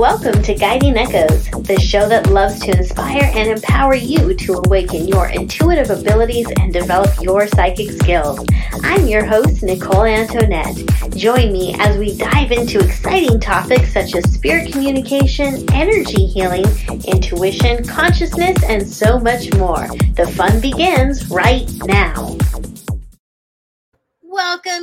Welcome 0.00 0.42
to 0.44 0.54
Guiding 0.54 0.96
Echoes, 0.96 1.50
the 1.50 1.78
show 1.78 2.08
that 2.08 2.28
loves 2.28 2.58
to 2.60 2.74
inspire 2.74 3.30
and 3.34 3.50
empower 3.50 3.94
you 3.94 4.32
to 4.32 4.54
awaken 4.54 5.06
your 5.06 5.28
intuitive 5.28 5.90
abilities 5.90 6.46
and 6.58 6.72
develop 6.72 7.10
your 7.20 7.46
psychic 7.46 7.90
skills. 7.90 8.42
I'm 8.82 9.06
your 9.06 9.26
host, 9.26 9.62
Nicole 9.62 10.06
Antoinette. 10.06 10.74
Join 11.14 11.52
me 11.52 11.74
as 11.78 11.98
we 11.98 12.16
dive 12.16 12.50
into 12.50 12.80
exciting 12.80 13.38
topics 13.40 13.92
such 13.92 14.14
as 14.14 14.24
spirit 14.32 14.72
communication, 14.72 15.70
energy 15.70 16.24
healing, 16.24 16.64
intuition, 17.04 17.84
consciousness, 17.84 18.56
and 18.64 18.88
so 18.88 19.18
much 19.18 19.52
more. 19.56 19.86
The 20.14 20.32
fun 20.34 20.62
begins 20.62 21.28
right 21.28 21.70
now. 21.84 22.38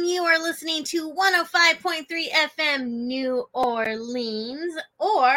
You 0.03 0.23
are 0.23 0.39
listening 0.39 0.83
to 0.85 1.11
105.3 1.11 2.05
FM 2.29 2.87
New 2.87 3.49
Orleans, 3.51 4.75
or 4.99 5.33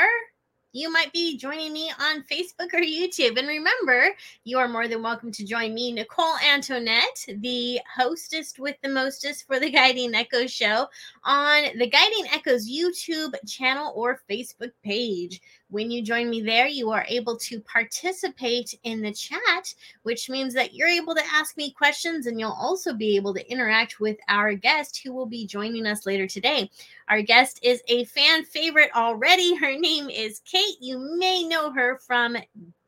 you 0.72 0.92
might 0.92 1.12
be 1.12 1.38
joining 1.38 1.72
me 1.72 1.90
on 1.98 2.22
Facebook 2.24 2.72
or 2.74 2.80
YouTube. 2.80 3.38
And 3.38 3.48
remember, 3.48 4.10
you 4.44 4.58
are 4.58 4.68
more 4.68 4.86
than 4.86 5.02
welcome 5.02 5.32
to 5.32 5.44
join 5.44 5.74
me, 5.74 5.92
Nicole 5.92 6.36
Antoinette, 6.46 7.26
the 7.38 7.80
hostess 7.96 8.54
with 8.58 8.76
the 8.82 8.90
mostest 8.90 9.46
for 9.46 9.58
the 9.58 9.70
Guiding 9.72 10.14
Echoes 10.14 10.52
show 10.52 10.86
on 11.24 11.64
the 11.78 11.88
Guiding 11.88 12.26
Echoes 12.32 12.70
YouTube 12.70 13.34
channel 13.48 13.92
or 13.96 14.20
Facebook 14.30 14.72
page. 14.84 15.40
When 15.70 15.90
you 15.90 16.02
join 16.02 16.28
me 16.28 16.42
there, 16.42 16.66
you 16.66 16.90
are 16.90 17.06
able 17.08 17.36
to 17.38 17.60
participate 17.60 18.74
in 18.82 19.00
the 19.00 19.12
chat, 19.12 19.74
which 20.02 20.28
means 20.28 20.52
that 20.54 20.74
you're 20.74 20.88
able 20.88 21.14
to 21.14 21.24
ask 21.32 21.56
me 21.56 21.70
questions 21.70 22.26
and 22.26 22.38
you'll 22.38 22.50
also 22.50 22.92
be 22.92 23.16
able 23.16 23.32
to 23.34 23.50
interact 23.50 24.00
with 24.00 24.16
our 24.28 24.54
guest 24.54 25.00
who 25.02 25.12
will 25.12 25.26
be 25.26 25.46
joining 25.46 25.86
us 25.86 26.06
later 26.06 26.26
today. 26.26 26.70
Our 27.08 27.22
guest 27.22 27.60
is 27.62 27.82
a 27.88 28.04
fan 28.04 28.44
favorite 28.44 28.90
already. 28.94 29.54
Her 29.54 29.78
name 29.78 30.10
is 30.10 30.42
Kate. 30.44 30.76
You 30.80 30.98
may 31.18 31.44
know 31.44 31.70
her 31.70 31.98
from 31.98 32.36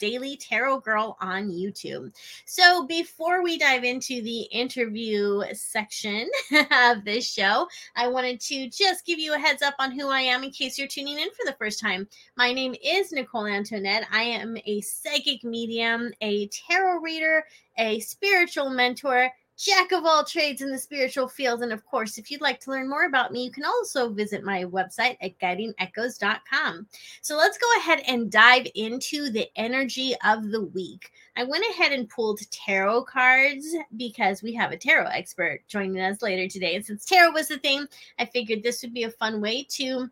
Daily 0.03 0.37
Tarot 0.37 0.81
Girl 0.81 1.17
on 1.21 1.49
YouTube. 1.49 2.13
So, 2.45 2.89
before 2.89 3.41
we 3.41 3.57
dive 3.57 3.85
into 3.85 4.21
the 4.21 4.41
interview 4.51 5.45
section 5.53 6.29
of 6.73 7.05
this 7.05 7.33
show, 7.33 7.69
I 7.95 8.09
wanted 8.09 8.41
to 8.41 8.69
just 8.69 9.07
give 9.07 9.21
you 9.21 9.33
a 9.33 9.39
heads 9.39 9.63
up 9.63 9.75
on 9.79 9.93
who 9.93 10.09
I 10.09 10.23
am 10.23 10.43
in 10.43 10.51
case 10.51 10.77
you're 10.77 10.89
tuning 10.89 11.21
in 11.21 11.29
for 11.29 11.47
the 11.47 11.57
first 11.57 11.79
time. 11.79 12.09
My 12.37 12.53
name 12.53 12.75
is 12.83 13.13
Nicole 13.13 13.47
Antoinette. 13.47 14.09
I 14.11 14.23
am 14.23 14.57
a 14.67 14.81
psychic 14.81 15.45
medium, 15.45 16.11
a 16.21 16.49
tarot 16.49 16.99
reader, 16.99 17.45
a 17.79 18.01
spiritual 18.01 18.71
mentor 18.71 19.31
jack 19.57 19.93
of 19.93 20.05
all 20.05 20.25
trades 20.25 20.63
in 20.63 20.71
the 20.71 20.79
spiritual 20.79 21.29
field. 21.29 21.63
And 21.63 21.73
of 21.73 21.85
course, 21.85 22.19
if 22.19 22.31
you'd 22.31 22.41
like 22.41 22.61
to 22.61 22.71
learn 22.71 22.89
more 22.89 23.07
about 23.07 23.33
me, 23.33 23.45
you 23.45 23.51
can 23.51 23.65
also 23.65 24.09
visit 24.09 24.45
my 24.45 24.65
website 24.65 25.17
at 25.21 25.39
guidingechoes.com. 25.39 26.87
So 27.21 27.37
let's 27.37 27.59
go 27.59 27.67
ahead 27.79 28.03
and 28.07 28.31
dive 28.31 28.67
into 28.75 29.31
the 29.31 29.49
energy 29.57 30.15
of 30.25 30.51
the 30.51 30.63
week. 30.63 31.13
I 31.37 31.45
went 31.45 31.65
ahead 31.71 31.93
and 31.93 32.09
pulled 32.09 32.41
tarot 32.51 33.05
cards 33.05 33.75
because 33.97 34.43
we 34.43 34.53
have 34.55 34.73
a 34.73 34.77
tarot 34.77 35.07
expert 35.07 35.63
joining 35.69 36.01
us 36.01 36.23
later 36.23 36.49
today. 36.49 36.75
And 36.77 36.85
since 36.85 37.05
tarot 37.05 37.33
was 37.33 37.49
the 37.49 37.59
thing, 37.59 37.87
I 38.19 38.27
figured 38.27 38.63
this 38.63 38.83
would 38.83 38.95
be 38.95 39.05
a 39.05 39.11
fun 39.11 39.41
way 39.41 39.65
to 39.71 40.11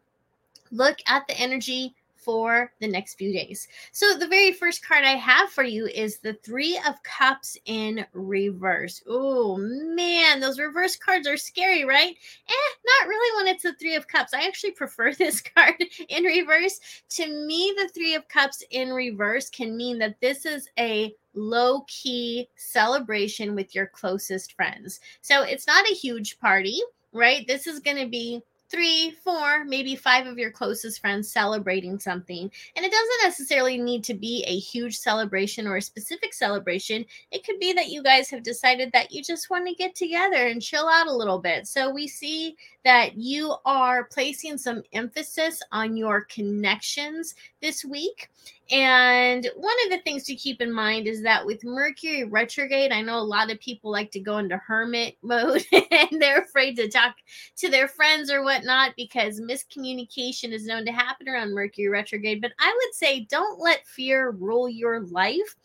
look 0.70 0.98
at 1.06 1.26
the 1.26 1.38
energy 1.38 1.94
for 2.20 2.72
the 2.80 2.88
next 2.88 3.14
few 3.14 3.32
days. 3.32 3.66
So, 3.92 4.16
the 4.16 4.26
very 4.26 4.52
first 4.52 4.86
card 4.86 5.04
I 5.04 5.16
have 5.16 5.50
for 5.50 5.64
you 5.64 5.86
is 5.86 6.18
the 6.18 6.34
Three 6.34 6.78
of 6.86 7.02
Cups 7.02 7.56
in 7.64 8.04
reverse. 8.12 9.02
Oh 9.08 9.56
man, 9.56 10.40
those 10.40 10.58
reverse 10.58 10.96
cards 10.96 11.26
are 11.26 11.36
scary, 11.36 11.84
right? 11.84 12.14
Eh, 12.48 12.74
not 12.84 13.08
really 13.08 13.36
when 13.36 13.54
it's 13.54 13.62
the 13.62 13.74
Three 13.74 13.94
of 13.94 14.08
Cups. 14.08 14.34
I 14.34 14.46
actually 14.46 14.70
prefer 14.80 15.12
this 15.12 15.40
card 15.40 15.82
in 16.08 16.24
reverse. 16.24 16.80
To 17.10 17.26
me, 17.26 17.74
the 17.76 17.88
Three 17.88 18.14
of 18.14 18.28
Cups 18.28 18.62
in 18.70 18.90
reverse 18.90 19.50
can 19.50 19.76
mean 19.76 19.98
that 19.98 20.20
this 20.20 20.44
is 20.44 20.68
a 20.78 21.14
low 21.34 21.84
key 21.86 22.48
celebration 22.56 23.54
with 23.54 23.74
your 23.74 23.86
closest 23.86 24.52
friends. 24.54 25.00
So, 25.22 25.42
it's 25.42 25.66
not 25.66 25.88
a 25.90 25.94
huge 25.94 26.38
party, 26.38 26.80
right? 27.12 27.46
This 27.46 27.66
is 27.66 27.80
going 27.80 27.98
to 27.98 28.08
be 28.08 28.42
three, 28.70 29.10
four, 29.24 29.64
maybe 29.64 29.96
five 29.96 30.26
of 30.26 30.38
your 30.38 30.50
closest 30.50 31.00
friends 31.00 31.30
celebrating 31.30 31.98
something. 31.98 32.50
And 32.76 32.86
it 32.86 32.92
doesn't 32.92 33.24
necessarily 33.24 33.76
need 33.76 34.04
to 34.04 34.14
be 34.14 34.44
a 34.46 34.58
huge 34.58 34.96
celebration 34.96 35.66
or 35.66 35.76
a 35.76 35.82
specific 35.82 36.32
celebration. 36.32 37.04
It 37.32 37.44
could 37.44 37.58
be 37.58 37.72
that 37.72 37.88
you 37.88 38.02
guys 38.02 38.30
have 38.30 38.42
decided 38.42 38.90
that 38.92 39.10
you 39.10 39.22
just 39.22 39.50
want 39.50 39.66
to 39.66 39.74
get 39.74 39.94
together 39.94 40.46
and 40.46 40.62
chill 40.62 40.88
out 40.88 41.08
a 41.08 41.14
little 41.14 41.38
bit. 41.38 41.66
So 41.66 41.90
we 41.90 42.06
see 42.06 42.56
that 42.84 43.16
you 43.16 43.56
are 43.64 44.04
placing 44.04 44.58
some 44.58 44.82
emphasis 44.92 45.60
on 45.72 45.96
your 45.96 46.22
connections 46.22 47.34
this 47.60 47.84
week. 47.84 48.28
And 48.70 49.48
one 49.56 49.74
of 49.84 49.90
the 49.90 50.02
things 50.04 50.22
to 50.24 50.36
keep 50.36 50.60
in 50.60 50.72
mind 50.72 51.08
is 51.08 51.22
that 51.22 51.44
with 51.44 51.64
Mercury 51.64 52.22
retrograde, 52.24 52.92
I 52.92 53.02
know 53.02 53.18
a 53.18 53.20
lot 53.20 53.50
of 53.50 53.58
people 53.58 53.90
like 53.90 54.12
to 54.12 54.20
go 54.20 54.38
into 54.38 54.58
hermit 54.58 55.16
mode 55.22 55.64
and 55.72 56.22
they're 56.22 56.42
afraid 56.42 56.76
to 56.76 56.88
talk 56.88 57.16
to 57.56 57.68
their 57.68 57.88
friends 57.88 58.30
or 58.30 58.44
whatnot 58.44 58.92
because 58.96 59.40
miscommunication 59.40 60.52
is 60.52 60.66
known 60.66 60.84
to 60.86 60.92
happen 60.92 61.28
around 61.28 61.52
Mercury 61.52 61.88
retrograde. 61.88 62.40
But 62.40 62.52
I 62.60 62.72
would 62.72 62.94
say 62.94 63.26
don't 63.28 63.58
let 63.58 63.86
fear 63.88 64.30
rule 64.30 64.68
your 64.68 65.00
life 65.00 65.56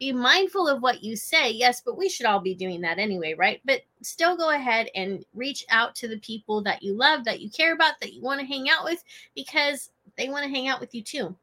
be 0.00 0.12
mindful 0.12 0.66
of 0.66 0.82
what 0.82 1.02
you 1.02 1.16
say. 1.16 1.50
Yes, 1.50 1.80
but 1.84 1.96
we 1.96 2.08
should 2.08 2.26
all 2.26 2.40
be 2.40 2.54
doing 2.54 2.80
that 2.80 2.98
anyway, 2.98 3.34
right? 3.34 3.60
But 3.64 3.82
still 4.02 4.36
go 4.36 4.50
ahead 4.50 4.88
and 4.96 5.24
reach 5.34 5.64
out 5.70 5.94
to 5.96 6.08
the 6.08 6.18
people 6.18 6.62
that 6.62 6.82
you 6.82 6.94
love, 6.94 7.24
that 7.24 7.40
you 7.40 7.50
care 7.50 7.72
about, 7.72 8.00
that 8.00 8.14
you 8.14 8.22
want 8.22 8.40
to 8.40 8.46
hang 8.46 8.68
out 8.68 8.84
with 8.84 9.02
because 9.34 9.90
they 10.16 10.28
want 10.28 10.44
to 10.44 10.50
hang 10.50 10.68
out 10.68 10.80
with 10.80 10.94
you 10.94 11.02
too. 11.02 11.36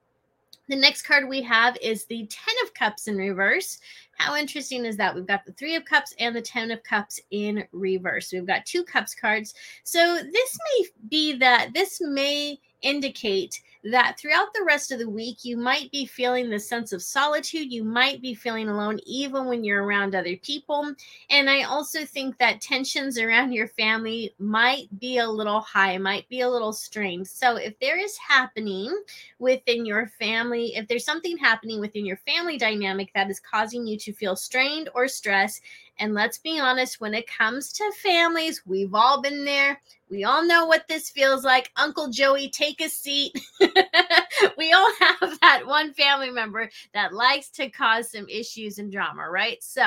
The 0.67 0.75
next 0.75 1.03
card 1.03 1.29
we 1.29 1.41
have 1.43 1.77
is 1.79 2.05
the 2.05 2.25
10 2.25 2.55
of 2.63 2.73
Cups 2.73 3.07
in 3.07 3.17
reverse. 3.17 3.79
How 4.17 4.35
interesting 4.35 4.83
is 4.85 4.97
that? 4.97 5.13
We've 5.13 5.27
got 5.27 5.45
the 5.45 5.51
Three 5.53 5.75
of 5.75 5.85
Cups 5.85 6.13
and 6.19 6.35
the 6.35 6.41
Ten 6.41 6.71
of 6.71 6.81
Cups 6.83 7.19
in 7.29 7.65
reverse. 7.71 8.31
We've 8.31 8.47
got 8.47 8.65
two 8.65 8.83
Cups 8.83 9.13
cards. 9.13 9.53
So 9.83 10.15
this 10.15 10.57
may 10.79 10.87
be 11.09 11.33
that 11.37 11.69
this 11.73 12.01
may 12.01 12.59
indicate 12.81 13.61
that 13.85 14.17
throughout 14.17 14.51
the 14.53 14.63
rest 14.65 14.91
of 14.91 14.97
the 14.99 15.09
week, 15.09 15.45
you 15.45 15.57
might 15.57 15.91
be 15.91 16.05
feeling 16.05 16.49
the 16.49 16.59
sense 16.59 16.91
of 16.91 17.03
solitude. 17.03 17.71
You 17.71 17.83
might 17.83 18.19
be 18.21 18.33
feeling 18.33 18.67
alone, 18.67 18.99
even 19.05 19.45
when 19.45 19.63
you're 19.63 19.83
around 19.83 20.15
other 20.15 20.35
people. 20.37 20.91
And 21.29 21.49
I 21.49 21.63
also 21.63 22.03
think 22.03 22.37
that 22.39 22.61
tensions 22.61 23.19
around 23.19 23.51
your 23.53 23.67
family 23.67 24.33
might 24.39 24.87
be 24.99 25.19
a 25.19 25.29
little 25.29 25.61
high, 25.61 25.97
might 25.99 26.27
be 26.29 26.41
a 26.41 26.49
little 26.49 26.73
strained. 26.73 27.27
So 27.27 27.57
if 27.57 27.77
there 27.79 27.99
is 27.99 28.17
happening 28.17 28.91
within 29.37 29.85
your 29.85 30.07
family, 30.19 30.75
if 30.75 30.87
there's 30.87 31.05
something 31.05 31.37
happening 31.37 31.79
within 31.79 32.05
your 32.05 32.17
family 32.17 32.57
dynamic 32.57 33.11
that 33.13 33.29
is 33.29 33.39
causing 33.39 33.85
you 33.85 33.99
to 33.99 34.13
feel 34.13 34.35
strained 34.35 34.89
or 34.95 35.07
stressed, 35.07 35.61
and 35.99 36.13
let's 36.13 36.37
be 36.37 36.59
honest, 36.59 36.99
when 36.99 37.13
it 37.13 37.27
comes 37.27 37.71
to 37.73 37.91
families, 38.03 38.61
we've 38.65 38.93
all 38.93 39.21
been 39.21 39.45
there. 39.45 39.81
We 40.09 40.23
all 40.23 40.45
know 40.45 40.65
what 40.65 40.87
this 40.87 41.09
feels 41.09 41.43
like. 41.43 41.71
Uncle 41.77 42.09
Joey, 42.09 42.49
take 42.49 42.81
a 42.81 42.89
seat. 42.89 43.33
we 44.57 44.73
all 44.73 44.91
have 44.99 45.39
that 45.41 45.63
one 45.65 45.93
family 45.93 46.29
member 46.29 46.69
that 46.93 47.13
likes 47.13 47.49
to 47.51 47.69
cause 47.69 48.11
some 48.11 48.27
issues 48.29 48.77
and 48.77 48.91
drama, 48.91 49.29
right? 49.29 49.63
So, 49.63 49.85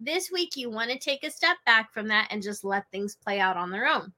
this 0.00 0.30
week, 0.32 0.56
you 0.56 0.70
want 0.70 0.90
to 0.90 0.98
take 0.98 1.24
a 1.24 1.30
step 1.30 1.58
back 1.66 1.92
from 1.92 2.08
that 2.08 2.28
and 2.30 2.42
just 2.42 2.64
let 2.64 2.90
things 2.90 3.16
play 3.16 3.38
out 3.38 3.58
on 3.58 3.70
their 3.70 3.86
own. 3.86 4.12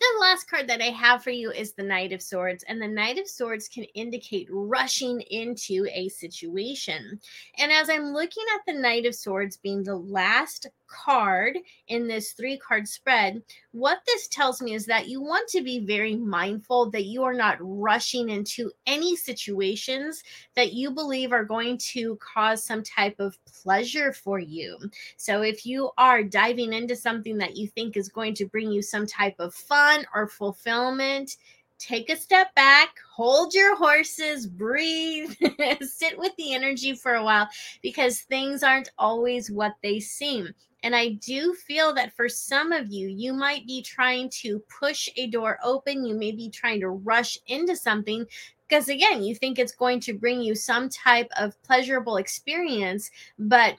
The 0.00 0.18
last 0.18 0.48
card 0.48 0.66
that 0.68 0.80
I 0.80 0.86
have 0.86 1.22
for 1.22 1.28
you 1.28 1.50
is 1.50 1.72
the 1.72 1.82
Knight 1.82 2.12
of 2.12 2.22
Swords, 2.22 2.64
and 2.66 2.80
the 2.80 2.88
Knight 2.88 3.18
of 3.18 3.28
Swords 3.28 3.68
can 3.68 3.84
indicate 3.94 4.48
rushing 4.50 5.20
into 5.20 5.86
a 5.92 6.08
situation. 6.08 7.20
And 7.58 7.70
as 7.70 7.90
I'm 7.90 8.14
looking 8.14 8.44
at 8.54 8.62
the 8.66 8.80
Knight 8.80 9.04
of 9.04 9.14
Swords 9.14 9.58
being 9.58 9.82
the 9.82 9.96
last 9.96 10.68
card 10.86 11.58
in 11.86 12.08
this 12.08 12.32
three 12.32 12.56
card 12.56 12.88
spread, 12.88 13.42
what 13.72 13.98
this 14.06 14.26
tells 14.26 14.62
me 14.62 14.72
is 14.72 14.86
that 14.86 15.08
you 15.08 15.20
want 15.20 15.48
to 15.50 15.62
be 15.62 15.84
very 15.84 16.16
mindful 16.16 16.90
that 16.90 17.04
you 17.04 17.22
are 17.22 17.34
not 17.34 17.58
rushing 17.60 18.30
into 18.30 18.72
any 18.86 19.14
situations 19.16 20.22
that 20.56 20.72
you 20.72 20.90
believe 20.90 21.30
are 21.30 21.44
going 21.44 21.78
to 21.78 22.16
cause 22.16 22.64
some 22.64 22.82
type 22.82 23.20
of 23.20 23.36
pleasure 23.44 24.12
for 24.12 24.38
you. 24.38 24.78
So 25.16 25.42
if 25.42 25.66
you 25.66 25.90
are 25.98 26.24
diving 26.24 26.72
into 26.72 26.96
something 26.96 27.36
that 27.38 27.56
you 27.56 27.68
think 27.68 27.96
is 27.96 28.08
going 28.08 28.34
to 28.36 28.46
bring 28.46 28.72
you 28.72 28.82
some 28.82 29.06
type 29.06 29.36
of 29.38 29.54
fun 29.54 29.89
or 30.14 30.26
fulfillment, 30.26 31.36
take 31.78 32.10
a 32.10 32.16
step 32.16 32.54
back, 32.54 32.90
hold 33.12 33.54
your 33.54 33.74
horses, 33.76 34.46
breathe, 34.46 35.32
sit 35.80 36.18
with 36.18 36.36
the 36.36 36.54
energy 36.54 36.94
for 36.94 37.14
a 37.14 37.24
while 37.24 37.48
because 37.82 38.20
things 38.20 38.62
aren't 38.62 38.90
always 38.98 39.50
what 39.50 39.72
they 39.82 39.98
seem. 39.98 40.54
And 40.82 40.94
I 40.94 41.10
do 41.24 41.54
feel 41.54 41.92
that 41.94 42.14
for 42.14 42.28
some 42.28 42.72
of 42.72 42.90
you, 42.90 43.08
you 43.08 43.32
might 43.32 43.66
be 43.66 43.82
trying 43.82 44.30
to 44.40 44.62
push 44.80 45.08
a 45.16 45.26
door 45.26 45.58
open. 45.62 46.06
You 46.06 46.14
may 46.14 46.32
be 46.32 46.48
trying 46.48 46.80
to 46.80 46.88
rush 46.88 47.38
into 47.46 47.76
something 47.76 48.24
because, 48.68 48.88
again, 48.88 49.22
you 49.22 49.34
think 49.34 49.58
it's 49.58 49.74
going 49.74 50.00
to 50.00 50.14
bring 50.14 50.40
you 50.40 50.54
some 50.54 50.88
type 50.88 51.28
of 51.38 51.60
pleasurable 51.62 52.16
experience. 52.16 53.10
But 53.38 53.76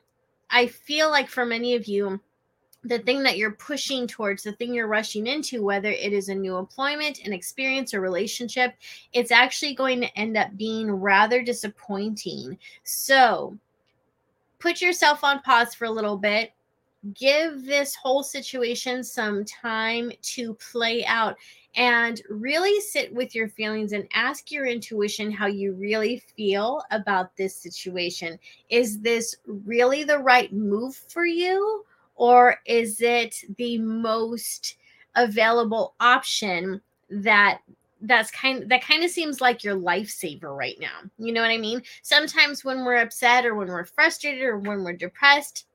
I 0.50 0.68
feel 0.68 1.10
like 1.10 1.28
for 1.28 1.46
many 1.46 1.76
of 1.76 1.88
you, 1.88 2.20
the 2.84 3.00
thing 3.00 3.22
that 3.24 3.38
you're 3.38 3.52
pushing 3.52 4.08
towards, 4.08 4.44
the 4.44 4.54
thing 4.54 4.74
you're 4.74 4.88
rushing 4.88 5.28
into, 5.28 5.64
whether 5.64 5.92
it 5.92 6.14
is 6.14 6.30
a 6.30 6.36
new 6.36 6.58
employment, 6.58 7.20
an 7.26 7.34
experience, 7.34 7.94
or 7.94 8.02
relationship, 8.02 8.74
it's 9.14 9.32
actually 9.32 9.76
going 9.76 10.02
to 10.02 10.18
end 10.18 10.36
up 10.36 10.56
being 10.58 10.92
rather 10.92 11.44
disappointing. 11.44 12.58
So 12.84 13.58
put 14.60 14.82
yourself 14.82 15.24
on 15.24 15.42
pause 15.42 15.76
for 15.76 15.86
a 15.86 15.92
little 15.92 16.18
bit. 16.18 16.54
Give 17.14 17.66
this 17.66 17.96
whole 17.96 18.24
situation 18.24 19.04
some 19.04 19.44
time 19.46 20.12
to 20.22 20.54
play 20.56 21.04
out 21.06 21.36
and 21.76 22.22
really 22.30 22.80
sit 22.82 23.14
with 23.14 23.34
your 23.34 23.48
feelings 23.48 23.94
and 23.94 24.08
ask 24.14 24.52
your 24.52 24.66
intuition 24.66 25.32
how 25.32 25.48
you 25.48 25.74
really 25.74 26.22
feel 26.36 26.84
about 26.92 27.36
this 27.38 27.56
situation. 27.56 28.38
Is 28.70 29.00
this 29.00 29.36
really 29.46 30.04
the 30.04 30.20
right 30.20 30.52
move 30.52 30.96
for 30.96 31.26
you? 31.26 31.86
Or 32.22 32.58
is 32.68 33.02
it 33.02 33.36
the 33.58 33.80
most 33.80 34.78
available 35.16 35.96
option 36.00 36.80
that 37.10 37.62
that's 38.04 38.30
kind 38.30 38.70
that 38.70 38.84
kind 38.84 39.04
of 39.04 39.10
seems 39.10 39.42
like 39.42 39.64
your 39.64 39.76
lifesaver 39.76 40.56
right 40.56 40.78
now. 40.80 41.00
You 41.18 41.34
know 41.34 41.42
what 41.42 41.50
I 41.50 41.58
mean? 41.58 41.82
Sometimes 42.04 42.64
when 42.64 42.86
we're 42.86 43.02
upset 43.02 43.44
or 43.44 43.56
when 43.56 43.70
we're 43.70 43.86
frustrated 43.86 44.44
or 44.44 44.60
when 44.60 44.84
we're 44.84 44.94
depressed, 44.94 45.66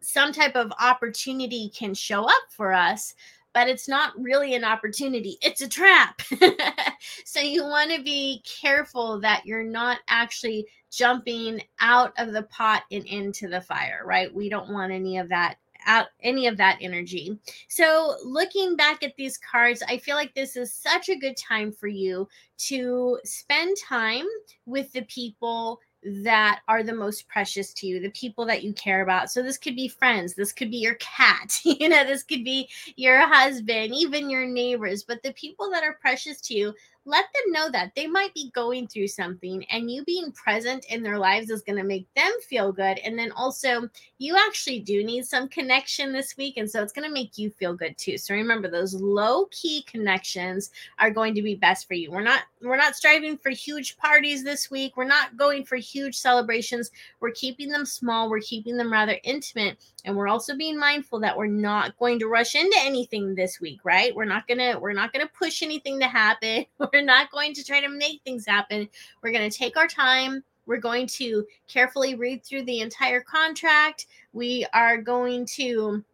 some 0.00 0.32
type 0.32 0.56
of 0.56 0.72
opportunity 0.80 1.70
can 1.72 1.94
show 1.94 2.24
up 2.24 2.42
for 2.50 2.72
us, 2.72 3.14
but 3.54 3.68
it's 3.68 3.88
not 3.88 4.12
really 4.18 4.54
an 4.54 4.64
opportunity. 4.64 5.38
It's 5.42 5.60
a 5.60 5.68
trap. 5.68 6.22
so 7.24 7.40
you 7.40 7.64
want 7.64 7.90
to 7.92 8.02
be 8.02 8.42
careful 8.44 9.20
that 9.20 9.44
you're 9.44 9.64
not 9.64 9.98
actually 10.08 10.66
jumping 10.90 11.62
out 11.80 12.12
of 12.18 12.32
the 12.32 12.42
pot 12.44 12.82
and 12.90 13.04
into 13.06 13.48
the 13.48 13.60
fire, 13.60 14.02
right? 14.04 14.32
We 14.34 14.48
don't 14.48 14.70
want 14.70 14.92
any 14.92 15.18
of 15.18 15.28
that 15.30 15.56
out 15.86 16.06
any 16.20 16.46
of 16.46 16.56
that 16.56 16.78
energy. 16.80 17.38
So, 17.68 18.16
looking 18.24 18.76
back 18.76 19.02
at 19.02 19.16
these 19.16 19.38
cards, 19.38 19.82
I 19.88 19.98
feel 19.98 20.16
like 20.16 20.34
this 20.34 20.56
is 20.56 20.72
such 20.72 21.08
a 21.08 21.18
good 21.18 21.36
time 21.36 21.72
for 21.72 21.88
you 21.88 22.28
to 22.68 23.18
spend 23.24 23.76
time 23.82 24.26
with 24.66 24.92
the 24.92 25.02
people 25.02 25.80
that 26.04 26.60
are 26.68 26.82
the 26.82 26.94
most 26.94 27.28
precious 27.28 27.72
to 27.74 27.86
you, 27.86 28.00
the 28.00 28.10
people 28.10 28.44
that 28.46 28.62
you 28.62 28.72
care 28.72 29.02
about. 29.02 29.30
So 29.30 29.42
this 29.42 29.58
could 29.58 29.76
be 29.76 29.88
friends, 29.88 30.34
this 30.34 30.52
could 30.52 30.70
be 30.70 30.78
your 30.78 30.96
cat, 30.96 31.58
you 31.64 31.88
know, 31.88 32.04
this 32.04 32.22
could 32.22 32.44
be 32.44 32.68
your 32.96 33.26
husband, 33.26 33.94
even 33.94 34.30
your 34.30 34.46
neighbors, 34.46 35.04
but 35.04 35.22
the 35.22 35.32
people 35.34 35.70
that 35.70 35.84
are 35.84 35.98
precious 36.00 36.40
to 36.42 36.54
you, 36.54 36.74
let 37.04 37.26
them 37.34 37.52
know 37.52 37.68
that 37.70 37.92
they 37.94 38.06
might 38.06 38.32
be 38.32 38.50
going 38.54 38.86
through 38.86 39.08
something 39.08 39.64
and 39.70 39.90
you 39.90 40.04
being 40.04 40.30
present 40.32 40.84
in 40.86 41.02
their 41.02 41.18
lives 41.18 41.50
is 41.50 41.62
going 41.62 41.78
to 41.78 41.84
make 41.84 42.06
them 42.14 42.32
feel 42.48 42.72
good. 42.72 42.98
And 42.98 43.18
then 43.18 43.32
also 43.32 43.88
you 44.18 44.36
actually 44.36 44.80
do 44.80 45.04
need 45.04 45.26
some 45.26 45.48
connection 45.48 46.12
this 46.12 46.36
week 46.36 46.56
and 46.56 46.70
so 46.70 46.82
it's 46.82 46.92
going 46.92 47.08
to 47.08 47.12
make 47.12 47.36
you 47.36 47.50
feel 47.50 47.74
good 47.74 47.98
too. 47.98 48.16
So 48.18 48.34
remember 48.34 48.68
those 48.68 48.94
low 48.94 49.46
key 49.50 49.82
connections 49.82 50.70
are 50.98 51.10
going 51.10 51.34
to 51.34 51.42
be 51.42 51.54
best 51.54 51.88
for 51.88 51.94
you. 51.94 52.10
We're 52.10 52.22
not 52.22 52.42
we're 52.62 52.76
not 52.76 52.94
striving 52.94 53.36
for 53.36 53.50
huge 53.50 53.96
parties 53.96 54.44
this 54.44 54.70
week. 54.70 54.96
We're 54.96 55.04
not 55.04 55.36
going 55.36 55.64
for 55.64 55.76
huge 55.76 56.16
celebrations. 56.16 56.90
We're 57.18 57.32
keeping 57.32 57.70
them 57.70 57.84
small. 57.84 58.30
We're 58.30 58.40
keeping 58.40 58.76
them 58.76 58.92
rather 58.92 59.18
intimate. 59.24 59.78
And 60.04 60.16
we're 60.16 60.28
also 60.28 60.56
being 60.56 60.78
mindful 60.78 61.20
that 61.20 61.36
we're 61.36 61.46
not 61.46 61.96
going 61.98 62.20
to 62.20 62.28
rush 62.28 62.54
into 62.54 62.76
anything 62.80 63.34
this 63.34 63.60
week 63.60 63.80
right? 63.84 64.14
We're 64.14 64.24
not 64.24 64.46
going 64.46 64.58
to 64.58 64.78
we're 64.78 64.92
not 64.92 65.12
going 65.12 65.26
to 65.26 65.32
push 65.32 65.62
anything 65.62 66.00
to 66.00 66.06
happen 66.06 66.66
we're 66.92 67.02
not 67.02 67.30
going 67.30 67.54
to 67.54 67.64
try 67.64 67.80
to 67.80 67.88
make 67.88 68.20
things 68.22 68.46
happen 68.46 68.88
we're 69.22 69.32
going 69.32 69.48
to 69.48 69.56
take 69.56 69.76
our 69.76 69.88
time 69.88 70.42
we're 70.66 70.76
going 70.76 71.06
to 71.06 71.44
carefully 71.68 72.14
read 72.14 72.44
through 72.44 72.64
the 72.64 72.80
entire 72.80 73.20
contract 73.20 74.06
we 74.32 74.66
are 74.72 74.98
going 74.98 75.44
to 75.46 76.04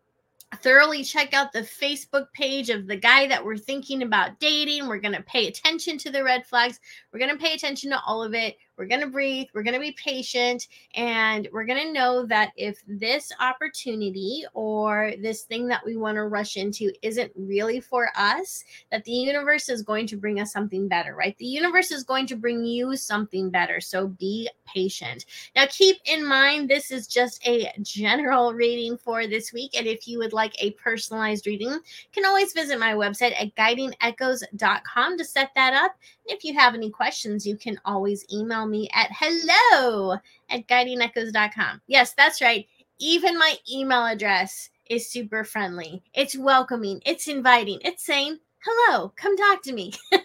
thoroughly 0.57 1.05
check 1.05 1.35
out 1.35 1.53
the 1.53 1.61
Facebook 1.61 2.33
page 2.33 2.71
of 2.71 2.87
the 2.87 2.97
guy 2.97 3.27
that 3.29 3.45
we're 3.45 3.57
thinking 3.57 4.03
about 4.03 4.39
dating. 4.41 4.89
We're 4.89 4.99
going 4.99 5.15
to 5.15 5.23
pay 5.23 5.47
attention 5.47 5.99
to 5.99 6.11
the 6.11 6.25
red 6.25 6.47
flags. 6.47 6.81
We're 7.13 7.19
going 7.19 7.37
to 7.37 7.43
pay 7.43 7.55
attention 7.55 7.91
to 7.91 8.01
all 8.07 8.23
of 8.23 8.35
it. 8.35 8.57
We're 8.79 8.87
going 8.87 9.01
to 9.01 9.09
breathe. 9.09 9.49
We're 9.53 9.65
going 9.65 9.75
to 9.75 9.81
be 9.81 9.93
patient. 9.93 10.69
And 10.95 11.49
we're 11.53 11.67
going 11.67 11.85
to 11.85 11.93
know 11.93 12.25
that 12.27 12.53
if 12.57 12.81
this 12.87 13.33
opportunity 13.41 14.45
or 14.55 15.13
this 15.21 15.43
thing 15.43 15.67
that 15.69 15.85
we 15.85 15.97
want 15.97 16.15
to 16.17 16.25
rush 16.25 16.57
into 16.57 16.93
isn't 17.03 17.33
really 17.35 17.81
for 17.81 18.11
us, 18.17 18.63
that 18.91 19.05
the 19.05 19.13
universe 19.13 19.69
is 19.69 19.83
going 19.83 20.07
to 20.07 20.17
bring 20.17 20.41
us 20.41 20.53
something 20.53 20.87
better, 20.87 21.15
right? 21.15 21.37
The 21.39 21.47
universe 21.47 21.91
is 21.91 22.05
going 22.05 22.27
to 22.29 22.37
bring 22.37 22.65
you 22.65 22.97
something 22.97 23.51
better. 23.51 23.81
So 23.81 24.09
be 24.09 24.49
patient. 24.65 25.25
Now, 25.57 25.67
keep 25.69 25.97
in 26.05 26.25
mind, 26.25 26.69
this 26.69 26.91
is 26.91 27.07
just 27.07 27.47
a 27.47 27.73
general 27.83 28.55
reading 28.55 28.97
for 28.97 29.27
this 29.27 29.53
week. 29.53 29.73
And 29.77 29.87
if 29.87 30.07
you 30.07 30.19
would 30.19 30.33
like 30.33 30.55
a 30.63 30.71
personalized 30.73 31.47
reading, 31.47 31.71
you 31.71 31.81
can 32.13 32.25
always 32.25 32.53
visit 32.53 32.79
my 32.79 32.93
website 32.95 33.35
at 33.41 33.55
guidingechoes.com 33.57 35.19
to 35.19 35.25
set 35.25 35.51
that 35.55 35.75
up. 35.75 35.97
If 36.27 36.45
you 36.45 36.55
have 36.55 36.75
any 36.75 36.91
questions, 36.91 37.47
you 37.47 37.57
can 37.57 37.81
always 37.85 38.25
email 38.33 38.67
me 38.69 38.89
at 38.95 39.11
hello 39.13 40.19
at 40.51 40.67
guidingechoes.com. 40.69 41.81
Yes, 41.87 42.15
that's 42.15 42.41
right. 42.41 42.67
Even 42.99 43.39
my 43.39 43.55
email 43.71 44.05
address 44.05 44.71
is 44.89 45.11
super 45.11 45.45
friendly. 45.45 46.03
It's 46.15 46.37
welcoming, 46.37 47.01
it's 47.05 47.29
inviting, 47.29 47.81
it's 47.83 48.05
saying, 48.05 48.39
hello, 48.65 49.13
come 49.17 49.37
talk 49.37 49.63
to 49.63 49.73
me. 49.73 49.93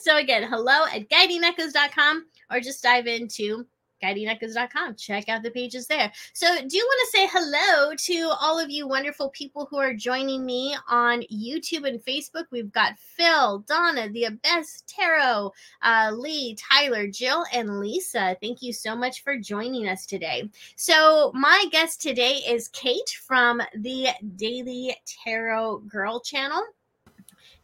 so 0.00 0.16
again, 0.16 0.48
hello 0.48 0.84
at 0.92 1.08
guidingechoes.com 1.08 2.26
or 2.50 2.60
just 2.60 2.82
dive 2.82 3.06
into 3.06 3.66
guidingechoes.com. 4.02 4.96
Check 4.96 5.28
out 5.28 5.42
the 5.42 5.50
pages 5.50 5.86
there. 5.86 6.12
So, 6.32 6.46
do 6.46 6.76
you 6.76 6.84
want 6.84 7.00
to 7.00 7.18
say 7.18 7.28
hello 7.30 7.94
to 7.94 8.34
all 8.40 8.58
of 8.58 8.70
you 8.70 8.86
wonderful 8.86 9.30
people 9.30 9.66
who 9.70 9.78
are 9.78 9.94
joining 9.94 10.44
me 10.44 10.76
on 10.88 11.22
YouTube 11.22 11.86
and 11.86 12.04
Facebook? 12.04 12.44
We've 12.50 12.72
got 12.72 12.98
Phil, 12.98 13.60
Donna, 13.60 14.08
the 14.10 14.24
Abyss, 14.24 14.84
Tarot, 14.86 15.52
uh, 15.82 16.12
Lee, 16.14 16.56
Tyler, 16.56 17.06
Jill, 17.06 17.44
and 17.52 17.80
Lisa. 17.80 18.36
Thank 18.40 18.62
you 18.62 18.72
so 18.72 18.96
much 18.96 19.22
for 19.22 19.36
joining 19.36 19.88
us 19.88 20.06
today. 20.06 20.48
So, 20.76 21.32
my 21.34 21.66
guest 21.70 22.00
today 22.00 22.40
is 22.48 22.68
Kate 22.68 23.10
from 23.26 23.60
the 23.76 24.08
Daily 24.36 24.96
Tarot 25.24 25.78
Girl 25.88 26.20
channel. 26.20 26.62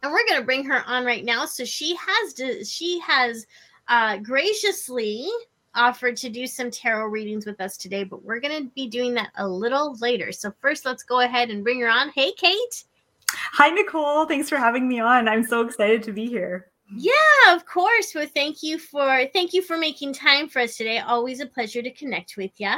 And 0.03 0.11
we're 0.11 0.25
going 0.27 0.39
to 0.39 0.45
bring 0.45 0.65
her 0.65 0.83
on 0.85 1.03
right 1.03 1.25
now. 1.25 1.45
So 1.45 1.65
she 1.65 1.95
has 1.95 2.69
she 2.69 2.99
has 2.99 3.47
uh, 3.87 4.17
graciously 4.17 5.27
offered 5.75 6.17
to 6.17 6.29
do 6.29 6.47
some 6.47 6.71
tarot 6.71 7.07
readings 7.07 7.45
with 7.45 7.59
us 7.61 7.77
today, 7.77 8.03
but 8.03 8.23
we're 8.23 8.39
going 8.39 8.63
to 8.63 8.71
be 8.75 8.87
doing 8.87 9.13
that 9.15 9.31
a 9.37 9.47
little 9.47 9.95
later. 9.99 10.31
So, 10.31 10.53
first, 10.61 10.85
let's 10.85 11.03
go 11.03 11.21
ahead 11.21 11.49
and 11.49 11.63
bring 11.63 11.79
her 11.81 11.89
on. 11.89 12.09
Hey, 12.09 12.31
Kate. 12.33 12.83
Hi, 13.29 13.69
Nicole. 13.69 14.25
Thanks 14.25 14.49
for 14.49 14.57
having 14.57 14.87
me 14.87 14.99
on. 14.99 15.27
I'm 15.27 15.43
so 15.43 15.61
excited 15.61 16.03
to 16.03 16.11
be 16.11 16.27
here. 16.27 16.71
Yeah, 16.95 17.13
of 17.49 17.65
course. 17.65 18.13
Well, 18.13 18.27
thank 18.33 18.61
you 18.61 18.77
for 18.77 19.25
thank 19.33 19.53
you 19.53 19.61
for 19.61 19.77
making 19.77 20.13
time 20.13 20.47
for 20.47 20.59
us 20.59 20.77
today. 20.77 20.99
Always 20.99 21.39
a 21.39 21.45
pleasure 21.45 21.81
to 21.81 21.91
connect 21.91 22.37
with 22.37 22.51
you. 22.57 22.73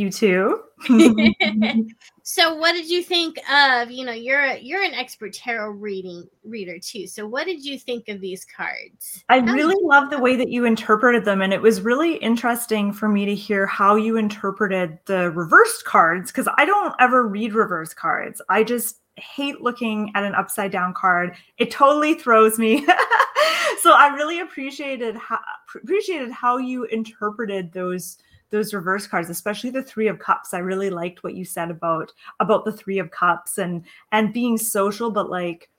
You 0.00 0.10
too. 0.10 0.62
so 2.22 2.54
what 2.54 2.72
did 2.72 2.88
you 2.88 3.02
think 3.02 3.38
of, 3.52 3.90
you 3.90 4.02
know, 4.02 4.14
you're 4.14 4.40
a, 4.40 4.58
you're 4.58 4.82
an 4.82 4.94
expert 4.94 5.34
tarot 5.34 5.72
reading 5.72 6.26
reader 6.42 6.78
too. 6.78 7.06
So 7.06 7.26
what 7.26 7.44
did 7.44 7.62
you 7.62 7.78
think 7.78 8.08
of 8.08 8.18
these 8.18 8.46
cards? 8.46 9.22
I 9.28 9.40
how 9.40 9.52
really 9.52 9.76
love 9.82 10.08
the 10.08 10.18
way 10.18 10.36
that 10.36 10.48
you 10.48 10.64
interpreted 10.64 11.26
them 11.26 11.42
and 11.42 11.52
it 11.52 11.60
was 11.60 11.82
really 11.82 12.14
interesting 12.14 12.94
for 12.94 13.10
me 13.10 13.26
to 13.26 13.34
hear 13.34 13.66
how 13.66 13.96
you 13.96 14.16
interpreted 14.16 14.98
the 15.04 15.32
reversed 15.32 15.84
cards 15.84 16.32
cuz 16.32 16.48
I 16.56 16.64
don't 16.64 16.94
ever 16.98 17.28
read 17.28 17.52
reverse 17.52 17.92
cards. 17.92 18.40
I 18.48 18.64
just 18.64 19.00
hate 19.16 19.60
looking 19.60 20.12
at 20.14 20.24
an 20.24 20.34
upside 20.34 20.72
down 20.72 20.94
card. 20.94 21.36
It 21.58 21.70
totally 21.70 22.14
throws 22.14 22.58
me. 22.58 22.86
so 23.82 23.92
I 23.92 24.14
really 24.16 24.40
appreciated 24.40 25.14
how 25.16 25.40
appreciated 25.74 26.30
how 26.30 26.56
you 26.56 26.84
interpreted 26.84 27.74
those 27.74 28.16
those 28.50 28.74
reverse 28.74 29.06
cards 29.06 29.30
especially 29.30 29.70
the 29.70 29.82
3 29.82 30.08
of 30.08 30.18
cups. 30.18 30.54
I 30.54 30.58
really 30.58 30.90
liked 30.90 31.22
what 31.22 31.34
you 31.34 31.44
said 31.44 31.70
about 31.70 32.12
about 32.40 32.64
the 32.64 32.72
3 32.72 32.98
of 32.98 33.10
cups 33.10 33.58
and 33.58 33.84
and 34.12 34.32
being 34.32 34.58
social 34.58 35.10
but 35.10 35.30
like 35.30 35.70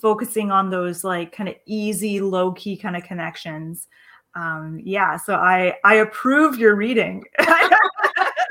focusing 0.00 0.50
on 0.50 0.70
those 0.70 1.04
like 1.04 1.32
kind 1.32 1.48
of 1.48 1.56
easy 1.66 2.20
low 2.20 2.52
key 2.52 2.76
kind 2.76 2.96
of 2.96 3.04
connections. 3.04 3.88
Um 4.34 4.80
yeah 4.82 5.16
so 5.16 5.34
i 5.34 5.74
i 5.84 5.94
approve 5.96 6.58
your 6.58 6.74
reading. 6.76 7.24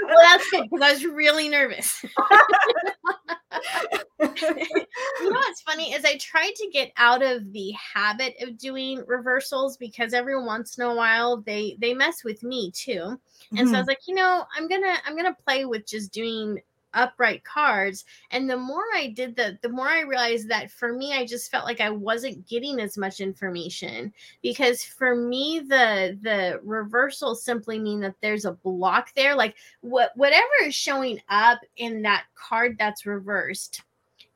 Well 0.03 0.19
that's 0.23 0.49
good 0.49 0.63
because 0.63 0.81
i 0.81 0.91
was 0.91 1.05
really 1.05 1.47
nervous 1.47 2.03
you 4.19 5.29
know 5.29 5.31
what's 5.31 5.61
funny 5.61 5.93
is 5.93 6.05
I 6.05 6.17
tried 6.17 6.53
to 6.55 6.69
get 6.71 6.91
out 6.97 7.23
of 7.23 7.51
the 7.51 7.71
habit 7.71 8.35
of 8.41 8.57
doing 8.57 9.03
reversals 9.07 9.77
because 9.77 10.13
every 10.13 10.41
once 10.41 10.77
in 10.77 10.83
a 10.85 10.95
while 10.95 11.37
they 11.37 11.75
they 11.79 11.93
mess 11.93 12.23
with 12.23 12.43
me 12.43 12.71
too. 12.71 13.19
And 13.51 13.59
mm-hmm. 13.59 13.59
so 13.59 13.61
I 13.61 13.65
mm-hmm. 13.65 13.77
was 13.77 13.87
like, 13.87 14.07
you 14.07 14.15
know, 14.15 14.45
I'm 14.57 14.67
gonna 14.67 14.95
I'm 15.05 15.15
gonna 15.15 15.37
play 15.45 15.65
with 15.65 15.85
just 15.85 16.13
doing 16.13 16.59
upright 16.93 17.43
cards 17.43 18.05
and 18.31 18.49
the 18.49 18.57
more 18.57 18.83
i 18.95 19.07
did 19.07 19.35
that 19.35 19.61
the 19.61 19.69
more 19.69 19.87
i 19.87 20.01
realized 20.01 20.49
that 20.49 20.69
for 20.69 20.93
me 20.93 21.13
i 21.13 21.25
just 21.25 21.51
felt 21.51 21.65
like 21.65 21.81
i 21.81 21.89
wasn't 21.89 22.47
getting 22.47 22.79
as 22.79 22.97
much 22.97 23.19
information 23.19 24.13
because 24.41 24.83
for 24.83 25.15
me 25.15 25.59
the 25.59 26.17
the 26.21 26.59
reversals 26.63 27.43
simply 27.43 27.79
mean 27.79 27.99
that 27.99 28.15
there's 28.21 28.45
a 28.45 28.51
block 28.51 29.13
there 29.15 29.35
like 29.35 29.55
what 29.81 30.11
whatever 30.15 30.47
is 30.65 30.75
showing 30.75 31.21
up 31.29 31.59
in 31.77 32.01
that 32.01 32.25
card 32.35 32.75
that's 32.77 33.05
reversed 33.05 33.83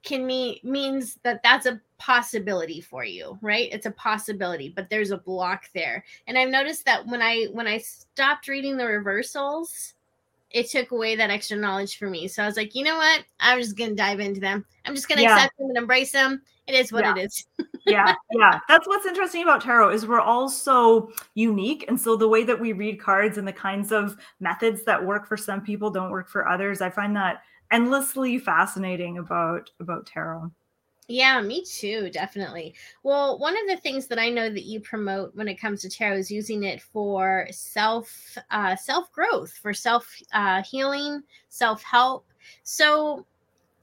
can 0.05 0.25
mean 0.25 0.59
means 0.63 1.19
that 1.23 1.41
that's 1.43 1.65
a 1.65 1.81
possibility 1.97 2.79
for 2.79 3.03
you 3.03 3.37
right? 3.41 3.69
It's 3.71 3.87
a 3.87 3.91
possibility 3.91 4.71
but 4.73 4.89
there's 4.89 5.11
a 5.11 5.17
block 5.17 5.69
there. 5.73 6.05
And 6.27 6.37
i've 6.37 6.49
noticed 6.49 6.85
that 6.85 7.05
when 7.07 7.21
i 7.21 7.45
when 7.51 7.67
i 7.67 7.79
stopped 7.79 8.47
reading 8.47 8.77
the 8.77 8.85
reversals 8.85 9.94
it 10.55 10.69
took 10.69 10.91
away 10.91 11.17
that 11.17 11.29
extra 11.29 11.57
knowledge 11.57 11.97
for 11.97 12.09
me. 12.09 12.29
So 12.29 12.41
i 12.41 12.45
was 12.45 12.55
like 12.55 12.73
you 12.73 12.83
know 12.83 12.95
what? 12.95 13.25
I'm 13.41 13.59
just 13.59 13.77
gonna 13.77 13.93
dive 13.93 14.21
into 14.21 14.39
them. 14.39 14.65
I'm 14.85 14.95
just 14.95 15.09
gonna 15.09 15.21
yeah. 15.21 15.35
accept 15.35 15.57
them 15.57 15.67
and 15.67 15.77
embrace 15.77 16.13
them. 16.13 16.41
It 16.65 16.75
is 16.75 16.91
what 16.91 17.03
yeah. 17.03 17.15
it 17.15 17.25
is. 17.25 17.45
Yeah 17.87 18.15
yeah. 18.31 18.59
That's 18.67 18.87
what's 18.87 19.05
interesting 19.05 19.43
about 19.43 19.61
tarot 19.61 19.91
is 19.91 20.07
we're 20.07 20.19
all 20.19 20.49
so 20.49 21.11
unique 21.35 21.85
and 21.87 22.01
so 22.01 22.15
the 22.15 22.27
way 22.27 22.43
that 22.43 22.59
we 22.59 22.73
read 22.73 22.99
cards 22.99 23.37
and 23.37 23.47
the 23.47 23.53
kinds 23.53 23.91
of 23.91 24.17
methods 24.39 24.83
that 24.85 25.05
work 25.05 25.27
for 25.27 25.37
some 25.37 25.61
people 25.61 25.91
don't 25.91 26.09
work 26.09 26.27
for 26.27 26.47
others 26.47 26.81
i 26.81 26.89
find 26.89 27.15
that 27.15 27.43
endlessly 27.71 28.39
fascinating 28.39 29.19
about 29.19 29.69
about 29.79 30.07
tarot 30.07 30.49
yeah, 31.07 31.39
me 31.41 31.63
too, 31.63 32.09
definitely. 32.09 32.73
Well, 33.03 33.37
one 33.37 33.55
of 33.55 33.67
the 33.67 33.81
things 33.81 34.07
that 34.07 34.17
I 34.17 34.29
know 34.29 34.49
that 34.49 34.63
you 34.63 34.79
promote 34.79 35.35
when 35.35 35.47
it 35.47 35.61
comes 35.61 35.81
to 35.81 35.89
tarot 35.89 36.17
is 36.17 36.31
using 36.31 36.63
it 36.63 36.81
for 36.81 37.47
self 37.51 38.37
uh, 38.49 38.75
self 38.75 39.11
growth, 39.11 39.51
for 39.51 39.73
self 39.73 40.11
uh, 40.33 40.63
healing, 40.63 41.21
self 41.49 41.83
help. 41.83 42.25
So, 42.63 43.25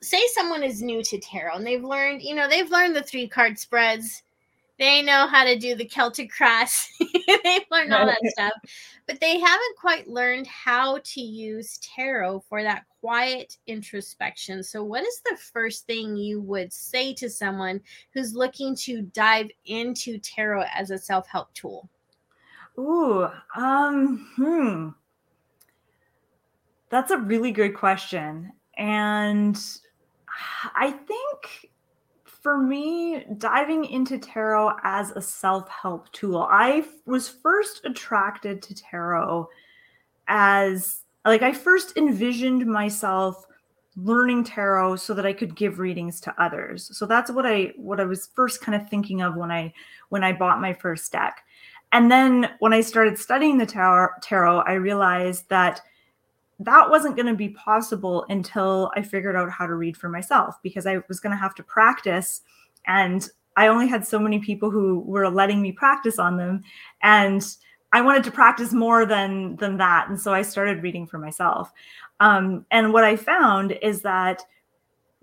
say 0.00 0.20
someone 0.32 0.64
is 0.64 0.82
new 0.82 1.02
to 1.04 1.18
tarot 1.18 1.54
and 1.54 1.66
they've 1.66 1.84
learned, 1.84 2.22
you 2.22 2.34
know, 2.34 2.48
they've 2.48 2.70
learned 2.70 2.96
the 2.96 3.02
three 3.02 3.28
card 3.28 3.56
spreads, 3.56 4.24
they 4.78 5.02
know 5.02 5.26
how 5.26 5.44
to 5.44 5.58
do 5.58 5.74
the 5.74 5.84
Celtic 5.84 6.30
cross, 6.30 6.88
they've 7.44 7.62
learned 7.70 7.92
all 7.92 8.06
that 8.06 8.20
stuff, 8.24 8.52
but 9.06 9.20
they 9.20 9.38
haven't 9.38 9.76
quite 9.78 10.08
learned 10.08 10.46
how 10.46 10.98
to 11.04 11.20
use 11.20 11.78
tarot 11.78 12.40
for 12.48 12.62
that 12.62 12.84
quiet 13.00 13.58
introspection. 13.66 14.62
So, 14.62 14.82
what 14.82 15.04
is 15.04 15.20
the 15.24 15.36
first 15.36 15.86
thing 15.86 16.16
you 16.16 16.40
would 16.40 16.72
say 16.72 17.14
to 17.14 17.28
someone 17.28 17.80
who's 18.14 18.34
looking 18.34 18.74
to 18.76 19.02
dive 19.02 19.48
into 19.66 20.18
tarot 20.18 20.64
as 20.74 20.90
a 20.90 20.98
self 20.98 21.26
help 21.28 21.52
tool? 21.54 21.88
Ooh, 22.78 23.28
um, 23.54 24.28
hmm. 24.36 24.88
That's 26.88 27.10
a 27.10 27.18
really 27.18 27.52
good 27.52 27.74
question. 27.74 28.52
And 28.76 29.58
I 30.74 30.90
think 30.90 31.71
for 32.42 32.58
me, 32.58 33.24
diving 33.38 33.84
into 33.84 34.18
tarot 34.18 34.76
as 34.82 35.12
a 35.12 35.22
self 35.22 35.68
help 35.68 36.10
tool, 36.12 36.48
I 36.50 36.84
was 37.06 37.28
first 37.28 37.84
attracted 37.84 38.62
to 38.62 38.74
tarot 38.74 39.48
as 40.26 41.04
like 41.24 41.42
I 41.42 41.52
first 41.52 41.96
envisioned 41.96 42.66
myself 42.66 43.46
learning 43.96 44.42
tarot 44.42 44.96
so 44.96 45.14
that 45.14 45.26
I 45.26 45.32
could 45.32 45.54
give 45.54 45.78
readings 45.78 46.20
to 46.22 46.42
others. 46.42 46.96
So 46.96 47.06
that's 47.06 47.30
what 47.30 47.46
I 47.46 47.72
what 47.76 48.00
I 48.00 48.04
was 48.04 48.30
first 48.34 48.60
kind 48.60 48.80
of 48.80 48.88
thinking 48.88 49.22
of 49.22 49.36
when 49.36 49.52
I 49.52 49.72
when 50.08 50.24
I 50.24 50.32
bought 50.32 50.60
my 50.60 50.72
first 50.72 51.12
deck. 51.12 51.44
And 51.92 52.10
then 52.10 52.50
when 52.58 52.72
I 52.72 52.80
started 52.80 53.18
studying 53.18 53.58
the 53.58 53.66
tarot, 53.66 54.08
tarot 54.20 54.60
I 54.60 54.72
realized 54.74 55.48
that 55.50 55.80
that 56.60 56.90
wasn't 56.90 57.16
going 57.16 57.26
to 57.26 57.34
be 57.34 57.50
possible 57.50 58.24
until 58.28 58.90
I 58.96 59.02
figured 59.02 59.36
out 59.36 59.50
how 59.50 59.66
to 59.66 59.74
read 59.74 59.96
for 59.96 60.08
myself 60.08 60.56
because 60.62 60.86
I 60.86 61.00
was 61.08 61.20
going 61.20 61.32
to 61.32 61.40
have 61.40 61.54
to 61.56 61.62
practice 61.62 62.42
and 62.86 63.28
I 63.56 63.66
only 63.66 63.86
had 63.86 64.06
so 64.06 64.18
many 64.18 64.38
people 64.38 64.70
who 64.70 65.00
were 65.00 65.28
letting 65.28 65.60
me 65.60 65.72
practice 65.72 66.18
on 66.18 66.36
them 66.36 66.62
and 67.02 67.44
I 67.92 68.00
wanted 68.00 68.24
to 68.24 68.30
practice 68.30 68.72
more 68.72 69.04
than 69.04 69.56
than 69.56 69.76
that, 69.76 70.08
and 70.08 70.18
so 70.18 70.32
I 70.32 70.42
started 70.42 70.82
reading 70.82 71.06
for 71.06 71.18
myself. 71.18 71.70
Um, 72.20 72.64
and 72.70 72.92
what 72.92 73.04
I 73.04 73.16
found 73.16 73.72
is 73.82 74.00
that 74.02 74.42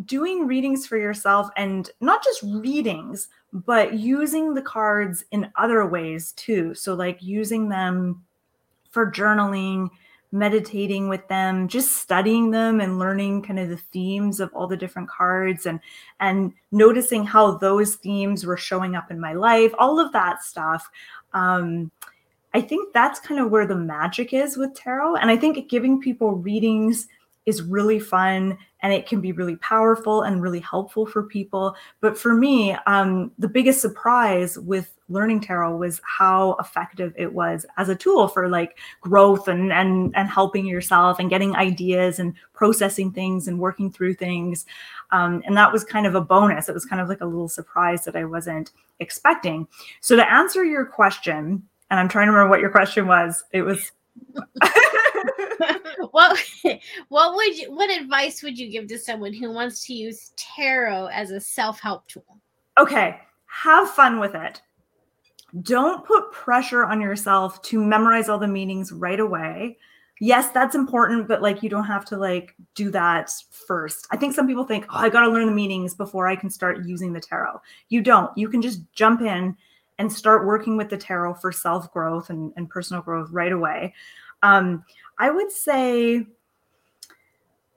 doing 0.05 0.45
readings 0.45 0.85
for 0.85 0.97
yourself, 0.97 1.49
and 1.57 1.89
not 1.99 2.23
just 2.23 2.43
readings, 2.43 3.27
but 3.51 3.95
using 3.95 4.53
the 4.53 4.61
cards 4.61 5.25
in 5.31 5.51
other 5.55 5.85
ways 5.87 6.31
too. 6.33 6.75
So, 6.75 6.93
like 6.93 7.23
using 7.23 7.69
them 7.69 8.23
for 8.91 9.11
journaling, 9.11 9.89
meditating 10.31 11.09
with 11.09 11.27
them 11.27 11.67
just 11.67 11.97
studying 11.97 12.51
them 12.51 12.79
and 12.79 12.99
learning 12.99 13.41
kind 13.41 13.59
of 13.59 13.67
the 13.67 13.77
themes 13.77 14.39
of 14.39 14.53
all 14.53 14.67
the 14.67 14.77
different 14.77 15.09
cards 15.09 15.65
and 15.65 15.79
and 16.19 16.53
noticing 16.71 17.25
how 17.25 17.57
those 17.57 17.95
themes 17.95 18.45
were 18.45 18.57
showing 18.57 18.95
up 18.95 19.09
in 19.09 19.19
my 19.19 19.33
life 19.33 19.71
all 19.79 19.99
of 19.99 20.11
that 20.11 20.43
stuff 20.43 20.89
um 21.33 21.89
I 22.53 22.61
think 22.61 22.93
that's 22.93 23.19
kind 23.19 23.39
of 23.39 23.51
where 23.51 23.67
the 23.67 23.75
magic 23.75 24.33
is 24.33 24.57
with 24.57 24.73
tarot. 24.73 25.17
And 25.17 25.29
I 25.29 25.37
think 25.37 25.69
giving 25.69 26.01
people 26.01 26.31
readings 26.31 27.07
is 27.49 27.61
really 27.63 27.99
fun 27.99 28.57
and 28.81 28.93
it 28.93 29.07
can 29.07 29.19
be 29.19 29.33
really 29.33 29.57
powerful 29.57 30.21
and 30.21 30.41
really 30.41 30.61
helpful 30.61 31.05
for 31.05 31.23
people. 31.23 31.75
But 31.99 32.17
for 32.17 32.33
me, 32.33 32.77
um, 32.87 33.31
the 33.37 33.49
biggest 33.49 33.81
surprise 33.81 34.57
with 34.57 34.93
learning 35.09 35.41
tarot 35.41 35.75
was 35.75 35.99
how 36.05 36.55
effective 36.59 37.13
it 37.17 37.33
was 37.33 37.65
as 37.77 37.89
a 37.89 37.95
tool 37.95 38.27
for 38.27 38.47
like 38.47 38.77
growth 39.01 39.47
and 39.47 39.73
and 39.73 40.13
and 40.15 40.29
helping 40.29 40.65
yourself 40.65 41.19
and 41.19 41.29
getting 41.29 41.55
ideas 41.55 42.19
and 42.19 42.35
processing 42.53 43.11
things 43.11 43.47
and 43.47 43.59
working 43.59 43.91
through 43.91 44.13
things. 44.13 44.65
Um, 45.11 45.41
and 45.45 45.57
that 45.57 45.73
was 45.73 45.83
kind 45.83 46.05
of 46.05 46.15
a 46.15 46.21
bonus. 46.21 46.69
It 46.69 46.75
was 46.75 46.85
kind 46.85 47.01
of 47.01 47.09
like 47.09 47.21
a 47.21 47.25
little 47.25 47.49
surprise 47.49 48.05
that 48.05 48.15
I 48.15 48.23
wasn't 48.23 48.71
expecting. 48.99 49.67
So 49.99 50.15
to 50.15 50.31
answer 50.31 50.63
your 50.63 50.85
question, 50.85 51.63
and 51.89 51.99
I'm 51.99 52.07
trying 52.07 52.27
to 52.27 52.31
remember 52.31 52.49
what 52.49 52.61
your 52.61 52.69
question 52.69 53.07
was. 53.07 53.43
It 53.51 53.63
was 53.63 53.91
what 56.11 56.39
what 57.09 57.35
would 57.35 57.57
you 57.57 57.71
what 57.73 57.89
advice 57.89 58.41
would 58.43 58.57
you 58.57 58.69
give 58.69 58.87
to 58.87 58.97
someone 58.97 59.33
who 59.33 59.51
wants 59.51 59.85
to 59.85 59.93
use 59.93 60.31
tarot 60.35 61.07
as 61.07 61.31
a 61.31 61.39
self-help 61.39 62.07
tool? 62.07 62.39
Okay, 62.77 63.19
have 63.47 63.89
fun 63.89 64.19
with 64.19 64.35
it. 64.35 64.61
Don't 65.63 66.05
put 66.05 66.31
pressure 66.31 66.85
on 66.85 67.01
yourself 67.01 67.61
to 67.63 67.83
memorize 67.83 68.29
all 68.29 68.37
the 68.37 68.47
meanings 68.47 68.91
right 68.91 69.19
away. 69.19 69.77
Yes, 70.21 70.51
that's 70.51 70.75
important, 70.75 71.27
but 71.27 71.41
like 71.41 71.63
you 71.63 71.69
don't 71.69 71.85
have 71.85 72.05
to 72.05 72.17
like 72.17 72.55
do 72.75 72.91
that 72.91 73.31
first. 73.51 74.07
I 74.11 74.17
think 74.17 74.35
some 74.35 74.47
people 74.47 74.65
think, 74.65 74.85
"Oh, 74.89 74.97
I 74.97 75.09
got 75.09 75.21
to 75.21 75.31
learn 75.31 75.45
the 75.45 75.53
meanings 75.53 75.95
before 75.95 76.27
I 76.27 76.35
can 76.35 76.49
start 76.49 76.85
using 76.85 77.13
the 77.13 77.21
tarot." 77.21 77.61
You 77.87 78.01
don't. 78.01 78.37
You 78.37 78.49
can 78.49 78.61
just 78.61 78.81
jump 78.91 79.21
in 79.21 79.55
and 79.99 80.11
start 80.11 80.47
working 80.47 80.77
with 80.77 80.89
the 80.89 80.97
tarot 80.97 81.35
for 81.35 81.51
self 81.51 81.91
growth 81.93 82.29
and, 82.31 82.51
and, 82.55 82.69
personal 82.69 83.03
growth 83.03 83.29
right 83.31 83.51
away. 83.51 83.93
Um, 84.41 84.83
I 85.19 85.29
would 85.29 85.51
say 85.51 86.25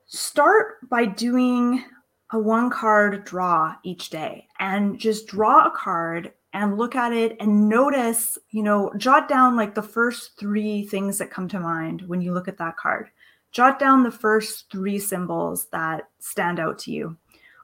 start 0.07 0.89
by 0.89 1.05
doing 1.05 1.83
a 2.31 2.39
one 2.39 2.69
card 2.69 3.25
draw 3.25 3.75
each 3.83 4.09
day 4.09 4.47
and 4.59 4.97
just 4.97 5.27
draw 5.27 5.67
a 5.67 5.71
card 5.71 6.31
and 6.53 6.77
look 6.77 6.95
at 6.95 7.11
it 7.11 7.35
and 7.39 7.67
notice, 7.67 8.37
you 8.51 8.63
know, 8.63 8.91
jot 8.97 9.27
down 9.27 9.55
like 9.55 9.75
the 9.75 9.81
first 9.81 10.39
three 10.39 10.85
things 10.85 11.17
that 11.17 11.31
come 11.31 11.47
to 11.49 11.59
mind 11.59 12.03
when 12.03 12.21
you 12.21 12.33
look 12.33 12.47
at 12.47 12.57
that 12.57 12.77
card. 12.77 13.09
Jot 13.51 13.79
down 13.79 14.01
the 14.01 14.11
first 14.11 14.71
three 14.71 14.97
symbols 14.97 15.67
that 15.71 16.09
stand 16.19 16.59
out 16.59 16.79
to 16.79 16.91
you 16.91 17.17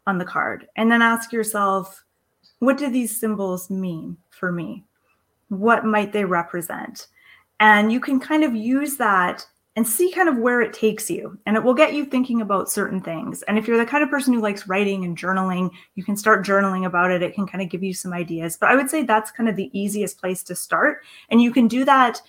on 0.05 0.17
the 0.17 0.25
card 0.25 0.67
and 0.75 0.91
then 0.91 1.01
ask 1.01 1.31
yourself, 1.31 2.03
what 2.59 2.77
do 2.77 2.89
these 2.89 3.17
symbols 3.17 3.69
mean 3.69 4.17
for 4.29 4.51
me? 4.51 4.85
What 5.49 5.85
might 5.85 6.13
they 6.13 6.25
represent? 6.25 7.07
And 7.59 7.91
you 7.91 7.99
can 7.99 8.19
kind 8.19 8.43
of 8.43 8.55
use 8.55 8.97
that 8.97 9.45
and 9.75 9.87
see 9.87 10.11
kind 10.11 10.27
of 10.27 10.37
where 10.37 10.61
it 10.61 10.73
takes 10.73 11.09
you. 11.09 11.37
And 11.45 11.55
it 11.55 11.63
will 11.63 11.73
get 11.73 11.93
you 11.93 12.05
thinking 12.05 12.41
about 12.41 12.69
certain 12.69 12.99
things. 13.01 13.43
And 13.43 13.57
if 13.57 13.67
you're 13.67 13.77
the 13.77 13.85
kind 13.85 14.03
of 14.03 14.09
person 14.09 14.33
who 14.33 14.41
likes 14.41 14.67
writing 14.67 15.05
and 15.05 15.17
journaling, 15.17 15.69
you 15.95 16.03
can 16.03 16.17
start 16.17 16.45
journaling 16.45 16.85
about 16.85 17.11
it. 17.11 17.23
It 17.23 17.33
can 17.33 17.47
kind 17.47 17.61
of 17.61 17.69
give 17.69 17.83
you 17.83 17.93
some 17.93 18.13
ideas. 18.13 18.57
But 18.57 18.69
I 18.69 18.75
would 18.75 18.89
say 18.89 19.03
that's 19.03 19.31
kind 19.31 19.47
of 19.47 19.55
the 19.55 19.69
easiest 19.77 20.19
place 20.19 20.43
to 20.43 20.55
start. 20.55 21.03
And 21.29 21.41
you 21.41 21.51
can 21.51 21.67
do 21.67 21.85
that. 21.85 22.21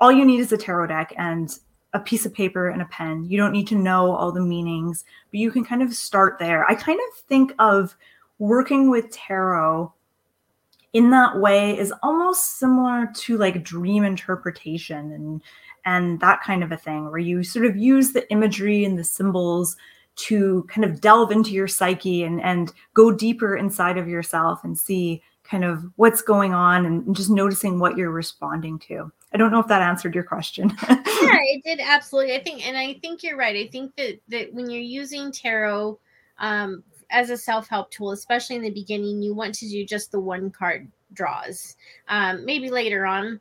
All 0.00 0.12
you 0.12 0.24
need 0.24 0.40
is 0.40 0.52
a 0.52 0.56
tarot 0.56 0.86
deck 0.86 1.12
and 1.18 1.50
a 1.92 2.00
piece 2.00 2.26
of 2.26 2.34
paper 2.34 2.68
and 2.68 2.82
a 2.82 2.86
pen. 2.86 3.24
You 3.24 3.38
don't 3.38 3.52
need 3.52 3.68
to 3.68 3.76
know 3.76 4.12
all 4.12 4.32
the 4.32 4.40
meanings, 4.40 5.04
but 5.30 5.40
you 5.40 5.50
can 5.50 5.64
kind 5.64 5.82
of 5.82 5.94
start 5.94 6.38
there. 6.38 6.68
I 6.70 6.74
kind 6.74 6.98
of 6.98 7.18
think 7.20 7.54
of 7.58 7.96
working 8.38 8.90
with 8.90 9.10
tarot 9.10 9.92
in 10.92 11.10
that 11.10 11.38
way 11.38 11.76
is 11.76 11.92
almost 12.02 12.58
similar 12.58 13.10
to 13.14 13.36
like 13.36 13.64
dream 13.64 14.04
interpretation 14.04 15.12
and 15.12 15.42
and 15.84 16.20
that 16.20 16.40
kind 16.42 16.64
of 16.64 16.72
a 16.72 16.76
thing 16.76 17.10
where 17.10 17.18
you 17.18 17.42
sort 17.42 17.66
of 17.66 17.76
use 17.76 18.12
the 18.12 18.30
imagery 18.30 18.84
and 18.84 18.98
the 18.98 19.04
symbols 19.04 19.76
to 20.16 20.64
kind 20.68 20.84
of 20.84 21.00
delve 21.00 21.30
into 21.32 21.50
your 21.50 21.68
psyche 21.68 22.22
and 22.22 22.40
and 22.40 22.72
go 22.94 23.10
deeper 23.10 23.56
inside 23.56 23.98
of 23.98 24.08
yourself 24.08 24.62
and 24.64 24.78
see 24.78 25.20
kind 25.42 25.64
of 25.64 25.84
what's 25.96 26.22
going 26.22 26.54
on 26.54 26.86
and 26.86 27.14
just 27.14 27.28
noticing 27.28 27.78
what 27.78 27.96
you're 27.96 28.10
responding 28.10 28.78
to 28.78 29.12
I 29.34 29.36
don't 29.36 29.50
know 29.50 29.58
if 29.58 29.66
that 29.66 29.82
answered 29.82 30.14
your 30.14 30.22
question. 30.22 30.72
yeah, 30.88 30.96
it 31.08 31.64
did 31.64 31.80
absolutely. 31.80 32.36
I 32.36 32.42
think, 32.42 32.64
and 32.64 32.78
I 32.78 32.94
think 33.02 33.24
you're 33.24 33.36
right. 33.36 33.56
I 33.56 33.68
think 33.68 33.96
that 33.96 34.20
that 34.28 34.54
when 34.54 34.70
you're 34.70 34.80
using 34.80 35.32
tarot 35.32 35.98
um, 36.38 36.84
as 37.14 37.30
a 37.30 37.36
self 37.36 37.68
help 37.68 37.90
tool, 37.90 38.10
especially 38.10 38.56
in 38.56 38.62
the 38.62 38.70
beginning, 38.70 39.22
you 39.22 39.34
want 39.34 39.54
to 39.54 39.68
do 39.68 39.86
just 39.86 40.10
the 40.10 40.20
one 40.20 40.50
card 40.50 40.90
draws. 41.12 41.76
Um, 42.08 42.44
maybe 42.44 42.70
later 42.70 43.06
on, 43.06 43.40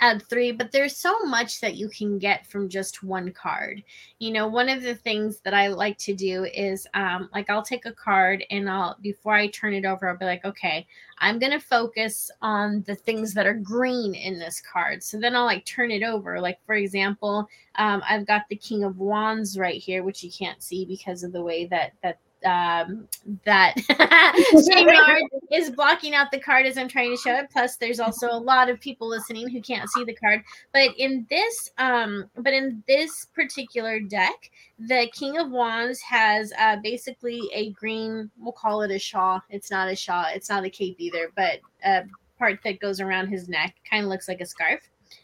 add 0.00 0.22
three, 0.28 0.52
but 0.52 0.70
there's 0.72 0.96
so 0.96 1.18
much 1.24 1.60
that 1.60 1.74
you 1.74 1.88
can 1.88 2.18
get 2.18 2.46
from 2.46 2.68
just 2.68 3.02
one 3.02 3.32
card. 3.32 3.82
You 4.20 4.32
know, 4.32 4.46
one 4.46 4.68
of 4.68 4.82
the 4.82 4.94
things 4.94 5.40
that 5.40 5.52
I 5.52 5.66
like 5.66 5.98
to 5.98 6.14
do 6.14 6.44
is 6.44 6.86
um, 6.94 7.28
like 7.34 7.50
I'll 7.50 7.62
take 7.62 7.86
a 7.86 7.92
card 7.92 8.44
and 8.50 8.70
I'll 8.70 8.96
before 9.02 9.34
I 9.34 9.48
turn 9.48 9.74
it 9.74 9.84
over, 9.84 10.08
I'll 10.08 10.16
be 10.16 10.24
like, 10.24 10.44
okay, 10.44 10.86
I'm 11.18 11.40
gonna 11.40 11.60
focus 11.60 12.30
on 12.40 12.82
the 12.86 12.94
things 12.94 13.34
that 13.34 13.46
are 13.46 13.54
green 13.54 14.14
in 14.14 14.38
this 14.38 14.60
card. 14.60 15.02
So 15.02 15.18
then 15.18 15.34
I'll 15.34 15.44
like 15.44 15.64
turn 15.64 15.90
it 15.90 16.04
over. 16.04 16.40
Like 16.40 16.58
for 16.64 16.76
example, 16.76 17.48
um, 17.74 18.02
I've 18.08 18.26
got 18.26 18.42
the 18.48 18.56
King 18.56 18.84
of 18.84 18.98
Wands 18.98 19.58
right 19.58 19.80
here, 19.80 20.04
which 20.04 20.22
you 20.22 20.30
can't 20.30 20.62
see 20.62 20.84
because 20.84 21.24
of 21.24 21.32
the 21.32 21.42
way 21.42 21.66
that 21.66 21.94
that 22.02 22.18
um, 22.44 23.08
that 23.44 23.74
is 25.52 25.70
blocking 25.70 26.14
out 26.14 26.30
the 26.30 26.40
card 26.40 26.66
as 26.66 26.78
I'm 26.78 26.88
trying 26.88 27.10
to 27.10 27.16
show 27.16 27.34
it. 27.34 27.50
Plus, 27.50 27.76
there's 27.76 28.00
also 28.00 28.28
a 28.30 28.38
lot 28.38 28.68
of 28.68 28.80
people 28.80 29.08
listening 29.08 29.48
who 29.48 29.60
can't 29.60 29.88
see 29.90 30.04
the 30.04 30.14
card. 30.14 30.42
But 30.72 30.90
in 30.98 31.26
this, 31.30 31.70
um, 31.78 32.30
but 32.36 32.52
in 32.52 32.82
this 32.86 33.26
particular 33.34 34.00
deck, 34.00 34.50
the 34.78 35.08
King 35.12 35.38
of 35.38 35.50
Wands 35.50 36.00
has 36.00 36.52
uh, 36.58 36.76
basically 36.82 37.42
a 37.52 37.70
green. 37.72 38.30
We'll 38.38 38.52
call 38.52 38.82
it 38.82 38.90
a 38.90 38.98
shawl. 38.98 39.40
It's 39.50 39.70
not 39.70 39.88
a 39.88 39.96
shawl. 39.96 40.26
It's 40.32 40.48
not 40.48 40.64
a 40.64 40.70
cape 40.70 40.96
either, 40.98 41.30
but 41.36 41.60
a 41.84 42.04
part 42.38 42.60
that 42.64 42.80
goes 42.80 43.00
around 43.00 43.28
his 43.28 43.48
neck. 43.48 43.76
Kind 43.88 44.04
of 44.04 44.10
looks 44.10 44.28
like 44.28 44.40
a 44.40 44.46
scarf 44.46 44.80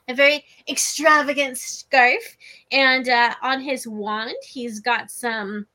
a 0.08 0.14
very 0.14 0.44
extravagant 0.68 1.58
scarf. 1.58 2.36
And 2.72 3.08
uh, 3.08 3.34
on 3.42 3.60
his 3.60 3.86
wand, 3.86 4.36
he's 4.42 4.80
got 4.80 5.10
some 5.10 5.66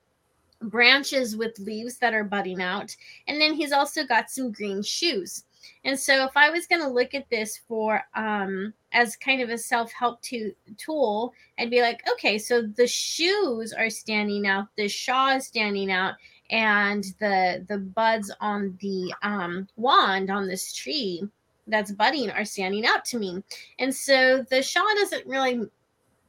branches 0.64 1.36
with 1.36 1.58
leaves 1.60 1.98
that 1.98 2.14
are 2.14 2.24
budding 2.24 2.62
out. 2.62 2.96
And 3.28 3.40
then 3.40 3.54
he's 3.54 3.72
also 3.72 4.06
got 4.06 4.30
some 4.30 4.52
green 4.52 4.82
shoes. 4.84 5.44
And 5.86 5.98
so 5.98 6.26
if 6.26 6.36
I 6.36 6.50
was 6.50 6.68
going 6.68 6.82
to 6.82 6.88
look 6.88 7.14
at 7.14 7.30
this 7.30 7.60
for 7.68 8.02
um 8.16 8.74
as 8.92 9.16
kind 9.16 9.42
of 9.42 9.50
a 9.50 9.58
self-help 9.58 10.22
to, 10.22 10.54
tool, 10.78 11.34
I'd 11.58 11.72
be 11.72 11.82
like, 11.82 12.02
okay, 12.12 12.38
so 12.38 12.62
the 12.62 12.88
shoes 12.88 13.74
are 13.74 13.90
standing 13.90 14.46
out, 14.46 14.68
the 14.76 14.88
shaw 14.88 15.36
is 15.36 15.48
standing 15.48 15.92
out, 15.92 16.16
and 16.50 17.04
the 17.20 17.66
the 17.68 17.78
buds 17.78 18.32
on 18.40 18.78
the 18.82 19.14
um 19.24 19.68
wand 19.78 20.30
on 20.30 20.48
this 20.48 20.74
tree 20.74 21.24
that's 21.68 21.92
budding 21.92 22.30
are 22.30 22.46
standing 22.46 22.86
out 22.86 23.06
to 23.06 23.18
me. 23.18 23.42
And 23.80 23.94
so 23.94 24.46
the 24.50 24.62
shaw 24.62 24.86
doesn't 25.00 25.26
really 25.26 25.62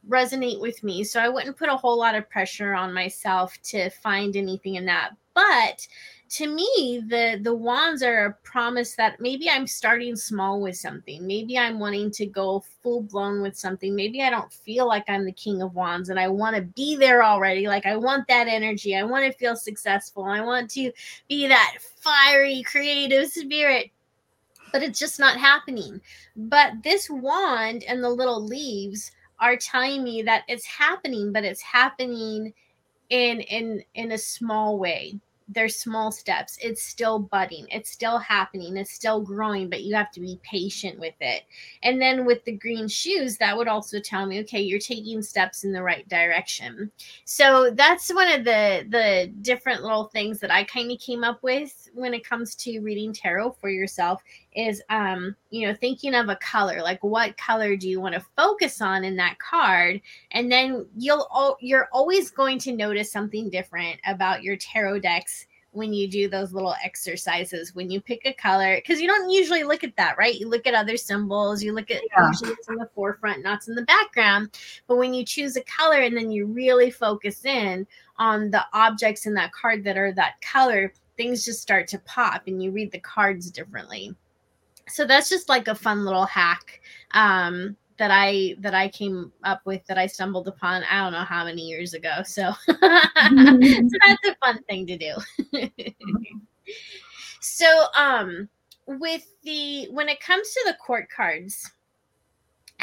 resonate 0.07 0.59
with 0.59 0.83
me. 0.83 1.03
So 1.03 1.19
I 1.19 1.29
wouldn't 1.29 1.57
put 1.57 1.69
a 1.69 1.77
whole 1.77 1.97
lot 1.97 2.15
of 2.15 2.29
pressure 2.29 2.73
on 2.73 2.93
myself 2.93 3.57
to 3.63 3.89
find 3.89 4.35
anything 4.35 4.75
in 4.75 4.85
that. 4.85 5.11
But 5.33 5.87
to 6.27 6.47
me, 6.47 7.03
the 7.07 7.39
the 7.41 7.53
wands 7.53 8.01
are 8.01 8.25
a 8.25 8.33
promise 8.43 8.95
that 8.95 9.19
maybe 9.19 9.49
I'm 9.49 9.67
starting 9.67 10.15
small 10.15 10.59
with 10.59 10.75
something. 10.75 11.25
Maybe 11.25 11.57
I'm 11.57 11.79
wanting 11.79 12.09
to 12.11 12.25
go 12.25 12.63
full 12.81 13.03
blown 13.03 13.41
with 13.41 13.57
something. 13.57 13.95
Maybe 13.95 14.21
I 14.21 14.29
don't 14.29 14.51
feel 14.51 14.87
like 14.87 15.03
I'm 15.07 15.25
the 15.25 15.31
king 15.31 15.61
of 15.61 15.75
wands 15.75 16.09
and 16.09 16.19
I 16.19 16.27
want 16.27 16.55
to 16.55 16.61
be 16.63 16.95
there 16.95 17.23
already. 17.23 17.67
Like 17.67 17.85
I 17.85 17.95
want 17.95 18.27
that 18.27 18.47
energy. 18.47 18.95
I 18.95 19.03
want 19.03 19.25
to 19.25 19.37
feel 19.37 19.55
successful. 19.55 20.25
I 20.25 20.41
want 20.41 20.69
to 20.71 20.91
be 21.29 21.47
that 21.47 21.77
fiery 21.97 22.63
creative 22.63 23.29
spirit 23.29 23.91
but 24.71 24.83
it's 24.83 24.99
just 24.99 25.21
not 25.21 25.37
happening. 25.37 26.01
But 26.35 26.83
this 26.83 27.09
wand 27.09 27.85
and 27.87 28.03
the 28.03 28.09
little 28.09 28.43
leaves 28.45 29.09
are 29.39 29.57
telling 29.57 30.03
me 30.03 30.21
that 30.23 30.43
it's 30.47 30.65
happening, 30.65 31.31
but 31.31 31.43
it's 31.43 31.61
happening 31.61 32.53
in 33.09 33.41
in 33.41 33.83
in 33.93 34.11
a 34.13 34.17
small 34.17 34.79
way 34.79 35.19
there's 35.47 35.75
small 35.75 36.11
steps. 36.11 36.57
It's 36.61 36.81
still 36.81 37.19
budding. 37.19 37.67
It's 37.69 37.91
still 37.91 38.17
happening. 38.17 38.77
It's 38.77 38.91
still 38.91 39.21
growing, 39.21 39.69
but 39.69 39.83
you 39.83 39.95
have 39.95 40.11
to 40.11 40.19
be 40.19 40.39
patient 40.43 40.99
with 40.99 41.13
it. 41.19 41.43
And 41.83 42.01
then 42.01 42.25
with 42.25 42.43
the 42.45 42.53
green 42.53 42.87
shoes, 42.87 43.37
that 43.37 43.55
would 43.55 43.67
also 43.67 43.99
tell 43.99 44.25
me, 44.25 44.39
okay, 44.41 44.61
you're 44.61 44.79
taking 44.79 45.21
steps 45.21 45.63
in 45.63 45.71
the 45.71 45.83
right 45.83 46.07
direction. 46.09 46.91
So 47.25 47.69
that's 47.71 48.13
one 48.13 48.31
of 48.31 48.43
the 48.43 48.87
the 48.89 49.31
different 49.41 49.83
little 49.83 50.05
things 50.05 50.39
that 50.39 50.51
I 50.51 50.63
kind 50.63 50.91
of 50.91 50.99
came 50.99 51.23
up 51.23 51.43
with 51.43 51.89
when 51.93 52.13
it 52.13 52.27
comes 52.27 52.55
to 52.55 52.79
reading 52.79 53.13
tarot 53.13 53.51
for 53.61 53.69
yourself 53.69 54.23
is 54.55 54.81
um, 54.89 55.35
you 55.49 55.67
know, 55.67 55.73
thinking 55.73 56.15
of 56.15 56.29
a 56.29 56.37
color, 56.37 56.81
like 56.81 57.03
what 57.03 57.37
color 57.37 57.75
do 57.75 57.89
you 57.89 57.99
want 57.99 58.15
to 58.15 58.25
focus 58.37 58.81
on 58.81 59.03
in 59.03 59.15
that 59.17 59.37
card? 59.39 60.01
And 60.31 60.51
then 60.51 60.87
you'll 60.97 61.57
you're 61.59 61.89
always 61.91 62.31
going 62.31 62.59
to 62.59 62.71
notice 62.71 63.11
something 63.11 63.49
different 63.49 63.99
about 64.05 64.43
your 64.43 64.55
tarot 64.55 64.99
decks 64.99 65.45
when 65.75 65.93
you 65.93 66.07
do 66.07 66.29
those 66.29 66.53
little 66.53 66.73
exercises 66.83 67.75
when 67.75 67.91
you 67.91 67.99
pick 67.99 68.21
a 68.25 68.33
color 68.33 68.77
because 68.77 69.01
you 69.01 69.07
don't 69.07 69.29
usually 69.29 69.63
look 69.63 69.83
at 69.83 69.95
that 69.97 70.17
right 70.17 70.35
you 70.35 70.47
look 70.47 70.65
at 70.65 70.73
other 70.73 70.95
symbols 70.95 71.61
you 71.61 71.73
look 71.73 71.91
at 71.91 72.01
yeah. 72.11 72.27
usually 72.29 72.51
it's 72.51 72.69
in 72.69 72.75
the 72.75 72.89
forefront 72.95 73.43
not 73.43 73.67
in 73.67 73.75
the 73.75 73.81
background 73.83 74.49
but 74.87 74.95
when 74.95 75.13
you 75.13 75.25
choose 75.25 75.57
a 75.57 75.63
color 75.63 75.99
and 75.99 76.15
then 76.15 76.31
you 76.31 76.45
really 76.45 76.89
focus 76.89 77.43
in 77.43 77.85
on 78.17 78.49
the 78.51 78.63
objects 78.71 79.25
in 79.25 79.33
that 79.33 79.51
card 79.51 79.83
that 79.83 79.97
are 79.97 80.13
that 80.13 80.39
color 80.39 80.93
things 81.17 81.43
just 81.43 81.61
start 81.61 81.87
to 81.87 81.99
pop 81.99 82.43
and 82.47 82.63
you 82.63 82.71
read 82.71 82.91
the 82.91 82.99
cards 82.99 83.51
differently 83.51 84.15
so 84.87 85.05
that's 85.05 85.29
just 85.29 85.49
like 85.49 85.67
a 85.67 85.75
fun 85.75 86.05
little 86.05 86.25
hack 86.25 86.81
um, 87.11 87.75
that 87.97 88.11
I 88.11 88.55
that 88.59 88.73
I 88.73 88.89
came 88.89 89.31
up 89.43 89.61
with 89.65 89.85
that 89.87 89.97
I 89.97 90.07
stumbled 90.07 90.47
upon 90.47 90.83
I 90.83 91.03
don't 91.03 91.13
know 91.13 91.23
how 91.23 91.45
many 91.45 91.63
years 91.63 91.93
ago. 91.93 92.21
So, 92.25 92.51
so 92.67 92.75
that's 92.77 94.27
a 94.27 94.35
fun 94.43 94.61
thing 94.63 94.85
to 94.87 94.97
do. 94.97 95.13
so 97.39 97.85
um 97.97 98.49
with 98.87 99.25
the 99.43 99.87
when 99.91 100.09
it 100.09 100.19
comes 100.19 100.51
to 100.51 100.63
the 100.65 100.73
court 100.73 101.07
cards, 101.15 101.71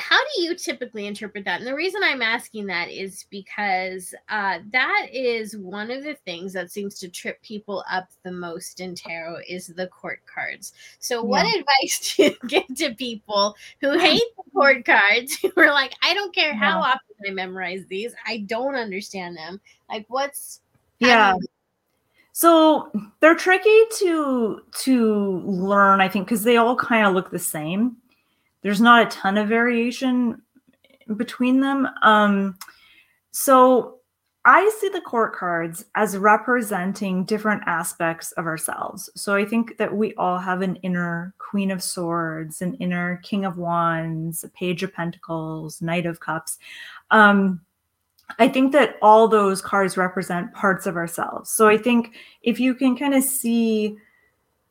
how 0.03 0.19
do 0.19 0.43
you 0.43 0.55
typically 0.55 1.07
interpret 1.07 1.45
that? 1.45 1.61
And 1.61 1.67
the 1.67 1.75
reason 1.75 2.03
I'm 2.03 2.23
asking 2.23 2.67
that 2.67 2.91
is 2.91 3.25
because 3.31 4.15
uh, 4.29 4.59
that 4.71 5.07
is 5.13 5.57
one 5.57 5.91
of 5.91 6.03
the 6.03 6.15
things 6.15 6.53
that 6.55 6.73
seems 6.73 6.99
to 6.99 7.09
trip 7.09 7.41
people 7.43 7.85
up 7.91 8.09
the 8.25 8.33
most 8.33 8.81
in 8.81 8.95
tarot 8.95 9.39
is 9.49 9.69
the 9.69 9.87
court 9.87 10.21
cards. 10.27 10.73
So, 10.99 11.17
yeah. 11.17 11.29
what 11.29 11.47
advice 11.47 12.15
do 12.17 12.23
you 12.25 12.37
give 12.49 12.67
to 12.77 12.95
people 12.95 13.57
who 13.81 13.97
hate 13.99 14.23
the 14.37 14.51
court 14.53 14.85
cards? 14.85 15.39
Who 15.39 15.53
are 15.57 15.73
like, 15.73 15.95
I 16.03 16.15
don't 16.15 16.35
care 16.35 16.55
how 16.55 16.81
yeah. 16.81 16.95
often 16.95 17.17
I 17.29 17.31
memorize 17.31 17.85
these, 17.89 18.13
I 18.27 18.39
don't 18.39 18.75
understand 18.75 19.37
them. 19.37 19.61
Like, 19.89 20.07
what's 20.09 20.61
yeah. 20.99 21.37
So 22.33 22.91
they're 23.21 23.37
tricky 23.37 23.79
to 23.99 24.63
to 24.85 25.43
learn, 25.45 26.01
I 26.01 26.09
think, 26.09 26.27
because 26.27 26.45
they 26.45 26.57
all 26.57 26.77
kind 26.77 27.07
of 27.07 27.15
look 27.15 27.31
the 27.31 27.39
same 27.39 27.97
there's 28.63 28.81
not 28.81 29.07
a 29.07 29.11
ton 29.11 29.39
of 29.39 29.49
variation 29.49 30.43
between 31.17 31.61
them. 31.61 31.89
Um, 32.03 32.57
so 33.31 33.99
I 34.45 34.69
see 34.81 34.89
the 34.89 35.01
court 35.01 35.35
cards 35.35 35.85
as 35.95 36.17
representing 36.17 37.25
different 37.25 37.63
aspects 37.67 38.33
of 38.33 38.47
ourselves. 38.47 39.09
So 39.15 39.35
I 39.37 39.45
think 39.45 39.77
that 39.77 39.95
we 39.95 40.15
all 40.15 40.39
have 40.39 40.63
an 40.63 40.77
inner 40.77 41.33
Queen 41.39 41.71
of 41.71 41.83
Swords, 41.83 42.61
an 42.61 42.75
inner 42.75 43.21
King 43.23 43.45
of 43.45 43.57
Wands, 43.57 44.43
a 44.43 44.49
Page 44.49 44.83
of 44.83 44.93
Pentacles, 44.93 45.81
Knight 45.81 46.07
of 46.07 46.19
Cups. 46.19 46.59
Um, 47.13 47.61
I 48.39 48.49
think 48.49 48.73
that 48.73 48.97
all 49.01 49.29
those 49.29 49.61
cards 49.61 49.97
represent 49.97 50.53
parts 50.55 50.87
of 50.87 50.97
ourselves. 50.97 51.51
So 51.51 51.69
I 51.69 51.77
think 51.77 52.15
if 52.43 52.59
you 52.59 52.75
can 52.75 52.97
kind 52.97 53.15
of 53.15 53.23
see 53.23 53.97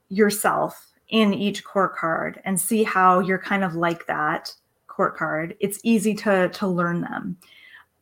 yourself 0.09 0.90
in 1.11 1.33
each 1.33 1.63
court 1.63 1.95
card 1.95 2.41
and 2.45 2.59
see 2.59 2.83
how 2.83 3.19
you're 3.19 3.37
kind 3.37 3.63
of 3.63 3.75
like 3.75 4.07
that 4.07 4.53
court 4.87 5.15
card, 5.15 5.55
it's 5.59 5.79
easy 5.83 6.13
to, 6.15 6.49
to 6.49 6.67
learn 6.67 7.01
them. 7.01 7.37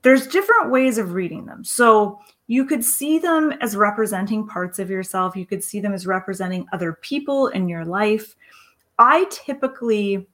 There's 0.02 0.28
different 0.28 0.72
ways 0.72 0.98
of 0.98 1.14
reading 1.14 1.46
them. 1.46 1.64
So 1.64 2.20
you 2.48 2.66
could 2.66 2.86
see 2.86 3.20
them 3.20 3.52
as 3.62 3.76
representing 3.76 4.48
parts 4.48 4.80
of 4.80 4.90
yourself, 4.90 5.36
you 5.36 5.46
could 5.46 5.64
see 5.64 5.80
them 5.80 5.94
as 5.94 6.08
representing 6.08 6.66
other 6.72 6.94
people 6.94 7.48
in 7.48 7.68
your 7.68 7.84
life. 7.84 8.36
I 8.98 9.26
typically 9.30 10.28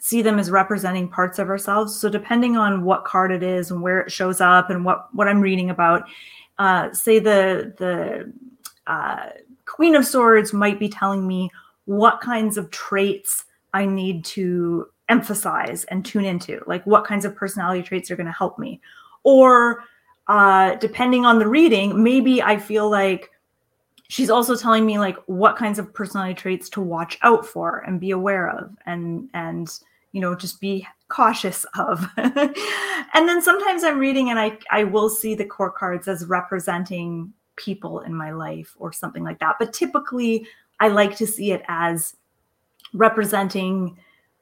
see 0.00 0.22
them 0.22 0.38
as 0.38 0.50
representing 0.50 1.08
parts 1.08 1.38
of 1.38 1.48
ourselves. 1.48 1.98
So 1.98 2.08
depending 2.08 2.56
on 2.56 2.84
what 2.84 3.04
card 3.04 3.30
it 3.30 3.42
is 3.42 3.70
and 3.70 3.82
where 3.82 4.00
it 4.00 4.10
shows 4.10 4.40
up 4.40 4.70
and 4.70 4.84
what 4.84 5.14
what 5.14 5.28
I'm 5.28 5.40
reading 5.40 5.70
about, 5.70 6.04
uh, 6.58 6.92
say 6.92 7.18
the 7.18 7.74
the 7.78 8.32
uh, 8.86 9.30
Queen 9.66 9.94
of 9.94 10.06
Swords 10.06 10.52
might 10.52 10.80
be 10.80 10.88
telling 10.88 11.26
me 11.26 11.50
what 11.84 12.20
kinds 12.20 12.56
of 12.56 12.70
traits 12.70 13.44
I 13.72 13.86
need 13.86 14.24
to 14.26 14.88
emphasize 15.08 15.84
and 15.84 16.04
tune 16.04 16.24
into, 16.24 16.62
like 16.66 16.84
what 16.86 17.04
kinds 17.04 17.24
of 17.24 17.34
personality 17.34 17.82
traits 17.82 18.10
are 18.10 18.16
going 18.16 18.26
to 18.26 18.32
help 18.32 18.58
me. 18.58 18.80
Or 19.24 19.84
uh, 20.28 20.76
depending 20.76 21.24
on 21.24 21.38
the 21.38 21.48
reading, 21.48 22.02
maybe 22.02 22.42
I 22.42 22.56
feel 22.56 22.88
like 22.90 23.30
she's 24.08 24.30
also 24.30 24.56
telling 24.56 24.86
me 24.86 24.98
like 24.98 25.16
what 25.26 25.56
kinds 25.56 25.78
of 25.78 25.92
personality 25.92 26.34
traits 26.34 26.68
to 26.70 26.80
watch 26.80 27.18
out 27.22 27.46
for 27.46 27.78
and 27.86 28.00
be 28.00 28.10
aware 28.10 28.48
of 28.50 28.76
and 28.86 29.28
and 29.34 29.70
you 30.12 30.20
know, 30.20 30.34
just 30.34 30.60
be 30.60 30.86
cautious 31.08 31.64
of. 31.78 32.08
and 32.16 33.28
then 33.28 33.42
sometimes 33.42 33.84
I'm 33.84 33.98
reading 33.98 34.30
and 34.30 34.38
I, 34.38 34.58
I 34.70 34.84
will 34.84 35.08
see 35.08 35.34
the 35.34 35.44
court 35.44 35.76
cards 35.76 36.08
as 36.08 36.26
representing 36.26 37.32
people 37.56 38.00
in 38.00 38.14
my 38.14 38.32
life 38.32 38.74
or 38.78 38.92
something 38.92 39.22
like 39.22 39.38
that. 39.38 39.56
But 39.58 39.72
typically, 39.72 40.46
I 40.80 40.88
like 40.88 41.16
to 41.16 41.26
see 41.26 41.52
it 41.52 41.62
as 41.68 42.16
representing 42.92 43.96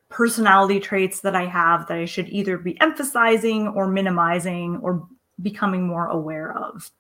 personality 0.09 0.81
traits 0.81 1.21
that 1.21 1.37
I 1.37 1.45
have 1.45 1.87
that 1.89 1.99
I 1.99 2.05
should 2.07 2.29
either 2.31 2.57
be 2.57 2.81
emphasizing 2.81 3.69
or 3.69 3.87
minimizing 3.87 4.79
or 4.83 5.07
becoming 5.43 5.87
more 5.87 6.07
aware 6.07 6.57
of. 6.57 6.91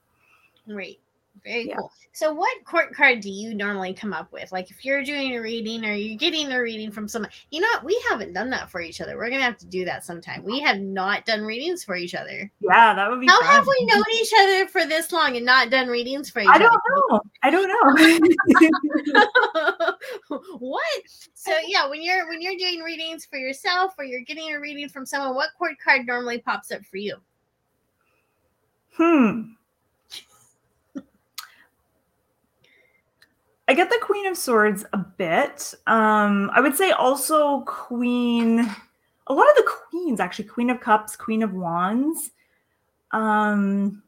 Right. 0.66 0.98
Very 1.44 1.68
yeah. 1.68 1.76
cool. 1.76 1.92
So, 2.12 2.32
what 2.32 2.64
court 2.64 2.94
card 2.94 3.20
do 3.20 3.30
you 3.30 3.54
normally 3.54 3.94
come 3.94 4.12
up 4.12 4.32
with? 4.32 4.50
Like, 4.52 4.70
if 4.70 4.84
you're 4.84 5.04
doing 5.04 5.36
a 5.36 5.40
reading 5.40 5.84
or 5.84 5.94
you're 5.94 6.16
getting 6.18 6.52
a 6.52 6.60
reading 6.60 6.90
from 6.90 7.08
someone, 7.08 7.30
you 7.50 7.60
know 7.60 7.68
what? 7.68 7.84
We 7.84 8.02
haven't 8.10 8.32
done 8.32 8.50
that 8.50 8.70
for 8.70 8.80
each 8.80 9.00
other. 9.00 9.16
We're 9.16 9.30
gonna 9.30 9.42
have 9.42 9.58
to 9.58 9.66
do 9.66 9.84
that 9.84 10.04
sometime. 10.04 10.42
We 10.44 10.60
have 10.60 10.80
not 10.80 11.26
done 11.26 11.42
readings 11.42 11.84
for 11.84 11.96
each 11.96 12.14
other. 12.14 12.50
Yeah, 12.60 12.94
that 12.94 13.10
would 13.10 13.20
be. 13.20 13.26
How 13.26 13.40
fun. 13.40 13.50
have 13.50 13.66
we 13.66 13.86
known 13.86 14.04
each 14.14 14.32
other 14.40 14.66
for 14.68 14.84
this 14.84 15.12
long 15.12 15.36
and 15.36 15.46
not 15.46 15.70
done 15.70 15.88
readings 15.88 16.30
for 16.30 16.40
each 16.40 16.48
I 16.48 16.58
don't 16.58 16.72
know. 16.72 17.20
I 17.42 17.50
don't 17.50 17.68
know. 17.68 17.88
what? 20.58 21.02
So 21.34 21.52
yeah, 21.66 21.88
when 21.88 22.02
you're 22.02 22.28
when 22.28 22.40
you're 22.42 22.56
doing 22.56 22.80
readings 22.80 23.24
for 23.24 23.38
yourself 23.38 23.94
or 23.98 24.04
you're 24.04 24.22
getting 24.22 24.54
a 24.54 24.60
reading 24.60 24.88
from 24.88 25.06
someone, 25.06 25.34
what 25.34 25.50
court 25.56 25.74
card 25.82 26.06
normally 26.06 26.38
pops 26.38 26.70
up 26.70 26.84
for 26.84 26.96
you? 26.96 27.16
Hmm. 28.94 29.52
I 33.68 33.74
get 33.74 33.90
the 33.90 33.98
Queen 34.00 34.26
of 34.26 34.38
Swords 34.38 34.86
a 34.94 34.98
bit. 34.98 35.74
Um, 35.86 36.50
I 36.54 36.60
would 36.60 36.74
say 36.74 36.90
also 36.90 37.60
Queen, 37.60 38.60
a 39.26 39.34
lot 39.34 39.48
of 39.50 39.56
the 39.56 39.70
queens 39.90 40.20
actually, 40.20 40.46
Queen 40.46 40.70
of 40.70 40.80
Cups, 40.80 41.16
Queen 41.16 41.42
of 41.42 41.52
Wands. 41.52 42.30
Um, 43.10 44.02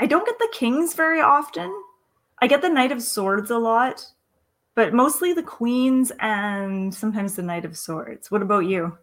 I 0.00 0.06
don't 0.06 0.26
get 0.26 0.38
the 0.40 0.52
Kings 0.52 0.94
very 0.94 1.20
often. 1.20 1.72
I 2.40 2.48
get 2.48 2.60
the 2.60 2.68
Knight 2.68 2.90
of 2.90 3.00
Swords 3.00 3.52
a 3.52 3.58
lot, 3.58 4.04
but 4.74 4.92
mostly 4.92 5.32
the 5.32 5.42
Queens 5.42 6.10
and 6.18 6.92
sometimes 6.92 7.36
the 7.36 7.42
Knight 7.42 7.64
of 7.64 7.78
Swords. 7.78 8.32
What 8.32 8.42
about 8.42 8.66
you? 8.66 8.98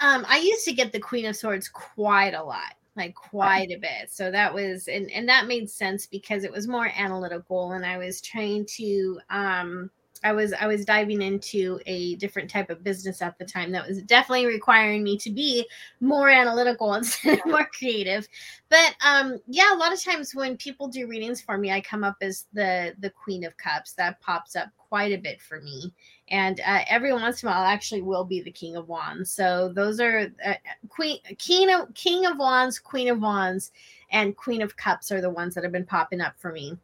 Um, 0.00 0.26
I 0.28 0.38
used 0.38 0.66
to 0.66 0.74
get 0.74 0.92
the 0.92 1.00
Queen 1.00 1.24
of 1.24 1.36
Swords 1.36 1.70
quite 1.70 2.34
a 2.34 2.44
lot 2.44 2.74
like 2.96 3.14
quite 3.14 3.70
a 3.70 3.78
bit. 3.78 4.10
So 4.10 4.30
that 4.30 4.52
was 4.52 4.88
and 4.88 5.10
and 5.10 5.28
that 5.28 5.46
made 5.46 5.70
sense 5.70 6.06
because 6.06 6.44
it 6.44 6.52
was 6.52 6.68
more 6.68 6.90
analytical 6.96 7.72
and 7.72 7.84
i 7.86 7.96
was 7.96 8.20
trying 8.20 8.66
to 8.66 9.20
um 9.30 9.90
i 10.24 10.32
was 10.32 10.52
i 10.54 10.66
was 10.66 10.84
diving 10.84 11.22
into 11.22 11.78
a 11.86 12.16
different 12.16 12.48
type 12.48 12.70
of 12.70 12.84
business 12.84 13.22
at 13.22 13.38
the 13.38 13.44
time 13.44 13.72
that 13.72 13.86
was 13.86 14.02
definitely 14.02 14.46
requiring 14.46 15.02
me 15.02 15.16
to 15.16 15.30
be 15.30 15.66
more 16.00 16.28
analytical 16.28 16.94
instead 17.02 17.38
of 17.38 17.46
more 17.46 17.68
creative. 17.78 18.26
But 18.68 18.94
um 19.04 19.38
yeah 19.46 19.74
a 19.74 19.76
lot 19.76 19.92
of 19.92 20.02
times 20.02 20.34
when 20.34 20.56
people 20.56 20.88
do 20.88 21.06
readings 21.06 21.40
for 21.40 21.58
me 21.58 21.70
i 21.70 21.80
come 21.80 22.04
up 22.04 22.16
as 22.20 22.46
the 22.52 22.94
the 23.00 23.10
queen 23.10 23.44
of 23.44 23.56
cups. 23.56 23.92
That 23.92 24.20
pops 24.20 24.56
up 24.56 24.68
quite 24.76 25.12
a 25.12 25.18
bit 25.18 25.40
for 25.40 25.60
me. 25.60 25.92
And 26.28 26.60
uh, 26.60 26.80
every 26.88 27.12
once 27.12 27.42
in 27.42 27.48
a 27.48 27.52
while 27.52 27.64
actually 27.64 28.02
will 28.02 28.24
be 28.24 28.40
the 28.40 28.50
king 28.50 28.76
of 28.76 28.88
wands. 28.88 29.30
So 29.30 29.70
those 29.74 30.00
are 30.00 30.30
uh, 30.44 30.54
queen 30.88 31.18
king 31.38 31.72
of 31.72 31.92
king 31.94 32.26
of 32.26 32.38
wands 32.38 32.78
queen 32.78 33.08
of 33.08 33.20
wands 33.20 33.72
and 34.10 34.36
queen 34.36 34.62
of 34.62 34.76
cups 34.76 35.10
are 35.10 35.20
the 35.20 35.30
ones 35.30 35.54
that 35.54 35.64
have 35.64 35.72
been 35.72 35.86
popping 35.86 36.20
up 36.20 36.34
for 36.38 36.52
me 36.52 36.76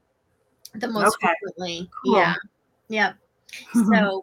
the 0.75 0.89
most 0.89 1.17
okay. 1.23 1.33
frequently. 1.41 1.91
Cool. 2.05 2.17
yeah. 2.17 2.35
Yep 2.89 3.17
so 3.91 4.23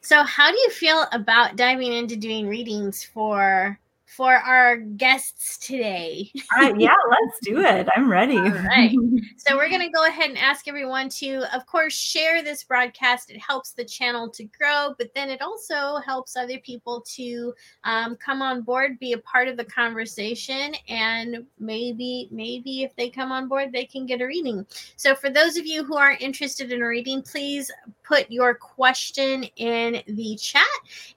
so 0.00 0.22
how 0.22 0.50
do 0.50 0.58
you 0.58 0.70
feel 0.70 1.06
about 1.12 1.56
diving 1.56 1.92
into 1.92 2.16
doing 2.16 2.46
readings 2.46 3.02
for 3.02 3.78
for 4.14 4.34
our 4.34 4.76
guests 4.76 5.58
today. 5.58 6.30
uh, 6.60 6.72
yeah, 6.78 6.94
let's 7.10 7.38
do 7.42 7.60
it. 7.60 7.88
I'm 7.96 8.10
ready. 8.10 8.36
All 8.36 8.44
right. 8.44 8.94
So 9.36 9.56
we're 9.56 9.68
going 9.68 9.80
to 9.80 9.90
go 9.90 10.06
ahead 10.06 10.30
and 10.30 10.38
ask 10.38 10.68
everyone 10.68 11.08
to, 11.10 11.44
of 11.54 11.66
course, 11.66 11.94
share 11.94 12.42
this 12.42 12.64
broadcast. 12.64 13.30
It 13.30 13.38
helps 13.38 13.72
the 13.72 13.84
channel 13.84 14.30
to 14.30 14.44
grow, 14.44 14.94
but 14.98 15.12
then 15.14 15.30
it 15.30 15.42
also 15.42 15.96
helps 15.96 16.36
other 16.36 16.58
people 16.60 17.04
to 17.14 17.52
um, 17.82 18.16
come 18.16 18.40
on 18.40 18.62
board, 18.62 18.98
be 19.00 19.12
a 19.12 19.18
part 19.18 19.48
of 19.48 19.56
the 19.56 19.64
conversation, 19.64 20.74
and 20.88 21.44
maybe, 21.58 22.28
maybe 22.30 22.84
if 22.84 22.94
they 22.96 23.10
come 23.10 23.32
on 23.32 23.48
board, 23.48 23.72
they 23.72 23.84
can 23.84 24.06
get 24.06 24.20
a 24.20 24.26
reading. 24.26 24.64
So 24.96 25.14
for 25.14 25.28
those 25.28 25.56
of 25.56 25.66
you 25.66 25.84
who 25.84 25.96
are 25.96 26.16
interested 26.20 26.72
in 26.72 26.82
a 26.82 26.86
reading, 26.86 27.22
please 27.22 27.70
put 28.04 28.30
your 28.30 28.54
question 28.54 29.44
in 29.56 30.02
the 30.06 30.36
chat. 30.36 30.62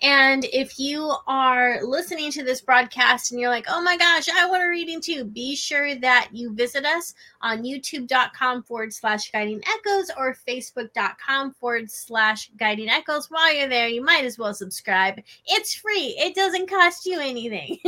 And 0.02 0.46
if 0.46 0.80
you 0.80 1.14
are 1.28 1.84
listening 1.84 2.32
to 2.32 2.44
this 2.44 2.62
broadcast, 2.62 3.32
and 3.32 3.40
you're 3.40 3.50
like, 3.50 3.66
oh 3.70 3.82
my 3.82 3.98
gosh, 3.98 4.30
I 4.30 4.50
want 4.50 4.64
a 4.64 4.70
reading 4.70 5.02
too, 5.02 5.26
be 5.26 5.56
sure 5.56 5.96
that 5.96 6.30
you 6.32 6.54
visit 6.54 6.86
us 6.86 7.14
on 7.42 7.64
youtube.com 7.64 8.64
forward 8.64 8.94
slash 8.94 9.32
guiding 9.32 9.62
echoes 9.78 10.10
or 10.18 10.36
facebook.com 10.48 11.54
forward 11.54 11.92
slash 11.92 12.50
guiding 12.58 12.90
echoes. 12.90 13.30
While 13.30 13.54
you're 13.54 13.70
there, 13.70 13.88
you 13.88 14.04
might 14.04 14.26
as 14.26 14.38
well 14.38 14.54
subscribe. 14.54 15.20
It's 15.46 15.76
free, 15.76 16.16
it 16.18 16.36
doesn't 16.36 16.70
cost 16.70 17.06
you 17.06 17.20
anything. 17.20 17.80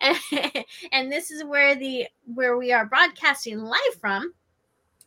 and 0.92 1.10
this 1.10 1.30
is 1.30 1.44
where 1.44 1.74
the 1.74 2.06
where 2.34 2.56
we 2.56 2.72
are 2.72 2.86
broadcasting 2.86 3.58
live 3.58 3.94
from 4.00 4.32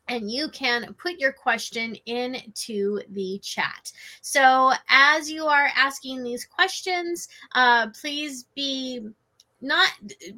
and 0.08 0.30
you 0.30 0.50
can 0.50 0.94
put 0.94 1.20
your 1.20 1.34
question 1.34 1.96
into 2.06 3.02
the 3.10 3.40
chat. 3.44 3.92
So, 4.22 4.72
as 4.90 5.30
you 5.30 5.46
are 5.46 5.70
asking 5.76 6.24
these 6.24 6.46
questions, 6.46 7.28
uh, 7.54 7.88
please 7.90 8.46
be 8.56 9.02
not 9.62 9.90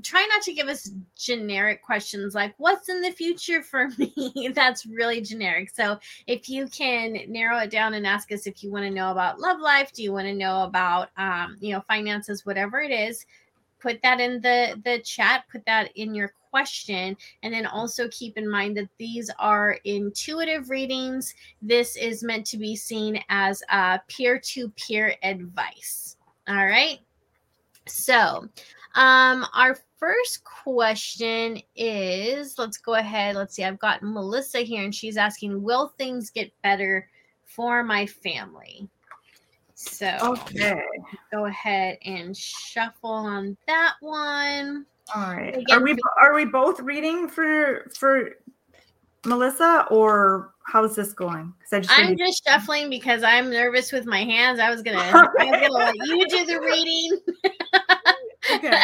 try 0.03 0.25
not 0.32 0.41
to 0.43 0.53
give 0.53 0.67
us 0.67 0.91
generic 1.15 1.82
questions 1.82 2.36
like 2.36 2.53
what's 2.58 2.88
in 2.88 3.01
the 3.01 3.12
future 3.12 3.63
for 3.63 3.89
me 3.97 4.51
that's 4.53 4.86
really 4.86 5.21
generic 5.21 5.69
so 5.73 5.97
if 6.27 6.47
you 6.47 6.67
can 6.67 7.17
narrow 7.27 7.58
it 7.58 7.71
down 7.71 7.95
and 7.95 8.06
ask 8.06 8.32
us 8.32 8.45
if 8.45 8.63
you 8.63 8.71
want 8.71 8.86
to 8.86 8.91
know 8.91 9.12
about 9.12 9.39
love 9.39 9.60
life 9.60 9.91
do 9.91 10.03
you 10.03 10.13
want 10.13 10.27
to 10.27 10.34
know 10.34 10.63
about 10.63 11.10
um, 11.17 11.58
you 11.60 11.73
know 11.73 11.82
finances 11.82 12.45
whatever 12.45 12.80
it 12.80 12.91
is 12.91 13.25
put 13.79 14.01
that 14.03 14.19
in 14.19 14.41
the 14.41 14.81
the 14.83 14.99
chat 14.99 15.43
put 15.51 15.65
that 15.65 15.91
in 15.95 16.13
your 16.13 16.33
question. 16.49 17.15
And 17.43 17.53
then 17.53 17.65
also 17.65 18.07
keep 18.09 18.37
in 18.37 18.49
mind 18.49 18.77
that 18.77 18.89
these 18.97 19.29
are 19.39 19.77
intuitive 19.83 20.69
readings. 20.69 21.35
This 21.61 21.95
is 21.95 22.23
meant 22.23 22.45
to 22.47 22.57
be 22.57 22.75
seen 22.75 23.21
as 23.29 23.61
a 23.69 23.99
peer 24.07 24.39
to 24.39 24.69
peer 24.69 25.15
advice. 25.23 26.17
All 26.47 26.65
right. 26.65 26.99
So, 27.87 28.47
um, 28.95 29.45
our 29.53 29.77
first 29.97 30.43
question 30.43 31.61
is 31.75 32.57
let's 32.57 32.77
go 32.77 32.95
ahead. 32.95 33.35
Let's 33.35 33.55
see. 33.55 33.63
I've 33.63 33.79
got 33.79 34.03
Melissa 34.03 34.59
here, 34.59 34.83
and 34.83 34.93
she's 34.93 35.17
asking 35.17 35.61
Will 35.61 35.89
things 35.97 36.29
get 36.29 36.51
better 36.63 37.07
for 37.45 37.83
my 37.83 38.05
family? 38.05 38.89
So, 39.79 40.17
okay. 40.23 40.81
Go 41.31 41.45
ahead 41.45 41.99
and 42.03 42.35
shuffle 42.35 43.11
on 43.11 43.55
that 43.67 43.93
one. 43.99 44.87
All 45.15 45.31
right. 45.31 45.55
Again, 45.55 45.77
are 45.77 45.83
we 45.83 45.95
are 46.19 46.33
we 46.33 46.45
both 46.45 46.79
reading 46.79 47.27
for 47.27 47.87
for 47.95 48.31
Melissa 49.23 49.85
or 49.91 50.55
how's 50.63 50.95
this 50.95 51.13
going? 51.13 51.53
Because 51.59 51.73
I 51.73 51.79
just 51.81 51.99
I'm 51.99 52.17
just 52.17 52.43
shuffling 52.43 52.89
because 52.89 53.21
I'm 53.21 53.51
nervous 53.51 53.91
with 53.91 54.07
my 54.07 54.23
hands. 54.23 54.59
I 54.59 54.71
was 54.71 54.81
gonna 54.81 54.97
I 54.97 55.11
was 55.13 55.29
gonna 55.37 55.71
let 55.71 55.95
you 55.95 56.27
do 56.27 56.45
the 56.47 56.59
reading. 56.59 57.19
okay. 58.55 58.81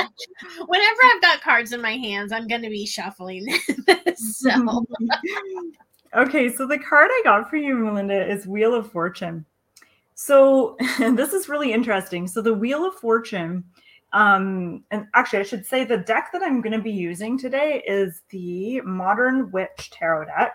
Whenever 0.67 1.01
I've 1.05 1.21
got 1.23 1.41
cards 1.41 1.73
in 1.73 1.81
my 1.81 1.97
hands, 1.97 2.31
I'm 2.31 2.47
gonna 2.47 2.69
be 2.69 2.85
shuffling. 2.85 3.47
so 4.15 4.85
okay, 6.15 6.53
so 6.53 6.67
the 6.67 6.77
card 6.77 7.09
I 7.11 7.21
got 7.23 7.49
for 7.49 7.57
you, 7.57 7.73
Melinda, 7.73 8.31
is 8.31 8.45
Wheel 8.45 8.75
of 8.75 8.91
Fortune. 8.91 9.47
So 10.15 10.77
this 10.99 11.33
is 11.33 11.49
really 11.49 11.73
interesting. 11.73 12.27
So 12.27 12.41
the 12.41 12.53
Wheel 12.53 12.85
of 12.85 12.95
Fortune 12.95 13.63
um, 14.13 14.83
and 14.91 15.07
actually, 15.15 15.39
I 15.39 15.43
should 15.43 15.65
say 15.65 15.83
the 15.83 15.97
deck 15.97 16.29
that 16.33 16.43
I'm 16.43 16.61
going 16.61 16.77
to 16.77 16.83
be 16.83 16.91
using 16.91 17.37
today 17.37 17.83
is 17.87 18.21
the 18.29 18.79
Modern 18.81 19.51
Witch 19.51 19.89
Tarot 19.91 20.25
deck. 20.25 20.53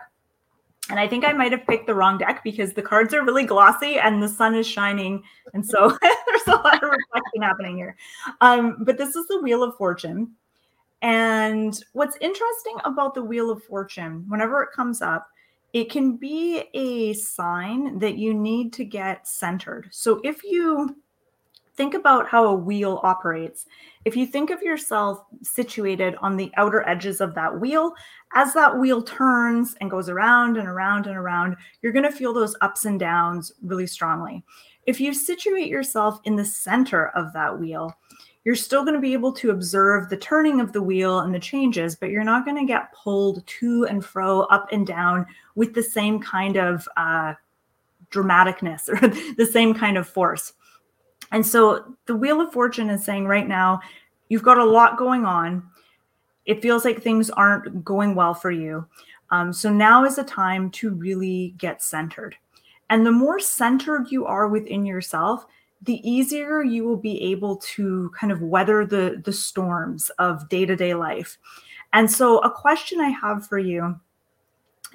And 0.90 0.98
I 0.98 1.06
think 1.06 1.26
I 1.26 1.32
might 1.32 1.52
have 1.52 1.66
picked 1.66 1.86
the 1.86 1.94
wrong 1.94 2.16
deck 2.16 2.42
because 2.42 2.72
the 2.72 2.82
cards 2.82 3.12
are 3.12 3.24
really 3.24 3.44
glossy 3.44 3.98
and 3.98 4.22
the 4.22 4.28
sun 4.28 4.54
is 4.54 4.66
shining. 4.66 5.22
And 5.52 5.66
so 5.66 5.88
there's 6.02 6.46
a 6.46 6.52
lot 6.52 6.82
of 6.82 6.88
reflection 6.88 7.42
happening 7.42 7.76
here. 7.76 7.96
Um, 8.40 8.84
but 8.84 8.96
this 8.96 9.16
is 9.16 9.26
the 9.26 9.40
Wheel 9.42 9.62
of 9.62 9.76
Fortune. 9.76 10.32
And 11.02 11.78
what's 11.92 12.16
interesting 12.20 12.76
about 12.84 13.14
the 13.14 13.22
Wheel 13.22 13.50
of 13.50 13.62
Fortune, 13.64 14.24
whenever 14.28 14.62
it 14.62 14.70
comes 14.74 15.02
up, 15.02 15.28
it 15.72 15.90
can 15.90 16.16
be 16.16 16.64
a 16.74 17.12
sign 17.12 17.98
that 17.98 18.16
you 18.16 18.34
need 18.34 18.72
to 18.74 18.84
get 18.84 19.26
centered. 19.26 19.88
So 19.90 20.20
if 20.24 20.42
you 20.42 20.96
think 21.78 21.94
about 21.94 22.28
how 22.28 22.44
a 22.44 22.52
wheel 22.52 22.98
operates. 23.04 23.64
If 24.04 24.16
you 24.16 24.26
think 24.26 24.50
of 24.50 24.60
yourself 24.62 25.24
situated 25.42 26.16
on 26.20 26.36
the 26.36 26.50
outer 26.56 26.86
edges 26.88 27.20
of 27.20 27.36
that 27.36 27.60
wheel, 27.60 27.94
as 28.34 28.52
that 28.54 28.76
wheel 28.76 29.00
turns 29.00 29.76
and 29.80 29.88
goes 29.88 30.08
around 30.08 30.56
and 30.56 30.66
around 30.66 31.06
and 31.06 31.16
around, 31.16 31.56
you're 31.80 31.92
going 31.92 32.04
to 32.04 32.10
feel 32.10 32.34
those 32.34 32.56
ups 32.62 32.84
and 32.84 32.98
downs 32.98 33.52
really 33.62 33.86
strongly. 33.86 34.44
if 34.88 35.00
you 35.02 35.12
situate 35.12 35.68
yourself 35.68 36.18
in 36.24 36.34
the 36.34 36.44
center 36.44 37.08
of 37.08 37.30
that 37.34 37.58
wheel, 37.58 37.94
you're 38.44 38.54
still 38.54 38.82
going 38.82 38.94
to 38.94 39.00
be 39.00 39.12
able 39.12 39.32
to 39.32 39.50
observe 39.50 40.08
the 40.08 40.16
turning 40.16 40.60
of 40.60 40.72
the 40.72 40.82
wheel 40.82 41.20
and 41.20 41.34
the 41.34 41.38
changes, 41.38 41.96
but 41.96 42.10
you're 42.10 42.24
not 42.24 42.44
going 42.44 42.56
to 42.56 42.64
get 42.64 42.92
pulled 42.92 43.46
to 43.46 43.84
and 43.86 44.04
fro, 44.04 44.42
up 44.42 44.68
and 44.72 44.86
down 44.86 45.26
with 45.54 45.74
the 45.74 45.82
same 45.82 46.20
kind 46.20 46.56
of 46.56 46.88
uh, 46.96 47.34
dramaticness 48.10 48.88
or 48.88 49.08
the 49.36 49.46
same 49.46 49.74
kind 49.74 49.98
of 49.98 50.08
force. 50.08 50.52
And 51.32 51.44
so 51.44 51.96
the 52.06 52.16
Wheel 52.16 52.40
of 52.40 52.52
Fortune 52.52 52.90
is 52.90 53.04
saying 53.04 53.26
right 53.26 53.46
now, 53.46 53.80
you've 54.28 54.42
got 54.42 54.58
a 54.58 54.64
lot 54.64 54.98
going 54.98 55.24
on. 55.24 55.62
It 56.46 56.62
feels 56.62 56.84
like 56.84 57.02
things 57.02 57.28
aren't 57.30 57.84
going 57.84 58.14
well 58.14 58.34
for 58.34 58.50
you. 58.50 58.86
Um, 59.30 59.52
so 59.52 59.70
now 59.70 60.04
is 60.04 60.16
a 60.16 60.24
time 60.24 60.70
to 60.70 60.90
really 60.90 61.54
get 61.58 61.82
centered. 61.82 62.36
And 62.88 63.04
the 63.04 63.12
more 63.12 63.38
centered 63.38 64.10
you 64.10 64.24
are 64.24 64.48
within 64.48 64.86
yourself, 64.86 65.44
the 65.82 66.08
easier 66.08 66.62
you 66.62 66.84
will 66.84 66.96
be 66.96 67.20
able 67.22 67.56
to 67.56 68.10
kind 68.18 68.32
of 68.32 68.42
weather 68.42 68.84
the 68.84 69.22
the 69.24 69.32
storms 69.32 70.10
of 70.18 70.48
day-to-day 70.48 70.94
life. 70.94 71.38
And 71.92 72.10
so 72.10 72.38
a 72.40 72.50
question 72.50 73.00
I 73.00 73.10
have 73.10 73.46
for 73.46 73.58
you 73.58 73.98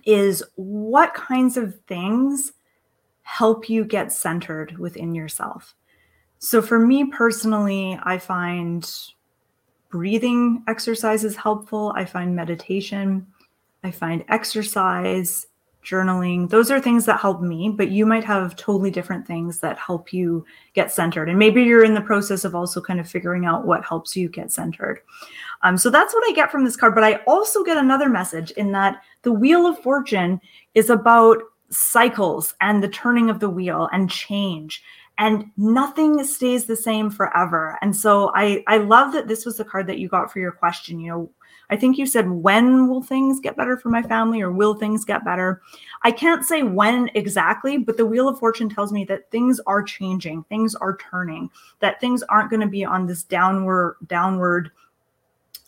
is 0.05 0.43
what 0.55 1.13
kinds 1.13 1.57
of 1.57 1.79
things 1.87 2.51
help 3.21 3.69
you 3.69 3.85
get 3.85 4.11
centered 4.11 4.77
within 4.77 5.15
yourself? 5.15 5.73
So 6.39 6.61
for 6.61 6.77
me 6.77 7.05
personally, 7.05 7.97
I 8.03 8.17
find 8.17 8.91
breathing 9.89 10.63
exercises 10.67 11.37
helpful. 11.37 11.93
I 11.95 12.03
find 12.03 12.35
meditation. 12.35 13.25
I 13.83 13.91
find 13.91 14.25
exercise 14.27 15.47
journaling. 15.83 16.49
Those 16.49 16.71
are 16.71 16.79
things 16.79 17.05
that 17.05 17.19
help 17.19 17.41
me, 17.41 17.69
but 17.69 17.89
you 17.89 18.05
might 18.05 18.23
have 18.23 18.55
totally 18.55 18.91
different 18.91 19.27
things 19.27 19.59
that 19.59 19.77
help 19.77 20.13
you 20.13 20.45
get 20.73 20.91
centered. 20.91 21.29
And 21.29 21.37
maybe 21.37 21.63
you're 21.63 21.83
in 21.83 21.93
the 21.93 22.01
process 22.01 22.45
of 22.45 22.55
also 22.55 22.81
kind 22.81 22.99
of 22.99 23.09
figuring 23.09 23.45
out 23.45 23.65
what 23.65 23.85
helps 23.85 24.15
you 24.15 24.29
get 24.29 24.51
centered. 24.51 25.01
Um, 25.61 25.77
so 25.77 25.89
that's 25.89 26.13
what 26.13 26.29
I 26.29 26.33
get 26.33 26.51
from 26.51 26.65
this 26.65 26.75
card. 26.75 26.95
But 26.95 27.03
I 27.03 27.15
also 27.27 27.63
get 27.63 27.77
another 27.77 28.09
message 28.09 28.51
in 28.51 28.71
that 28.71 29.01
the 29.21 29.33
Wheel 29.33 29.67
of 29.67 29.79
Fortune 29.79 30.39
is 30.73 30.89
about 30.89 31.37
cycles 31.69 32.53
and 32.61 32.83
the 32.83 32.87
turning 32.87 33.29
of 33.29 33.39
the 33.39 33.49
wheel 33.49 33.89
and 33.91 34.09
change 34.09 34.83
and 35.17 35.45
nothing 35.57 36.23
stays 36.23 36.65
the 36.65 36.75
same 36.75 37.09
forever 37.09 37.77
and 37.81 37.95
so 37.95 38.31
i 38.35 38.63
i 38.67 38.77
love 38.77 39.11
that 39.11 39.27
this 39.27 39.45
was 39.45 39.57
the 39.57 39.65
card 39.65 39.87
that 39.87 39.97
you 39.97 40.07
got 40.07 40.31
for 40.31 40.39
your 40.39 40.51
question 40.51 40.99
you 40.99 41.09
know 41.09 41.29
I 41.69 41.75
think 41.75 41.97
you 41.97 42.05
said, 42.05 42.29
when 42.29 42.87
will 42.87 43.01
things 43.01 43.39
get 43.39 43.57
better 43.57 43.77
for 43.77 43.89
my 43.89 44.01
family 44.01 44.41
or 44.41 44.51
will 44.51 44.73
things 44.73 45.05
get 45.05 45.25
better? 45.25 45.61
I 46.03 46.11
can't 46.11 46.45
say 46.45 46.63
when 46.63 47.09
exactly, 47.15 47.77
but 47.77 47.97
the 47.97 48.05
Wheel 48.05 48.27
of 48.27 48.39
Fortune 48.39 48.69
tells 48.69 48.91
me 48.91 49.05
that 49.05 49.31
things 49.31 49.59
are 49.65 49.81
changing, 49.81 50.43
things 50.43 50.75
are 50.75 50.97
turning, 50.97 51.49
that 51.79 51.99
things 51.99 52.23
aren't 52.23 52.49
going 52.49 52.61
to 52.61 52.67
be 52.67 52.85
on 52.85 53.07
this 53.07 53.23
downward, 53.23 53.97
downward 54.07 54.71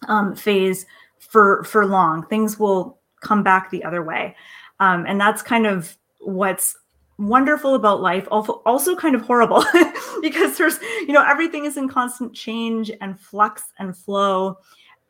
um, 0.07 0.35
phase 0.35 0.85
for 1.19 1.63
for 1.63 1.85
long. 1.85 2.25
Things 2.27 2.59
will 2.59 2.99
come 3.21 3.43
back 3.43 3.69
the 3.69 3.83
other 3.83 4.03
way. 4.03 4.35
Um, 4.79 5.05
and 5.07 5.19
that's 5.19 5.41
kind 5.41 5.65
of 5.65 5.97
what's 6.19 6.77
wonderful 7.17 7.75
about 7.75 8.01
life 8.01 8.27
also 8.29 8.61
also 8.65 8.93
kind 8.93 9.15
of 9.15 9.21
horrible 9.21 9.63
because 10.21 10.57
there's 10.57 10.81
you 10.81 11.13
know 11.13 11.23
everything 11.25 11.63
is 11.63 11.77
in 11.77 11.87
constant 11.87 12.33
change 12.33 12.91
and 12.99 13.17
flux 13.17 13.63
and 13.79 13.95
flow 13.95 14.57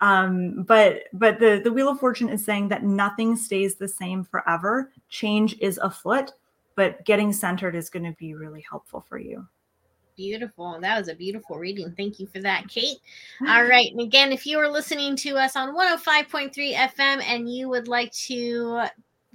um, 0.02 0.64
but 0.64 1.04
but 1.14 1.40
the 1.40 1.62
the 1.64 1.72
wheel 1.72 1.90
of 1.90 2.00
fortune 2.00 2.30
is 2.30 2.44
saying 2.44 2.68
that 2.70 2.84
nothing 2.84 3.36
stays 3.36 3.76
the 3.76 3.88
same 3.88 4.24
forever 4.24 4.92
change 5.10 5.58
is 5.60 5.78
afoot 5.82 6.32
but 6.76 7.04
getting 7.06 7.32
centered 7.32 7.76
is 7.76 7.90
going 7.90 8.04
to 8.04 8.16
be 8.18 8.34
really 8.34 8.64
helpful 8.70 9.02
for 9.02 9.18
you 9.18 9.48
Beautiful. 10.16 10.80
That 10.80 10.98
was 10.98 11.10
a 11.10 11.16
beautiful 11.16 11.58
reading. 11.58 11.94
Thank 11.98 12.20
you 12.20 12.28
for 12.28 12.40
that, 12.40 12.70
Kate. 12.70 13.00
All 13.50 13.66
right. 13.66 13.92
And 13.92 14.00
again, 14.00 14.32
if 14.32 14.46
you 14.46 14.58
are 14.60 14.70
listening 14.70 15.18
to 15.18 15.36
us 15.36 15.58
on 15.58 15.76
105.3 15.76 16.74
FM 16.74 17.22
and 17.24 17.54
you 17.54 17.68
would 17.68 17.90
like 17.90 18.14
to 18.14 18.86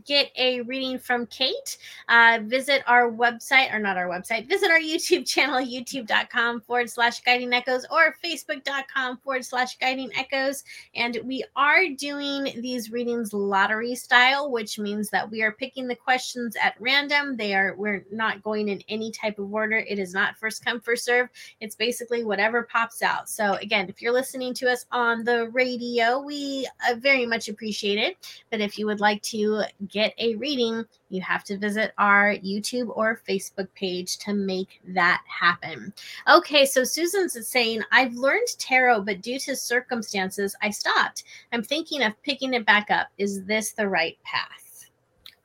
get 0.05 0.31
a 0.37 0.61
reading 0.63 0.99
from 0.99 1.27
Kate, 1.27 1.79
uh, 2.09 2.39
visit 2.43 2.83
our 2.87 3.11
website, 3.11 3.73
or 3.75 3.79
not 3.79 3.97
our 3.97 4.09
website, 4.09 4.49
visit 4.49 4.71
our 4.71 4.79
YouTube 4.79 5.27
channel, 5.27 5.61
youtube.com 5.61 6.61
forward 6.61 6.91
slash 6.91 7.21
guiding 7.21 7.53
echoes, 7.53 7.87
or 7.91 8.17
facebook.com 8.25 9.19
forward 9.19 9.45
slash 9.45 9.79
guiding 9.79 10.11
echoes. 10.17 10.65
And 10.95 11.19
we 11.25 11.45
are 11.57 11.89
doing 11.89 12.61
these 12.61 12.91
readings 12.91 13.33
lottery 13.33 13.95
style, 13.95 14.51
which 14.51 14.79
means 14.79 15.11
that 15.11 15.31
we 15.31 15.43
are 15.43 15.53
picking 15.53 15.87
the 15.87 15.95
questions 15.97 16.57
at 16.63 16.75
random. 16.81 17.37
They 17.37 17.55
are, 17.55 17.75
we're 17.77 18.05
not 18.11 18.43
going 18.43 18.69
in 18.69 18.83
any 18.89 19.11
type 19.11 19.39
of 19.39 19.53
order. 19.53 19.79
It 19.79 19.99
is 19.99 20.15
not 20.15 20.37
first 20.39 20.65
come, 20.65 20.81
first 20.81 21.05
serve. 21.05 21.29
It's 21.61 21.77
basically 21.77 22.25
whatever 22.25 22.63
pops 22.63 23.03
out. 23.03 23.29
So, 23.29 23.55
again, 23.55 23.89
if 23.89 24.01
you're 24.01 24.13
listening 24.13 24.55
to 24.55 24.71
us 24.71 24.87
on 24.93 25.25
the 25.25 25.49
radio, 25.51 26.21
we 26.21 26.69
uh, 26.89 26.95
very 26.97 27.27
much 27.27 27.49
appreciate 27.49 27.99
it. 27.99 28.43
But 28.51 28.61
if 28.61 28.79
you 28.79 28.87
would 28.87 29.01
like 29.01 29.23
to 29.23 29.63
get 29.91 30.15
a 30.19 30.35
reading, 30.37 30.85
you 31.09 31.21
have 31.21 31.45
to 31.45 31.59
visit 31.59 31.93
our 31.99 32.35
YouTube 32.37 32.91
or 32.97 33.21
Facebook 33.29 33.69
page 33.75 34.19
to 34.19 34.33
make 34.33 34.81
that 34.89 35.23
happen. 35.27 35.93
Okay, 36.29 36.65
so 36.65 36.85
Susan's 36.85 37.47
saying, 37.47 37.83
I've 37.93 38.15
learned 38.15 38.47
tarot, 38.59 39.03
but 39.03 39.23
due 39.23 39.39
to 39.41 39.57
circumstances, 39.57 40.57
I 40.63 40.71
stopped. 40.71 41.25
I'm 41.53 41.63
thinking 41.63 42.03
of 42.03 42.21
picking 42.23 42.55
it 42.55 42.67
back 42.67 42.91
up. 42.91 43.09
Is 43.19 43.45
this 43.45 43.73
the 43.73 43.89
right 43.89 44.19
path? 44.25 44.91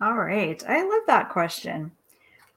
All 0.01 0.17
right. 0.17 0.61
I 0.67 0.83
love 0.83 1.03
that 1.07 1.29
question. 1.29 1.91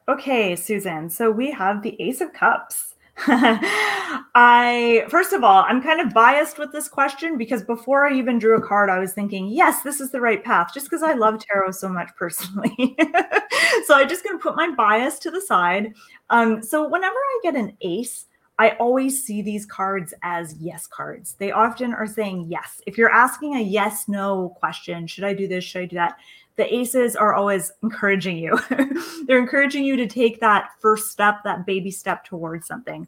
Okay, 0.08 0.56
Susan. 0.56 1.10
So 1.10 1.30
we 1.30 1.50
have 1.50 1.82
the 1.82 2.00
Ace 2.00 2.20
of 2.20 2.32
Cups. 2.32 2.87
I 4.34 5.04
first 5.08 5.32
of 5.32 5.42
all, 5.42 5.64
I'm 5.66 5.82
kind 5.82 6.00
of 6.00 6.14
biased 6.14 6.58
with 6.58 6.70
this 6.70 6.88
question 6.88 7.36
because 7.36 7.64
before 7.64 8.06
I 8.06 8.14
even 8.16 8.38
drew 8.38 8.56
a 8.56 8.62
card, 8.66 8.90
I 8.90 9.00
was 9.00 9.12
thinking, 9.12 9.48
yes, 9.48 9.82
this 9.82 10.00
is 10.00 10.12
the 10.12 10.20
right 10.20 10.42
path, 10.44 10.70
just 10.72 10.86
because 10.86 11.02
I 11.02 11.14
love 11.14 11.40
tarot 11.40 11.72
so 11.72 11.88
much 11.88 12.10
personally. 12.16 12.96
so 13.86 13.94
I'm 13.94 14.08
just 14.08 14.22
going 14.22 14.38
to 14.38 14.42
put 14.42 14.54
my 14.54 14.70
bias 14.76 15.18
to 15.20 15.30
the 15.32 15.40
side. 15.40 15.94
Um, 16.30 16.62
so 16.62 16.88
whenever 16.88 17.16
I 17.16 17.40
get 17.42 17.56
an 17.56 17.76
ace, 17.80 18.26
I 18.60 18.70
always 18.72 19.22
see 19.22 19.42
these 19.42 19.66
cards 19.66 20.14
as 20.22 20.54
yes 20.60 20.86
cards. 20.86 21.34
They 21.38 21.52
often 21.52 21.92
are 21.92 22.06
saying 22.06 22.46
yes. 22.48 22.80
If 22.86 22.98
you're 22.98 23.10
asking 23.10 23.56
a 23.56 23.60
yes 23.60 24.08
no 24.08 24.54
question, 24.60 25.06
should 25.06 25.24
I 25.24 25.32
do 25.32 25.48
this? 25.48 25.64
Should 25.64 25.82
I 25.82 25.86
do 25.86 25.96
that? 25.96 26.16
The 26.58 26.74
aces 26.74 27.14
are 27.14 27.34
always 27.34 27.72
encouraging 27.84 28.36
you. 28.36 28.58
They're 29.26 29.38
encouraging 29.38 29.84
you 29.84 29.96
to 29.96 30.08
take 30.08 30.40
that 30.40 30.70
first 30.80 31.12
step, 31.12 31.36
that 31.44 31.64
baby 31.64 31.92
step 31.92 32.24
towards 32.24 32.66
something. 32.66 33.06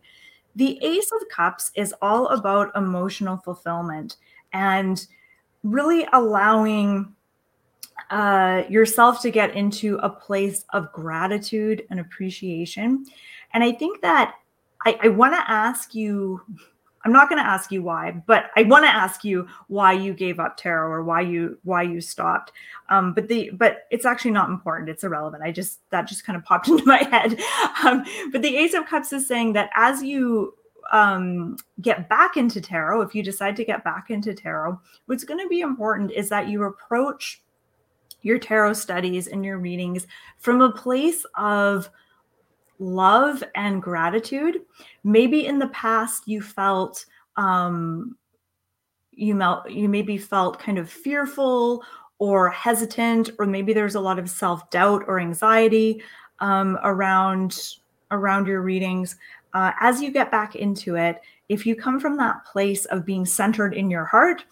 The 0.55 0.79
Ace 0.83 1.11
of 1.11 1.29
Cups 1.29 1.73
is 1.75 1.93
all 2.01 2.29
about 2.29 2.75
emotional 2.77 3.39
fulfillment 3.39 4.19
and 4.53 5.05
really 5.65 6.07
allowing 6.13 7.13
uh, 8.11 8.63
yourself 8.69 9.21
to 9.23 9.33
get 9.33 9.55
into 9.57 9.97
a 9.97 10.09
place 10.09 10.65
of 10.73 10.93
gratitude 10.93 11.85
and 11.91 11.99
appreciation. 11.99 13.05
And 13.53 13.65
I 13.65 13.73
think 13.73 14.01
that 14.01 14.37
I, 14.87 14.97
I 15.03 15.09
want 15.09 15.35
to 15.35 15.51
ask 15.51 15.93
you 15.93 16.41
I'm 17.05 17.13
not 17.13 17.31
going 17.31 17.43
to 17.43 17.49
ask 17.49 17.73
you 17.73 17.83
why, 17.83 18.23
but 18.27 18.51
I 18.57 18.65
want 18.65 18.85
to 18.85 18.91
ask 18.91 19.25
you 19.25 19.49
why 19.69 19.93
you 19.93 20.13
gave 20.13 20.39
up 20.39 20.57
tarot 20.57 20.91
or 20.91 21.03
why 21.03 21.23
you 21.23 21.59
why 21.63 21.83
you 21.83 22.01
stopped. 22.01 22.53
Um, 22.91 23.15
but 23.15 23.29
the 23.29 23.51
but 23.55 23.87
it's 23.91 24.05
actually 24.05 24.33
not 24.33 24.51
important. 24.51 24.91
It's 24.91 25.05
irrelevant. 25.05 25.43
I 25.43 25.51
just 25.51 25.81
that 25.91 26.07
just 26.07 26.25
kind 26.25 26.37
of 26.37 26.45
popped 26.45 26.69
into 26.69 26.85
my 26.85 27.03
head. 27.05 27.41
Um, 27.85 28.05
but 28.33 28.43
the 28.43 28.57
Ace 28.57 28.75
of 28.75 28.87
Cups 28.87 29.13
is 29.13 29.27
saying 29.27 29.55
that 29.55 29.71
as 29.75 30.03
you 30.03 30.55
um, 30.93 31.57
get 31.81 32.09
back 32.09 32.37
into 32.37 32.61
tarot, 32.61 33.01
if 33.03 33.15
you 33.15 33.23
decide 33.23 33.57
to 33.57 33.65
get 33.65 33.85
back 33.85 34.11
into 34.11 34.35
tarot, 34.35 34.79
what's 35.07 35.25
going 35.25 35.41
to 35.41 35.49
be 35.49 35.61
important 35.61 36.11
is 36.11 36.29
that 36.29 36.49
you 36.49 36.65
approach 36.65 37.43
your 38.23 38.39
tarot 38.39 38.75
studies 38.75 39.27
and 39.27 39.45
your 39.45 39.59
readings 39.59 40.07
from 40.39 40.61
a 40.61 40.73
place 40.73 41.25
of 41.37 41.89
love 42.81 43.45
and 43.55 43.81
gratitude. 43.81 44.63
Maybe 45.05 45.47
in 45.47 45.59
the 45.61 45.69
past 45.69 46.27
you 46.27 46.43
felt 46.43 47.05
um, 47.37 48.17
you 49.13 49.35
melt 49.35 49.71
you 49.71 49.89
maybe 49.89 50.19
felt 50.19 50.59
kind 50.59 50.79
of 50.79 50.91
fearful 50.91 51.85
or 52.19 52.51
hesitant, 52.51 53.31
or 53.39 53.47
maybe 53.47 53.73
there's 53.73 53.95
a 53.95 54.01
lot 54.01 54.19
of 54.19 54.29
self 54.29 54.69
doubt 54.71 55.05
or 55.07 55.21
anxiety 55.21 56.03
um, 56.41 56.79
around 56.83 57.77
around 58.11 58.47
your 58.47 58.63
readings. 58.63 59.17
Uh, 59.53 59.73
as 59.81 60.01
you 60.01 60.11
get 60.11 60.31
back 60.31 60.57
into 60.57 60.97
it, 60.97 61.21
if 61.49 61.67
you 61.67 61.75
come 61.77 62.01
from 62.01 62.17
that 62.17 62.45
place 62.45 62.85
of 62.87 63.05
being 63.05 63.27
centered 63.27 63.75
in 63.75 63.91
your 63.91 64.05
heart 64.05 64.45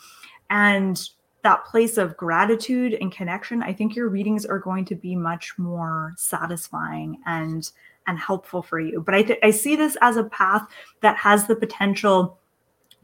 and 0.51 1.11
that 1.45 1.65
place 1.65 1.99
of 1.99 2.17
gratitude 2.17 2.95
and 3.01 3.13
connection, 3.13 3.63
I 3.63 3.73
think 3.73 3.95
your 3.95 4.09
readings 4.09 4.45
are 4.45 4.59
going 4.59 4.85
to 4.87 4.97
be 4.97 5.15
much 5.15 5.57
more 5.57 6.13
satisfying 6.17 7.21
and 7.27 7.71
and 8.09 8.19
helpful 8.19 8.63
for 8.63 8.81
you. 8.81 9.01
But 9.01 9.15
I, 9.15 9.23
th- 9.23 9.39
I 9.45 9.51
see 9.51 9.77
this 9.77 9.97
as 10.03 10.17
a 10.17 10.25
path 10.25 10.67
that 11.03 11.17
has 11.17 11.47
the 11.47 11.55
potential 11.55 12.41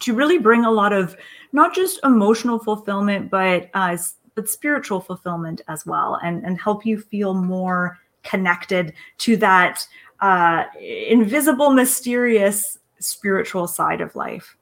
to 0.00 0.14
really 0.14 0.38
bring 0.38 0.64
a 0.64 0.70
lot 0.70 0.92
of 0.92 1.16
not 1.52 1.74
just 1.74 2.00
emotional 2.02 2.58
fulfillment, 2.58 3.30
but 3.30 3.70
uh, 3.74 3.96
but 4.34 4.48
spiritual 4.48 5.00
fulfillment 5.00 5.60
as 5.68 5.86
well, 5.86 6.18
and 6.24 6.44
and 6.44 6.60
help 6.60 6.84
you 6.84 6.98
feel 6.98 7.34
more 7.34 8.00
connected 8.24 8.92
to 9.18 9.36
that 9.36 9.86
uh, 10.20 10.64
invisible, 10.80 11.70
mysterious, 11.70 12.78
spiritual 12.98 13.68
side 13.68 14.00
of 14.00 14.16
life. 14.16 14.56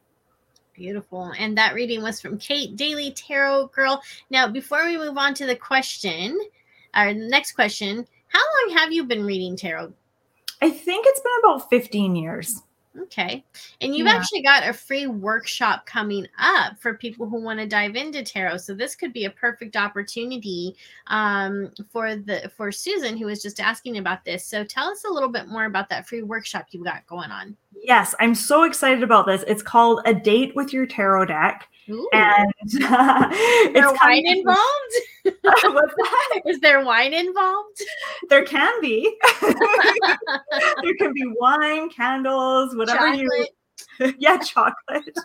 Beautiful. 0.75 1.33
And 1.39 1.57
that 1.57 1.75
reading 1.75 2.03
was 2.03 2.21
from 2.21 2.39
Kate 2.39 2.77
Daily 2.77 3.13
Tarot 3.13 3.69
Girl. 3.69 4.03
Now, 4.31 4.49
before 4.49 4.87
we 4.87 4.97
move 4.97 5.17
on 5.17 5.35
to 5.35 5.47
the 5.47 5.55
question, 5.55 6.39
our 6.95 7.15
next 7.15 7.53
question, 7.53 8.07
how 8.29 8.41
long 8.41 8.77
have 8.79 8.93
you 8.93 9.05
been 9.05 9.25
reading 9.25 9.57
tarot? 9.57 9.93
I 10.63 10.71
think 10.71 11.05
it's 11.09 11.21
been 11.21 11.33
about 11.43 11.69
15 11.69 12.17
years. 12.17 12.63
Okay. 12.99 13.43
And 13.81 13.97
you've 13.97 14.07
yeah. 14.07 14.15
actually 14.15 14.43
got 14.43 14.69
a 14.69 14.73
free 14.73 15.07
workshop 15.07 15.87
coming 15.87 16.27
up 16.39 16.79
for 16.79 16.95
people 16.95 17.29
who 17.29 17.43
want 17.43 17.59
to 17.59 17.67
dive 17.67 17.97
into 17.97 18.23
tarot. 18.23 18.59
So 18.59 18.75
this 18.75 18.95
could 18.95 19.13
be 19.13 19.25
a 19.25 19.31
perfect 19.31 19.77
opportunity 19.77 20.77
um, 21.07 21.73
for 21.91 22.17
the 22.17 22.51
for 22.55 22.71
Susan 22.71 23.17
who 23.17 23.27
was 23.27 23.43
just 23.43 23.61
asking 23.61 23.97
about 23.97 24.25
this. 24.25 24.45
So 24.45 24.63
tell 24.63 24.89
us 24.89 25.05
a 25.05 25.13
little 25.13 25.31
bit 25.31 25.49
more 25.49 25.65
about 25.65 25.89
that 25.89 26.07
free 26.07 26.23
workshop 26.23 26.67
you've 26.71 26.85
got 26.85 27.07
going 27.07 27.31
on. 27.31 27.57
Yes, 27.83 28.15
I'm 28.21 28.35
so 28.35 28.65
excited 28.65 29.03
about 29.03 29.27
this. 29.27 29.43
It's 29.47 29.63
called 29.63 30.03
A 30.05 30.13
Date 30.13 30.55
with 30.55 30.73
Your 30.73 30.87
Tarot 30.87 31.27
Deck. 31.27 31.69
Ooh. 31.93 32.09
And 32.13 32.53
uh, 32.85 33.29
is 33.33 33.73
there 33.73 33.93
wine 33.93 34.27
involved? 34.27 34.95
What's 35.25 35.95
that? 35.95 36.41
Is 36.47 36.61
there 36.61 36.85
wine 36.85 37.13
involved? 37.13 37.83
There 38.29 38.45
can 38.45 38.81
be. 38.81 39.17
there 39.43 40.95
can 40.99 41.13
be 41.13 41.25
wine, 41.39 41.91
candles, 41.91 42.75
whatever 42.75 43.15
chocolate. 43.15 43.51
you. 44.01 44.15
yeah, 44.19 44.39
chocolate. 44.39 45.19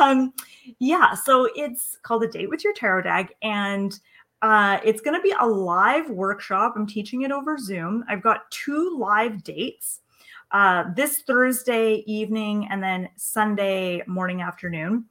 um, 0.00 0.32
yeah, 0.78 1.14
so 1.14 1.48
it's 1.54 1.98
called 2.02 2.22
a 2.22 2.28
date 2.28 2.48
with 2.48 2.62
your 2.62 2.74
tarot 2.74 3.02
deck, 3.02 3.34
and 3.42 3.98
uh, 4.42 4.78
it's 4.84 5.00
going 5.00 5.16
to 5.16 5.22
be 5.22 5.34
a 5.40 5.46
live 5.46 6.08
workshop. 6.10 6.74
I'm 6.76 6.86
teaching 6.86 7.22
it 7.22 7.32
over 7.32 7.58
Zoom. 7.58 8.04
I've 8.08 8.22
got 8.22 8.50
two 8.50 8.96
live 8.98 9.42
dates 9.42 10.00
uh, 10.52 10.84
this 10.94 11.22
Thursday 11.22 12.02
evening 12.06 12.68
and 12.70 12.82
then 12.82 13.08
Sunday 13.16 14.02
morning 14.06 14.42
afternoon. 14.42 15.04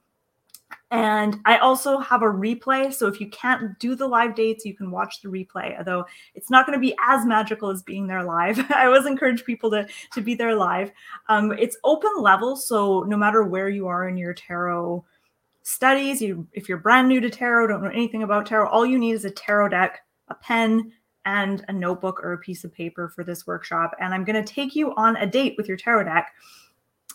And 0.92 1.40
I 1.44 1.58
also 1.58 1.98
have 1.98 2.22
a 2.22 2.26
replay. 2.26 2.92
So 2.92 3.06
if 3.06 3.20
you 3.20 3.28
can't 3.30 3.78
do 3.78 3.94
the 3.94 4.06
live 4.06 4.34
dates, 4.34 4.64
you 4.64 4.74
can 4.74 4.90
watch 4.90 5.20
the 5.20 5.28
replay, 5.28 5.78
although 5.78 6.04
it's 6.34 6.50
not 6.50 6.66
going 6.66 6.76
to 6.76 6.80
be 6.80 6.96
as 7.06 7.24
magical 7.24 7.70
as 7.70 7.82
being 7.82 8.06
there 8.06 8.24
live. 8.24 8.58
I 8.74 8.86
always 8.86 9.06
encourage 9.06 9.44
people 9.44 9.70
to, 9.70 9.86
to 10.12 10.20
be 10.20 10.34
there 10.34 10.54
live. 10.54 10.90
Um, 11.28 11.52
it's 11.52 11.76
open 11.84 12.10
level. 12.18 12.56
So 12.56 13.02
no 13.02 13.16
matter 13.16 13.44
where 13.44 13.68
you 13.68 13.86
are 13.86 14.08
in 14.08 14.16
your 14.16 14.34
tarot 14.34 15.04
studies, 15.62 16.20
you 16.20 16.48
if 16.52 16.68
you're 16.68 16.78
brand 16.78 17.08
new 17.08 17.20
to 17.20 17.30
tarot, 17.30 17.68
don't 17.68 17.84
know 17.84 17.90
anything 17.90 18.24
about 18.24 18.46
tarot, 18.46 18.68
all 18.68 18.84
you 18.84 18.98
need 18.98 19.12
is 19.12 19.24
a 19.24 19.30
tarot 19.30 19.68
deck, 19.68 20.00
a 20.28 20.34
pen, 20.34 20.92
and 21.24 21.64
a 21.68 21.72
notebook 21.72 22.20
or 22.22 22.32
a 22.32 22.38
piece 22.38 22.64
of 22.64 22.72
paper 22.72 23.08
for 23.08 23.24
this 23.24 23.46
workshop. 23.46 23.94
And 24.00 24.14
I'm 24.14 24.24
going 24.24 24.42
to 24.42 24.52
take 24.52 24.74
you 24.74 24.94
on 24.94 25.16
a 25.16 25.26
date 25.26 25.54
with 25.56 25.68
your 25.68 25.76
tarot 25.76 26.04
deck. 26.04 26.32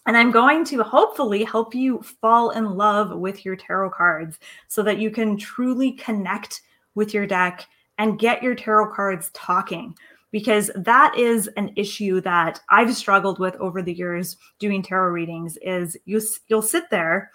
And 0.07 0.15
I'm 0.15 0.31
going 0.31 0.63
to 0.65 0.83
hopefully 0.83 1.43
help 1.43 1.73
you 1.73 2.01
fall 2.21 2.51
in 2.51 2.75
love 2.75 3.17
with 3.17 3.43
your 3.43 3.55
tarot 3.55 3.89
cards 3.89 4.37
so 4.67 4.83
that 4.83 4.99
you 4.99 5.09
can 5.09 5.37
truly 5.37 5.93
connect 5.93 6.61
with 6.93 7.13
your 7.13 7.25
deck 7.25 7.67
and 7.97 8.19
get 8.19 8.43
your 8.43 8.55
tarot 8.55 8.93
cards 8.93 9.31
talking 9.33 9.95
because 10.31 10.69
that 10.75 11.17
is 11.17 11.47
an 11.55 11.71
issue 11.77 12.19
that 12.19 12.59
I've 12.69 12.93
struggled 12.93 13.39
with 13.39 13.55
over 13.55 13.81
the 13.81 13.93
years 13.93 14.35
doing 14.59 14.83
tarot 14.83 15.11
readings 15.11 15.57
is 15.61 15.95
you 16.03 16.21
you'll 16.47 16.61
sit 16.61 16.89
there 16.91 17.31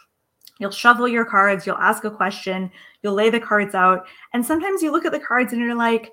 you'll 0.59 0.71
shuffle 0.71 1.09
your 1.09 1.25
cards 1.25 1.67
you'll 1.67 1.77
ask 1.77 2.05
a 2.05 2.11
question 2.11 2.71
you'll 3.03 3.15
lay 3.15 3.31
the 3.31 3.41
cards 3.41 3.75
out 3.75 4.07
and 4.35 4.45
sometimes 4.45 4.83
you 4.83 4.93
look 4.93 5.07
at 5.07 5.13
the 5.13 5.19
cards 5.19 5.55
and 5.55 5.63
you're 5.63 5.75
like 5.75 6.13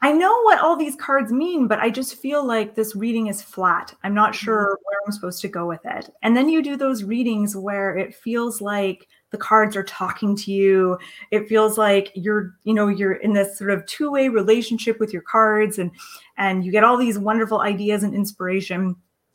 I 0.00 0.12
know 0.12 0.42
what 0.42 0.60
all 0.60 0.76
these 0.76 0.94
cards 0.94 1.32
mean, 1.32 1.66
but 1.66 1.80
I 1.80 1.90
just 1.90 2.16
feel 2.16 2.46
like 2.46 2.74
this 2.74 2.94
reading 2.94 3.26
is 3.26 3.42
flat. 3.42 3.94
I'm 4.04 4.14
not 4.14 4.32
mm-hmm. 4.32 4.44
sure 4.44 4.78
where 4.84 4.98
I'm 5.04 5.12
supposed 5.12 5.40
to 5.42 5.48
go 5.48 5.66
with 5.66 5.84
it. 5.84 6.10
And 6.22 6.36
then 6.36 6.48
you 6.48 6.62
do 6.62 6.76
those 6.76 7.02
readings 7.02 7.56
where 7.56 7.96
it 7.96 8.14
feels 8.14 8.60
like 8.60 9.08
the 9.30 9.38
cards 9.38 9.76
are 9.76 9.84
talking 9.84 10.36
to 10.36 10.52
you. 10.52 10.98
It 11.32 11.48
feels 11.48 11.76
like 11.76 12.12
you're, 12.14 12.54
you 12.62 12.74
know, 12.74 12.88
you're 12.88 13.14
in 13.14 13.32
this 13.32 13.58
sort 13.58 13.70
of 13.70 13.84
two-way 13.86 14.28
relationship 14.28 15.00
with 15.00 15.12
your 15.12 15.22
cards 15.22 15.78
and 15.78 15.90
and 16.36 16.64
you 16.64 16.70
get 16.70 16.84
all 16.84 16.96
these 16.96 17.18
wonderful 17.18 17.60
ideas 17.60 18.04
and 18.04 18.14
inspiration. 18.14 18.94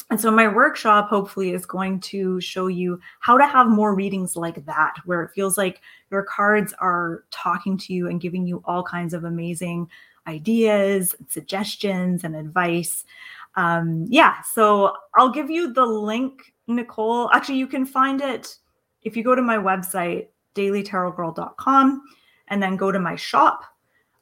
And 0.09 0.19
so 0.19 0.31
my 0.31 0.47
workshop 0.47 1.09
hopefully 1.09 1.53
is 1.53 1.65
going 1.65 1.99
to 2.01 2.39
show 2.39 2.67
you 2.67 2.99
how 3.19 3.37
to 3.37 3.47
have 3.47 3.67
more 3.67 3.95
readings 3.95 4.35
like 4.35 4.65
that 4.65 4.93
where 5.05 5.23
it 5.23 5.31
feels 5.33 5.57
like 5.57 5.81
your 6.11 6.23
cards 6.23 6.73
are 6.79 7.25
talking 7.31 7.77
to 7.79 7.93
you 7.93 8.07
and 8.07 8.21
giving 8.21 8.45
you 8.45 8.61
all 8.65 8.83
kinds 8.83 9.13
of 9.13 9.23
amazing 9.23 9.89
ideas, 10.27 11.15
suggestions, 11.29 12.23
and 12.23 12.35
advice. 12.35 13.05
Um, 13.55 14.05
yeah, 14.09 14.41
so 14.41 14.93
I'll 15.15 15.31
give 15.31 15.49
you 15.49 15.73
the 15.73 15.85
link, 15.85 16.53
Nicole. 16.67 17.29
Actually, 17.31 17.57
you 17.57 17.67
can 17.67 17.85
find 17.85 18.21
it 18.21 18.57
if 19.03 19.15
you 19.17 19.23
go 19.23 19.35
to 19.35 19.41
my 19.41 19.57
website, 19.57 20.27
dailytarotgirl.com, 20.55 22.01
and 22.47 22.63
then 22.63 22.75
go 22.75 22.91
to 22.91 22.99
my 22.99 23.15
shop. 23.15 23.63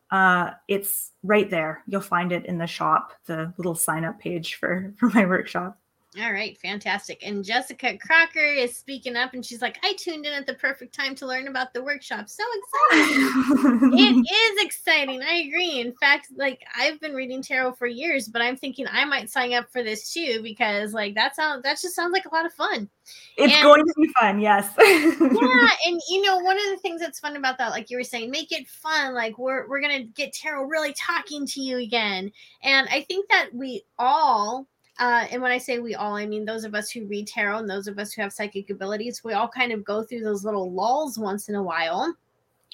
Uh, 0.10 0.52
it's 0.68 1.12
right 1.24 1.50
there. 1.50 1.84
You'll 1.88 2.02
find 2.02 2.32
it 2.32 2.46
in 2.46 2.58
the 2.58 2.68
shop, 2.68 3.14
the 3.26 3.54
little 3.58 3.76
sign 3.76 4.04
up 4.04 4.20
page 4.20 4.56
for, 4.56 4.94
for 5.00 5.10
my 5.10 5.26
workshop. 5.26 5.78
All 6.19 6.34
right, 6.34 6.58
fantastic. 6.58 7.26
And 7.26 7.41
Jessica 7.41 7.97
Crocker 7.97 8.43
is 8.43 8.76
speaking 8.76 9.15
up 9.15 9.34
and 9.34 9.45
she's 9.45 9.62
like, 9.62 9.80
I 9.82 9.93
tuned 9.93 10.26
in 10.26 10.34
at 10.34 10.45
the 10.45 10.56
perfect 10.56 10.93
time 10.93 11.15
to 11.15 11.26
learn 11.26 11.47
about 11.47 11.74
the 11.74 11.82
workshop. 11.82 12.28
So 12.28 12.43
exciting. 12.91 13.93
it 13.93 14.26
is 14.60 14.65
exciting. 14.65 15.21
I 15.21 15.36
agree. 15.36 15.80
In 15.80 15.93
fact, 16.02 16.28
like 16.36 16.65
I've 16.78 17.00
been 17.00 17.13
reading 17.13 17.41
tarot 17.41 17.76
for 17.76 17.88
years, 17.88 18.28
but 18.28 18.41
I'm 18.41 18.58
thinking 18.58 18.88
I 18.91 19.06
might 19.06 19.30
sign 19.30 19.54
up 19.54 19.71
for 19.71 19.84
this 19.84 20.12
too 20.12 20.41
because 20.43 20.93
like 20.93 21.15
that 21.15 21.34
sounds 21.34 21.63
that 21.63 21.80
just 21.80 21.95
sounds 21.95 22.12
like 22.12 22.26
a 22.26 22.36
lot 22.36 22.45
of 22.45 22.52
fun. 22.52 22.89
It's 23.38 23.54
and, 23.54 23.63
going 23.63 23.86
to 23.86 23.93
be 23.95 24.10
fun, 24.19 24.41
yes. 24.41 24.69
yeah, 24.80 25.69
and 25.86 26.02
you 26.10 26.24
know, 26.24 26.39
one 26.39 26.58
of 26.58 26.65
the 26.71 26.80
things 26.82 27.00
that's 27.00 27.21
fun 27.21 27.38
about 27.38 27.58
that, 27.58 27.69
like 27.69 27.89
you 27.89 27.95
were 27.95 28.04
saying, 28.04 28.32
make 28.32 28.52
it 28.52 28.67
fun. 28.67 29.13
Like 29.13 29.38
we're 29.38 29.65
we're 29.69 29.82
gonna 29.82 30.04
get 30.04 30.34
tarot 30.34 30.65
really 30.65 30.93
talking 30.93 31.47
to 31.47 31.62
you 31.62 31.78
again. 31.78 32.34
And 32.63 32.89
I 32.89 33.04
think 33.04 33.30
that 33.30 33.52
we 33.54 33.84
all 33.97 34.67
uh, 35.02 35.26
and 35.32 35.42
when 35.42 35.52
I 35.52 35.58
say 35.58 35.80
we 35.80 35.96
all, 35.96 36.16
I 36.16 36.28
mean 36.28 36.46
those 36.46 36.64
of 36.64 36.76
us 36.76 36.92
who 36.92 37.06
read 37.06 37.28
tarot 37.28 37.58
and 37.58 37.70
those 37.70 37.88
of 37.88 37.98
us 37.98 38.14
who 38.14 38.22
have 38.22 38.32
psychic 38.32 38.70
abilities, 38.70 39.24
we 39.24 39.34
all 39.34 39.48
kind 39.48 39.72
of 39.72 39.84
go 39.84 40.04
through 40.04 40.22
those 40.22 40.46
little 40.46 40.72
lulls 40.72 41.18
once 41.18 41.50
in 41.50 41.56
a 41.56 41.64
while 41.64 42.16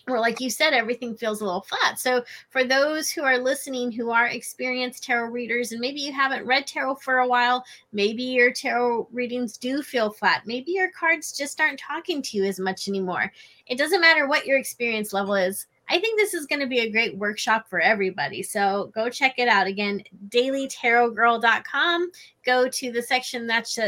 where 0.08 0.20
like 0.20 0.42
you 0.42 0.50
said 0.50 0.74
everything 0.74 1.16
feels 1.16 1.40
a 1.40 1.46
little 1.46 1.62
flat. 1.62 1.98
So 1.98 2.26
for 2.50 2.66
those 2.66 3.10
who 3.10 3.24
are 3.24 3.38
listening 3.38 3.94
who 3.94 4.12
are 4.12 4.28
experienced 4.28 5.06
tarot 5.06 5.30
readers 5.30 5.72
and 5.72 5.80
maybe 5.80 6.02
you 6.02 6.12
haven't 6.12 6.46
read 6.46 6.68
tarot 6.68 6.96
for 6.96 7.20
a 7.20 7.28
while 7.28 7.63
maybe 7.94 8.24
your 8.24 8.52
tarot 8.52 9.08
readings 9.13 9.58
do 9.58 9.82
feel 9.82 10.12
flat. 10.12 10.44
Maybe 10.46 10.72
your 10.72 10.92
cards 10.92 11.32
just 11.32 11.62
aren't 11.62 11.80
talking 11.80 12.22
to 12.24 12.38
you 12.38 12.44
as 12.44 12.60
much 12.60 12.90
anymore. 12.90 13.32
It 13.68 13.78
doesn't 13.78 14.02
matter 14.02 14.28
what 14.28 14.46
your 14.46 14.58
experience 14.58 15.13
level 15.13 15.36
is 15.36 15.66
I 15.89 16.00
think 16.00 16.19
this 16.19 16.34
is 16.34 16.45
going 16.45 16.60
to 16.60 16.67
be 16.67 16.80
a 16.80 16.91
great 16.91 17.17
workshop 17.17 17.69
for 17.69 17.80
everybody. 17.80 18.43
So 18.43 18.91
go 18.93 19.10
check 19.10 19.36
it 19.38 19.47
out. 19.47 19.67
Again, 19.67 20.04
dailytarotgirl.com. 20.30 22.12
Go 22.45 22.67
to 22.69 22.91
the 22.91 23.02
section 23.02 23.47
that's 23.47 23.80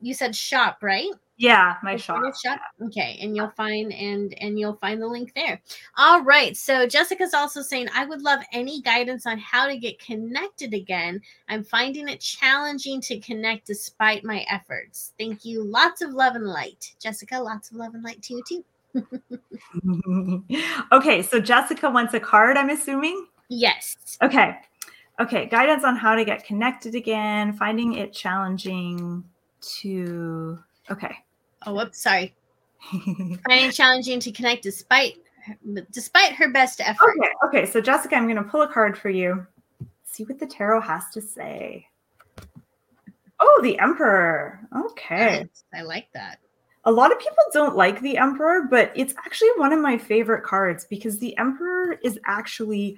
you 0.00 0.14
said 0.14 0.34
shop, 0.34 0.78
right? 0.82 1.10
Yeah, 1.42 1.74
my 1.82 1.96
shop. 1.96 2.22
shop. 2.40 2.60
Okay, 2.82 3.18
and 3.20 3.34
you'll 3.34 3.50
find 3.56 3.92
and 3.92 4.32
and 4.34 4.60
you'll 4.60 4.76
find 4.76 5.02
the 5.02 5.08
link 5.08 5.32
there. 5.34 5.60
All 5.96 6.22
right. 6.22 6.56
So 6.56 6.86
Jessica's 6.86 7.34
also 7.34 7.62
saying 7.62 7.88
I 7.92 8.04
would 8.04 8.22
love 8.22 8.40
any 8.52 8.80
guidance 8.80 9.26
on 9.26 9.38
how 9.38 9.66
to 9.66 9.76
get 9.76 9.98
connected 9.98 10.72
again. 10.72 11.20
I'm 11.48 11.64
finding 11.64 12.08
it 12.08 12.20
challenging 12.20 13.00
to 13.02 13.18
connect 13.18 13.66
despite 13.66 14.24
my 14.24 14.44
efforts. 14.48 15.14
Thank 15.18 15.44
you. 15.44 15.64
Lots 15.64 16.00
of 16.00 16.12
love 16.12 16.36
and 16.36 16.46
light. 16.46 16.94
Jessica, 17.00 17.40
lots 17.40 17.70
of 17.70 17.76
love 17.76 17.94
and 17.94 18.04
light 18.04 18.22
to 18.22 18.34
you 18.34 18.42
too. 18.46 18.64
okay, 20.92 21.22
so 21.22 21.40
Jessica 21.40 21.90
wants 21.90 22.14
a 22.14 22.20
card, 22.20 22.56
I'm 22.56 22.70
assuming? 22.70 23.26
Yes. 23.48 23.96
Okay. 24.22 24.56
Okay, 25.20 25.46
guidance 25.46 25.84
on 25.84 25.96
how 25.96 26.14
to 26.14 26.24
get 26.24 26.44
connected 26.44 26.94
again, 26.94 27.52
finding 27.52 27.94
it 27.94 28.12
challenging 28.12 29.24
to 29.60 30.58
Okay. 30.90 31.14
Oh, 31.66 31.74
whoops, 31.74 32.02
sorry. 32.02 32.34
finding 32.90 33.68
it 33.68 33.72
challenging 33.72 34.20
to 34.20 34.32
connect 34.32 34.62
despite 34.62 35.16
despite 35.90 36.32
her 36.34 36.50
best 36.50 36.80
effort. 36.80 37.14
Okay, 37.20 37.30
okay. 37.46 37.66
So 37.70 37.80
Jessica, 37.80 38.16
I'm 38.16 38.26
gonna 38.26 38.42
pull 38.42 38.62
a 38.62 38.72
card 38.72 38.96
for 38.96 39.10
you. 39.10 39.46
See 40.04 40.24
what 40.24 40.38
the 40.38 40.46
tarot 40.46 40.80
has 40.80 41.04
to 41.10 41.20
say. 41.20 41.86
Oh, 43.40 43.60
the 43.62 43.78
Emperor. 43.78 44.60
Okay. 44.74 45.48
I 45.74 45.82
like 45.82 46.08
that 46.14 46.38
a 46.84 46.92
lot 46.92 47.12
of 47.12 47.18
people 47.18 47.44
don't 47.52 47.76
like 47.76 48.00
the 48.00 48.16
emperor 48.16 48.62
but 48.70 48.92
it's 48.94 49.14
actually 49.18 49.50
one 49.56 49.72
of 49.72 49.80
my 49.80 49.96
favorite 49.96 50.44
cards 50.44 50.84
because 50.84 51.18
the 51.18 51.36
emperor 51.38 51.98
is 52.02 52.18
actually 52.26 52.96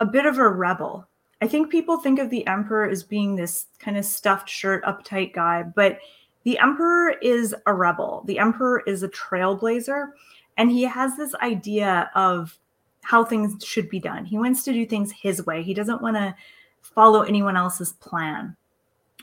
a 0.00 0.06
bit 0.06 0.26
of 0.26 0.38
a 0.38 0.48
rebel 0.48 1.06
i 1.42 1.46
think 1.46 1.70
people 1.70 1.98
think 1.98 2.18
of 2.18 2.30
the 2.30 2.46
emperor 2.46 2.88
as 2.88 3.02
being 3.02 3.34
this 3.34 3.66
kind 3.78 3.96
of 3.96 4.04
stuffed 4.04 4.48
shirt 4.48 4.84
uptight 4.84 5.32
guy 5.32 5.62
but 5.62 5.98
the 6.44 6.58
emperor 6.58 7.10
is 7.22 7.54
a 7.66 7.74
rebel 7.74 8.22
the 8.26 8.38
emperor 8.38 8.82
is 8.86 9.02
a 9.02 9.08
trailblazer 9.08 10.10
and 10.56 10.70
he 10.70 10.82
has 10.82 11.16
this 11.16 11.34
idea 11.36 12.10
of 12.14 12.58
how 13.04 13.22
things 13.22 13.62
should 13.64 13.88
be 13.88 14.00
done. 14.00 14.24
He 14.24 14.38
wants 14.38 14.64
to 14.64 14.72
do 14.72 14.84
things 14.86 15.12
his 15.12 15.44
way. 15.46 15.62
He 15.62 15.74
doesn't 15.74 16.02
want 16.02 16.16
to 16.16 16.34
follow 16.80 17.22
anyone 17.22 17.56
else's 17.56 17.92
plan. 17.92 18.56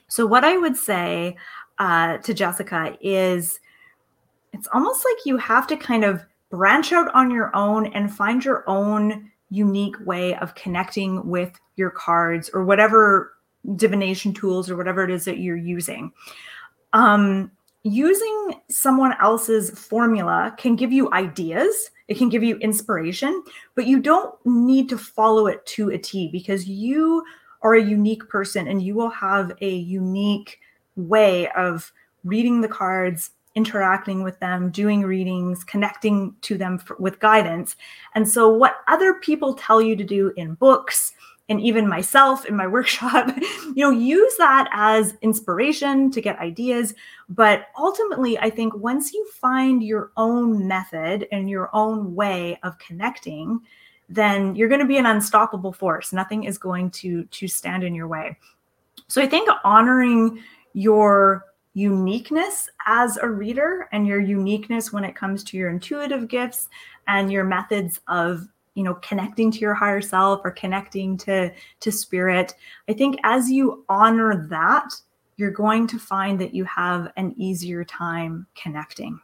So, 0.08 0.26
what 0.26 0.44
I 0.44 0.58
would 0.58 0.78
say 0.78 1.36
uh, 1.80 2.18
to 2.20 2.34
Jessica 2.34 2.98
is 3.02 3.60
it's 4.54 4.68
almost 4.74 5.06
like 5.06 5.26
you 5.26 5.38
have 5.38 5.68
to 5.68 5.78
kind 5.78 6.04
of 6.04 6.24
branch 6.50 6.92
out 6.92 7.14
on 7.14 7.32
your 7.32 7.56
own 7.56 7.88
and 7.88 8.14
find 8.14 8.44
your 8.44 8.64
own 8.68 9.32
unique 9.50 9.96
way 10.06 10.36
of 10.36 10.56
connecting 10.56 11.28
with 11.28 11.60
your 11.76 11.90
cards 11.90 12.50
or 12.54 12.64
whatever 12.64 13.34
divination 13.76 14.34
tools 14.34 14.70
or 14.70 14.76
whatever 14.76 15.04
it 15.04 15.12
is 15.12 15.26
that 15.26 15.40
you're 15.40 15.56
using. 15.56 16.12
Um, 16.94 17.52
using 17.84 18.56
someone 18.70 19.14
else's 19.22 19.72
formula 19.72 20.54
can 20.58 20.76
give 20.76 20.92
you 20.92 21.12
ideas, 21.14 21.90
it 22.08 22.18
can 22.18 22.30
give 22.30 22.44
you 22.44 22.58
inspiration, 22.58 23.44
but 23.76 23.88
you 23.88 24.00
don't 24.00 24.34
need 24.46 24.90
to 24.90 24.98
follow 24.98 25.48
it 25.48 25.66
to 25.66 25.90
a 25.90 25.98
T 25.98 26.30
because 26.32 26.68
you 26.68 27.24
are 27.62 27.76
a 27.76 27.84
unique 27.84 28.28
person 28.30 28.68
and 28.68 28.82
you 28.82 28.96
will 28.96 29.10
have 29.10 29.52
a 29.62 29.70
unique 29.70 30.60
way 30.96 31.50
of 31.52 31.92
reading 32.24 32.62
the 32.62 32.68
cards, 32.68 33.32
interacting 33.56 34.24
with 34.24 34.40
them, 34.40 34.70
doing 34.70 35.02
readings, 35.02 35.64
connecting 35.64 36.36
to 36.42 36.58
them 36.58 36.78
for, 36.78 36.96
with 36.98 37.20
guidance. 37.20 37.76
And 38.16 38.28
so, 38.28 38.50
what 38.50 38.78
other 38.88 39.16
people 39.16 39.54
tell 39.54 39.82
you 39.82 39.96
to 39.96 40.04
do 40.04 40.34
in 40.38 40.56
books, 40.56 41.14
and 41.50 41.60
even 41.60 41.88
myself 41.88 42.46
in 42.46 42.56
my 42.56 42.66
workshop, 42.76 43.30
you 43.76 43.84
know, 43.84 43.92
use 43.92 44.36
that 44.38 44.70
as 44.72 45.16
inspiration 45.22 46.10
to 46.12 46.22
get 46.22 46.40
ideas. 46.40 46.94
But 47.30 47.68
ultimately, 47.78 48.40
I 48.40 48.50
think 48.50 48.74
once 48.76 49.14
you 49.14 49.28
find 49.34 49.84
your 49.84 50.12
own 50.18 50.68
method 50.68 51.28
and 51.32 51.50
your 51.50 51.70
own 51.74 52.16
way 52.16 52.58
of 52.64 52.80
connecting, 52.80 53.60
then 54.08 54.56
you're 54.56 54.70
going 54.70 54.82
to 54.82 54.88
be 54.88 54.98
an 54.98 55.06
unstoppable 55.06 55.74
force. 55.74 56.12
Nothing 56.14 56.46
is 56.46 56.58
going 56.58 56.90
to 56.92 57.24
to 57.26 57.48
stand 57.48 57.84
in 57.84 57.96
your 57.96 58.08
way. 58.08 58.38
So 59.08 59.22
I 59.22 59.28
think 59.28 59.50
honoring 59.64 60.42
your 60.74 61.46
uniqueness 61.74 62.70
as 62.86 63.18
a 63.18 63.28
reader 63.28 63.88
and 63.92 64.06
your 64.06 64.20
uniqueness 64.20 64.92
when 64.92 65.04
it 65.04 65.16
comes 65.16 65.44
to 65.46 65.58
your 65.58 65.70
intuitive 65.70 66.28
gifts 66.28 66.70
and 67.08 67.32
your 67.32 67.44
methods 67.44 68.02
of 68.08 68.48
you 68.76 68.84
know 68.84 68.96
connecting 68.96 69.52
to 69.52 69.60
your 69.60 69.74
higher 69.74 70.02
self 70.02 70.42
or 70.44 70.52
connecting 70.52 71.18
to 71.18 71.52
to 71.80 71.92
spirit. 71.92 72.56
I 72.90 72.94
think 72.94 73.18
as 73.24 73.50
you 73.50 73.86
honor 73.90 74.48
that 74.48 74.94
you're 75.38 75.52
going 75.52 75.88
to 75.88 75.98
find 75.98 76.40
that 76.40 76.54
you 76.54 76.64
have 76.66 77.12
an 77.18 77.34
easier 77.36 77.84
time 77.84 78.46
connecting. 78.56 79.20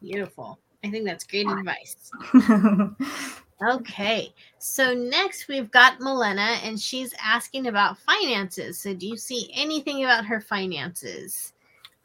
Beautiful. 0.00 0.58
I 0.82 0.90
think 0.90 1.04
that's 1.04 1.24
great 1.24 1.46
advice 1.46 2.10
okay 3.62 4.32
so 4.58 4.92
next 4.92 5.48
we've 5.48 5.70
got 5.70 6.00
Milena, 6.00 6.58
and 6.62 6.78
she's 6.78 7.14
asking 7.22 7.66
about 7.66 7.98
finances 7.98 8.78
so 8.78 8.92
do 8.94 9.06
you 9.06 9.16
see 9.16 9.50
anything 9.54 10.04
about 10.04 10.26
her 10.26 10.40
finances 10.40 11.52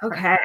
okay 0.04 0.38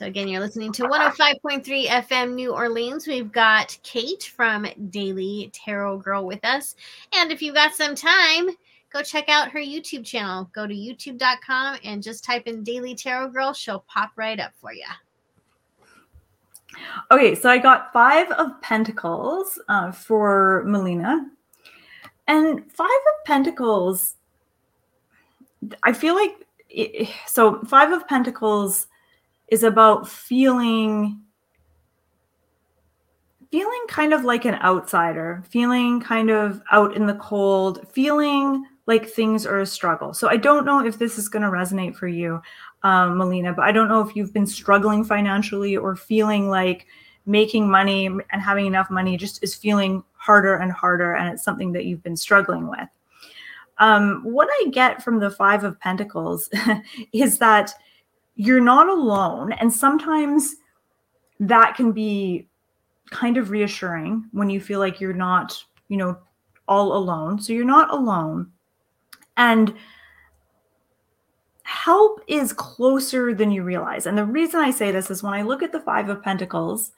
So, 0.00 0.06
again, 0.06 0.28
you're 0.28 0.40
listening 0.40 0.72
to 0.72 0.84
105.3 0.84 1.62
FM 1.84 2.32
New 2.32 2.54
Orleans. 2.54 3.06
We've 3.06 3.30
got 3.30 3.76
Kate 3.82 4.22
from 4.34 4.66
Daily 4.88 5.50
Tarot 5.52 5.98
Girl 5.98 6.24
with 6.24 6.42
us. 6.42 6.74
And 7.14 7.30
if 7.30 7.42
you've 7.42 7.54
got 7.54 7.74
some 7.74 7.94
time, 7.94 8.48
go 8.90 9.02
check 9.02 9.28
out 9.28 9.50
her 9.50 9.60
YouTube 9.60 10.06
channel. 10.06 10.48
Go 10.54 10.66
to 10.66 10.72
youtube.com 10.72 11.80
and 11.84 12.02
just 12.02 12.24
type 12.24 12.46
in 12.46 12.64
Daily 12.64 12.94
Tarot 12.94 13.28
Girl. 13.28 13.52
She'll 13.52 13.84
pop 13.88 14.12
right 14.16 14.40
up 14.40 14.52
for 14.58 14.72
you. 14.72 14.86
Okay, 17.10 17.34
so 17.34 17.50
I 17.50 17.58
got 17.58 17.92
five 17.92 18.30
of 18.32 18.60
Pentacles 18.62 19.58
uh, 19.68 19.92
for 19.92 20.64
Melina. 20.66 21.26
And 22.28 22.70
five 22.72 22.86
of 22.86 23.24
Pentacles, 23.26 24.16
I 25.82 25.92
feel 25.92 26.14
like, 26.14 26.46
it, 26.68 27.08
so 27.26 27.60
five 27.62 27.92
of 27.92 28.06
Pentacles 28.06 28.86
is 29.48 29.64
about 29.64 30.08
feeling 30.08 31.20
feeling 33.50 33.80
kind 33.88 34.12
of 34.12 34.24
like 34.24 34.44
an 34.44 34.54
outsider, 34.62 35.42
feeling 35.48 36.00
kind 36.00 36.30
of 36.30 36.62
out 36.70 36.94
in 36.94 37.06
the 37.06 37.14
cold, 37.14 37.84
feeling 37.92 38.64
like 38.86 39.08
things 39.08 39.44
are 39.44 39.60
a 39.60 39.66
struggle. 39.66 40.14
So 40.14 40.28
I 40.28 40.36
don't 40.36 40.64
know 40.64 40.84
if 40.84 40.98
this 40.98 41.18
is 41.18 41.28
going 41.28 41.42
to 41.42 41.50
resonate 41.50 41.96
for 41.96 42.08
you, 42.08 42.40
um, 42.82 43.18
Melina, 43.18 43.52
but 43.52 43.62
I 43.62 43.72
don't 43.72 43.88
know 43.88 44.00
if 44.00 44.16
you've 44.16 44.32
been 44.32 44.46
struggling 44.46 45.04
financially 45.04 45.76
or 45.76 45.96
feeling 45.96 46.48
like 46.48 46.86
making 47.26 47.70
money 47.70 48.06
and 48.06 48.42
having 48.42 48.66
enough 48.66 48.90
money 48.90 49.16
just 49.16 49.42
is 49.42 49.54
feeling 49.54 50.02
harder 50.14 50.56
and 50.56 50.72
harder, 50.72 51.14
and 51.14 51.32
it's 51.32 51.42
something 51.42 51.72
that 51.72 51.84
you've 51.84 52.02
been 52.02 52.16
struggling 52.16 52.68
with. 52.68 52.88
Um, 53.78 54.20
what 54.24 54.48
I 54.50 54.68
get 54.70 55.02
from 55.02 55.18
the 55.18 55.30
Five 55.30 55.64
of 55.64 55.80
Pentacles 55.80 56.50
is 57.12 57.38
that 57.38 57.72
you're 58.36 58.60
not 58.60 58.88
alone. 58.88 59.52
And 59.52 59.72
sometimes 59.72 60.56
that 61.40 61.74
can 61.74 61.92
be 61.92 62.46
kind 63.10 63.36
of 63.36 63.50
reassuring 63.50 64.24
when 64.32 64.50
you 64.50 64.60
feel 64.60 64.78
like 64.78 65.00
you're 65.00 65.12
not, 65.12 65.62
you 65.88 65.96
know, 65.96 66.18
all 66.68 66.96
alone. 66.96 67.40
So 67.40 67.52
you're 67.52 67.64
not 67.64 67.90
alone. 67.90 68.50
And 69.36 69.74
help 71.70 72.20
is 72.26 72.52
closer 72.52 73.32
than 73.32 73.52
you 73.52 73.62
realize. 73.62 74.06
And 74.06 74.18
the 74.18 74.24
reason 74.24 74.60
I 74.60 74.72
say 74.72 74.90
this 74.90 75.10
is 75.10 75.22
when 75.22 75.34
I 75.34 75.42
look 75.42 75.62
at 75.62 75.70
the 75.70 75.80
Five 75.80 76.08
of 76.08 76.20
Pentacles, 76.22 76.90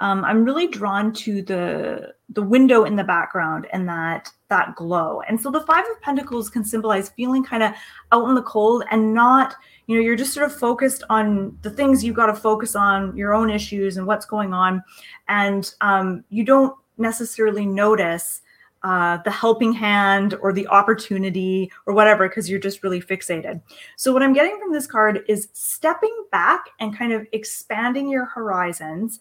um, 0.00 0.24
I'm 0.24 0.44
really 0.44 0.66
drawn 0.66 1.12
to 1.12 1.42
the 1.42 2.14
the 2.30 2.42
window 2.42 2.84
in 2.84 2.96
the 2.96 3.04
background 3.04 3.66
and 3.72 3.86
that 3.88 4.30
that 4.48 4.74
glow. 4.76 5.20
And 5.28 5.38
so 5.38 5.50
the 5.50 5.60
Five 5.60 5.84
of 5.90 6.00
Pentacles 6.00 6.48
can 6.48 6.64
symbolize 6.64 7.10
feeling 7.10 7.44
kind 7.44 7.62
of 7.62 7.72
out 8.10 8.28
in 8.28 8.34
the 8.34 8.42
cold 8.42 8.84
and 8.90 9.12
not 9.12 9.54
you 9.86 9.96
know 9.96 10.02
you're 10.02 10.16
just 10.16 10.32
sort 10.32 10.46
of 10.46 10.56
focused 10.56 11.02
on 11.10 11.58
the 11.60 11.70
things 11.70 12.02
you've 12.02 12.16
got 12.16 12.26
to 12.26 12.34
focus 12.34 12.74
on 12.74 13.14
your 13.14 13.34
own 13.34 13.50
issues 13.50 13.98
and 13.98 14.06
what's 14.06 14.26
going 14.26 14.54
on 14.54 14.82
and 15.28 15.74
um, 15.80 16.24
you 16.30 16.44
don't 16.44 16.74
necessarily 16.96 17.66
notice 17.66 18.42
uh, 18.82 19.18
the 19.24 19.30
helping 19.30 19.72
hand 19.72 20.34
or 20.40 20.52
the 20.52 20.66
opportunity 20.68 21.70
or 21.86 21.94
whatever 21.94 22.28
because 22.28 22.48
you're 22.48 22.60
just 22.60 22.82
really 22.82 23.00
fixated 23.00 23.60
so 23.96 24.12
what 24.12 24.22
i'm 24.22 24.32
getting 24.32 24.58
from 24.58 24.72
this 24.72 24.86
card 24.86 25.24
is 25.28 25.48
stepping 25.52 26.14
back 26.30 26.66
and 26.80 26.96
kind 26.96 27.12
of 27.12 27.26
expanding 27.32 28.08
your 28.08 28.24
horizons 28.24 29.20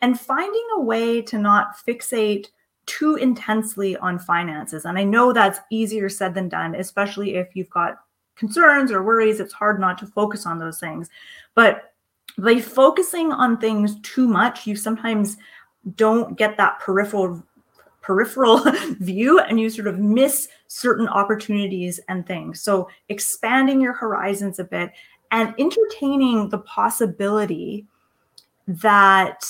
and 0.00 0.18
finding 0.18 0.66
a 0.76 0.80
way 0.80 1.20
to 1.20 1.38
not 1.38 1.76
fixate 1.76 2.48
too 2.86 3.16
intensely 3.16 3.96
on 3.98 4.18
finances 4.18 4.84
and 4.84 4.98
i 4.98 5.04
know 5.04 5.32
that's 5.32 5.60
easier 5.70 6.08
said 6.08 6.34
than 6.34 6.48
done 6.48 6.74
especially 6.74 7.36
if 7.36 7.48
you've 7.54 7.70
got 7.70 7.98
concerns 8.36 8.90
or 8.90 9.02
worries, 9.02 9.40
it's 9.40 9.52
hard 9.52 9.80
not 9.80 9.98
to 9.98 10.06
focus 10.06 10.46
on 10.46 10.58
those 10.58 10.78
things. 10.78 11.10
But 11.54 11.94
by 12.38 12.60
focusing 12.60 13.32
on 13.32 13.58
things 13.58 14.00
too 14.00 14.26
much, 14.26 14.66
you 14.66 14.76
sometimes 14.76 15.36
don't 15.96 16.36
get 16.36 16.56
that 16.56 16.80
peripheral 16.80 17.42
peripheral 18.04 18.58
view 19.00 19.38
and 19.38 19.58
you 19.58 19.70
sort 19.70 19.88
of 19.88 19.98
miss 19.98 20.48
certain 20.68 21.08
opportunities 21.08 21.98
and 22.08 22.26
things. 22.26 22.60
So 22.60 22.88
expanding 23.08 23.80
your 23.80 23.94
horizons 23.94 24.58
a 24.58 24.64
bit 24.64 24.92
and 25.30 25.54
entertaining 25.58 26.50
the 26.50 26.58
possibility 26.58 27.86
that 28.66 29.44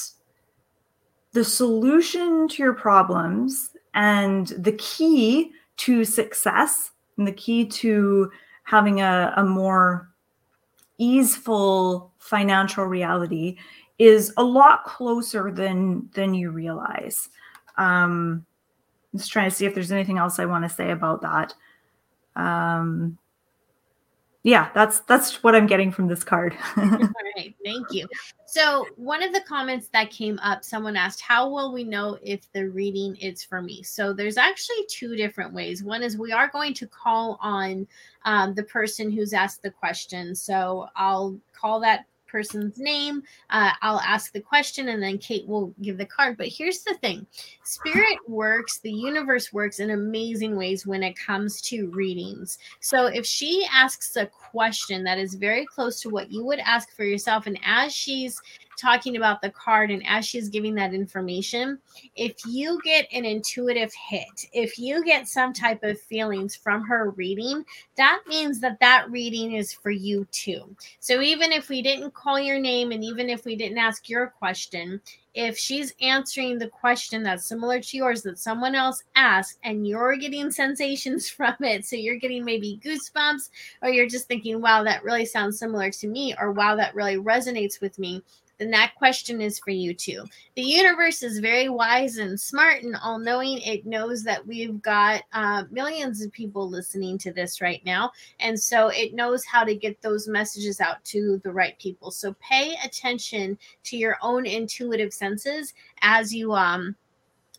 the 1.32 1.44
solution 1.44 2.46
to 2.48 2.62
your 2.62 2.74
problems 2.74 3.70
and 3.94 4.48
the 4.58 4.72
key 4.72 5.50
to 5.78 6.04
success 6.04 6.92
and 7.18 7.26
the 7.26 7.32
key 7.32 7.66
to 7.66 8.30
having 8.62 9.00
a, 9.00 9.32
a 9.36 9.44
more 9.44 10.10
easeful 10.98 12.12
financial 12.18 12.84
reality 12.84 13.56
is 13.98 14.32
a 14.36 14.42
lot 14.42 14.84
closer 14.84 15.50
than 15.50 16.08
than 16.14 16.34
you 16.34 16.50
realize. 16.50 17.28
Um, 17.76 18.46
just 19.16 19.30
trying 19.30 19.48
to 19.48 19.54
see 19.54 19.66
if 19.66 19.74
there's 19.74 19.92
anything 19.92 20.18
else 20.18 20.38
I 20.38 20.46
want 20.46 20.64
to 20.64 20.68
say 20.68 20.90
about 20.90 21.22
that. 21.22 21.54
Um, 22.36 23.18
yeah, 24.44 24.68
that's 24.74 25.00
that's 25.00 25.42
what 25.42 25.54
I'm 25.54 25.66
getting 25.66 25.90
from 25.90 26.06
this 26.06 26.22
card. 26.22 26.54
All 26.76 26.84
right, 27.36 27.54
thank 27.64 27.90
you. 27.92 28.06
So 28.44 28.86
one 28.96 29.22
of 29.22 29.32
the 29.32 29.40
comments 29.40 29.88
that 29.94 30.10
came 30.10 30.38
up, 30.40 30.62
someone 30.62 30.96
asked, 30.96 31.22
"How 31.22 31.48
will 31.48 31.72
we 31.72 31.82
know 31.82 32.18
if 32.22 32.40
the 32.52 32.68
reading 32.68 33.16
is 33.16 33.42
for 33.42 33.62
me?" 33.62 33.82
So 33.82 34.12
there's 34.12 34.36
actually 34.36 34.84
two 34.86 35.16
different 35.16 35.54
ways. 35.54 35.82
One 35.82 36.02
is 36.02 36.18
we 36.18 36.30
are 36.30 36.48
going 36.48 36.74
to 36.74 36.86
call 36.86 37.38
on 37.40 37.86
um, 38.26 38.54
the 38.54 38.64
person 38.64 39.10
who's 39.10 39.32
asked 39.32 39.62
the 39.62 39.70
question. 39.70 40.34
So 40.34 40.88
I'll 40.94 41.38
call 41.54 41.80
that 41.80 42.04
person's 42.34 42.80
name. 42.80 43.22
Uh, 43.50 43.70
I'll 43.80 44.00
ask 44.00 44.32
the 44.32 44.40
question 44.40 44.88
and 44.88 45.00
then 45.00 45.18
Kate 45.18 45.46
will 45.46 45.72
give 45.80 45.98
the 45.98 46.04
card. 46.04 46.36
But 46.36 46.48
here's 46.48 46.82
the 46.82 46.94
thing 46.94 47.24
Spirit 47.62 48.18
works, 48.26 48.80
the 48.80 48.90
universe 48.90 49.52
works 49.52 49.78
in 49.78 49.90
amazing 49.90 50.56
ways 50.56 50.84
when 50.84 51.04
it 51.04 51.16
comes 51.16 51.60
to 51.62 51.86
readings. 51.90 52.58
So 52.80 53.06
if 53.06 53.24
she 53.24 53.64
asks 53.72 54.16
a 54.16 54.26
question 54.26 55.04
that 55.04 55.16
is 55.16 55.34
very 55.34 55.64
close 55.64 56.00
to 56.00 56.10
what 56.10 56.32
you 56.32 56.44
would 56.44 56.58
ask 56.58 56.90
for 56.96 57.04
yourself, 57.04 57.46
and 57.46 57.58
as 57.64 57.94
she's 57.94 58.40
talking 58.76 59.16
about 59.16 59.40
the 59.40 59.50
card 59.50 59.90
and 59.90 60.02
as 60.06 60.26
she's 60.26 60.48
giving 60.48 60.74
that 60.74 60.94
information, 60.94 61.78
if 62.16 62.34
you 62.46 62.80
get 62.84 63.06
an 63.12 63.24
intuitive 63.24 63.92
hit, 63.94 64.46
if 64.52 64.78
you 64.78 65.04
get 65.04 65.28
some 65.28 65.52
type 65.52 65.82
of 65.82 66.00
feelings 66.00 66.54
from 66.54 66.84
her 66.84 67.10
reading, 67.10 67.64
that 67.96 68.20
means 68.26 68.60
that 68.60 68.80
that 68.80 69.10
reading 69.10 69.52
is 69.52 69.72
for 69.72 69.90
you 69.90 70.26
too. 70.30 70.76
So 71.00 71.20
even 71.20 71.52
if 71.52 71.68
we 71.68 71.82
didn't 71.82 72.14
call 72.14 72.38
your 72.38 72.58
name 72.58 72.92
and 72.92 73.04
even 73.04 73.28
if 73.28 73.44
we 73.44 73.56
didn't 73.56 73.78
ask 73.78 74.08
your 74.08 74.28
question, 74.28 75.00
if 75.34 75.58
she's 75.58 75.92
answering 76.00 76.58
the 76.58 76.68
question 76.68 77.22
that's 77.22 77.46
similar 77.46 77.80
to 77.80 77.96
yours 77.96 78.22
that 78.22 78.38
someone 78.38 78.74
else 78.74 79.02
asked 79.16 79.58
and 79.64 79.86
you're 79.86 80.16
getting 80.16 80.50
sensations 80.50 81.28
from 81.34 81.54
it 81.60 81.84
so 81.84 81.96
you're 81.96 82.18
getting 82.18 82.44
maybe 82.44 82.80
goosebumps 82.84 83.50
or 83.82 83.90
you're 83.90 84.08
just 84.08 84.28
thinking 84.28 84.60
wow 84.60 84.82
that 84.82 85.02
really 85.02 85.26
sounds 85.26 85.58
similar 85.58 85.90
to 85.90 86.06
me 86.06 86.34
or 86.38 86.52
wow 86.52 86.76
that 86.76 86.94
really 86.94 87.16
resonates 87.16 87.80
with 87.80 87.98
me 87.98 88.22
then 88.58 88.70
that 88.70 88.94
question 88.96 89.40
is 89.40 89.58
for 89.58 89.70
you 89.70 89.94
too. 89.94 90.24
The 90.54 90.62
universe 90.62 91.22
is 91.22 91.38
very 91.40 91.68
wise 91.68 92.18
and 92.18 92.38
smart 92.38 92.82
and 92.82 92.96
all 93.02 93.18
knowing. 93.18 93.58
It 93.58 93.86
knows 93.86 94.22
that 94.24 94.46
we've 94.46 94.80
got 94.80 95.22
uh, 95.32 95.64
millions 95.70 96.22
of 96.22 96.32
people 96.32 96.68
listening 96.68 97.18
to 97.18 97.32
this 97.32 97.60
right 97.60 97.84
now. 97.84 98.12
And 98.40 98.58
so 98.58 98.88
it 98.88 99.14
knows 99.14 99.44
how 99.44 99.64
to 99.64 99.74
get 99.74 100.00
those 100.02 100.28
messages 100.28 100.80
out 100.80 101.04
to 101.06 101.40
the 101.42 101.52
right 101.52 101.78
people. 101.78 102.10
So 102.10 102.34
pay 102.40 102.76
attention 102.84 103.58
to 103.84 103.96
your 103.96 104.16
own 104.22 104.46
intuitive 104.46 105.12
senses 105.12 105.74
as 106.00 106.34
you, 106.34 106.52
um, 106.52 106.94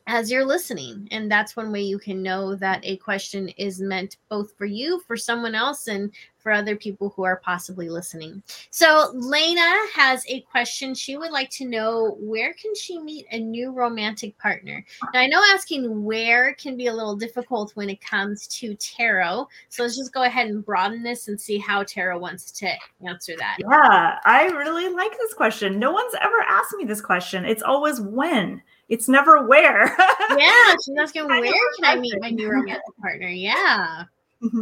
as 0.08 0.32
you're 0.32 0.46
listening. 0.46 1.08
And 1.12 1.32
that's 1.32 1.56
one 1.56 1.72
way 1.72 1.82
you 1.82 2.00
can 2.00 2.22
know 2.22 2.56
that 2.56 2.82
a 2.84 2.98
question 2.98 3.50
is 3.50 3.80
meant 3.80 4.18
both 4.30 4.54
for 4.58 4.66
you, 4.66 5.02
for 5.08 5.18
someone 5.18 5.56
else, 5.56 5.88
and 5.88 6.12
for 6.38 6.52
other 6.52 6.76
people 6.76 7.12
who 7.16 7.24
are 7.24 7.38
possibly 7.38 7.90
listening. 7.90 8.44
So 8.70 9.10
Lena 9.16 9.76
has 9.96 10.24
a 10.28 10.42
question. 10.42 10.94
She 10.94 11.18
would 11.18 11.32
like 11.32 11.50
to 11.52 11.66
know 11.66 12.18
where 12.20 12.54
can 12.54 12.76
she 12.76 13.00
meet 13.00 13.26
a 13.32 13.40
new 13.40 13.72
romantic 13.72 14.38
partner? 14.38 14.86
Now 15.12 15.22
I 15.22 15.26
know 15.26 15.42
asking 15.52 16.04
where 16.04 16.54
can 16.54 16.78
be 16.78 16.86
a 16.86 16.94
little 16.94 17.16
difficult 17.16 17.72
when 17.76 17.90
it 17.90 18.00
comes 18.00 18.46
to 18.60 18.76
tarot. 18.76 19.48
So 19.70 19.82
let's 19.82 19.98
just 19.98 20.14
go 20.14 20.22
ahead 20.22 20.48
and 20.48 20.64
broaden 20.64 21.02
this 21.02 21.30
and 21.30 21.42
see 21.42 21.58
how 21.58 21.82
tarot 21.82 22.20
wants 22.20 22.52
to 22.52 22.72
answer 23.08 23.34
that. 23.40 23.58
Yeah, 23.60 24.20
I 24.24 24.46
really 24.46 24.94
like 24.94 25.18
this 25.18 25.34
question. 25.34 25.80
No 25.80 25.92
one's 25.92 26.14
ever 26.22 26.42
asked 26.48 26.76
me 26.78 26.86
this 26.86 27.02
question. 27.02 27.44
It's 27.46 27.64
always 27.64 28.00
when. 28.00 28.62
It's 28.90 29.10
never 29.10 29.48
where. 29.48 29.96
yeah, 30.38 30.76
she's 30.86 30.96
asking 31.00 31.28
where 31.28 31.42
can 31.42 31.86
I 31.86 31.96
meet 31.96 32.14
my 32.20 32.30
new 32.30 32.50
romantic 32.50 32.84
partner? 33.02 33.28
Yeah. 33.28 34.04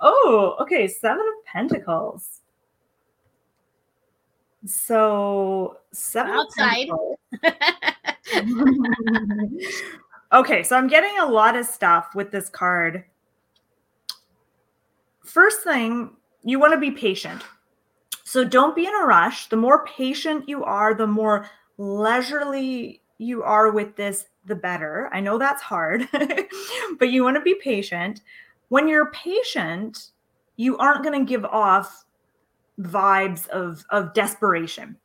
oh, 0.00 0.56
okay. 0.60 0.88
Seven 0.88 1.20
of 1.20 1.44
Pentacles. 1.46 2.40
So 4.66 5.78
seven 5.92 6.32
outside. 6.32 6.88
okay, 10.32 10.62
so 10.62 10.76
I'm 10.76 10.88
getting 10.88 11.18
a 11.18 11.26
lot 11.26 11.56
of 11.56 11.66
stuff 11.66 12.14
with 12.14 12.32
this 12.32 12.48
card. 12.48 13.04
First 15.24 15.62
thing, 15.62 16.10
you 16.42 16.58
want 16.58 16.74
to 16.74 16.80
be 16.80 16.90
patient. 16.90 17.42
So 18.24 18.44
don't 18.44 18.74
be 18.74 18.86
in 18.86 18.94
a 18.94 19.06
rush. 19.06 19.48
The 19.48 19.56
more 19.56 19.86
patient 19.86 20.48
you 20.48 20.64
are, 20.64 20.94
the 20.94 21.06
more 21.06 21.48
leisurely 21.78 23.00
you 23.18 23.42
are 23.42 23.70
with 23.70 23.96
this, 23.96 24.26
the 24.44 24.54
better. 24.54 25.10
I 25.12 25.20
know 25.20 25.38
that's 25.38 25.62
hard, 25.62 26.08
but 26.98 27.10
you 27.10 27.24
want 27.24 27.36
to 27.36 27.42
be 27.42 27.54
patient 27.54 28.20
when 28.68 28.88
you're 28.88 29.10
patient, 29.12 30.10
you 30.56 30.76
aren't 30.78 31.04
going 31.04 31.18
to 31.18 31.28
give 31.28 31.44
off 31.44 32.04
vibes 32.80 33.48
of 33.48 33.84
of 33.90 34.12
desperation. 34.12 34.96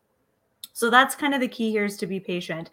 So 0.74 0.90
that's 0.90 1.16
kind 1.16 1.34
of 1.34 1.42
the 1.42 1.48
key 1.48 1.72
here 1.72 1.86
is 1.86 1.98
to 1.98 2.08
be 2.08 2.20
patient. 2.20 2.70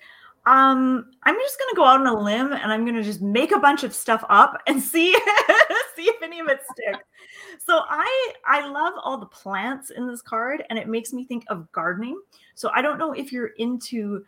Um, 0.47 1.11
I'm 1.25 1.35
just 1.35 1.59
gonna 1.59 1.77
go 1.77 1.85
out 1.85 2.01
on 2.01 2.07
a 2.07 2.19
limb 2.19 2.53
and 2.53 2.73
I'm 2.73 2.87
gonna 2.87 3.03
just 3.03 3.21
make 3.21 3.53
a 3.53 3.59
bunch 3.59 3.85
of 3.85 3.95
stuff 3.95 4.25
up 4.29 4.61
and 4.67 4.83
see 4.83 5.13
see 5.95 6.05
if 6.05 6.23
any 6.23 6.41
of 6.41 6.49
it 6.49 6.61
sticks. 6.73 7.05
So 7.65 7.83
I 7.89 8.33
I 8.47 8.69
love 8.69 8.95
all 9.03 9.19
the 9.19 9.27
plants 9.27 9.91
in 9.91 10.09
this 10.09 10.23
card 10.23 10.65
and 10.71 10.79
it 10.79 10.89
makes 10.89 11.13
me 11.13 11.25
think 11.25 11.45
of 11.49 11.71
gardening. 11.73 12.19
So 12.55 12.71
I 12.75 12.83
don't 12.83 12.99
know 12.99 13.13
if 13.13 13.31
you're 13.31 13.53
into 13.59 14.25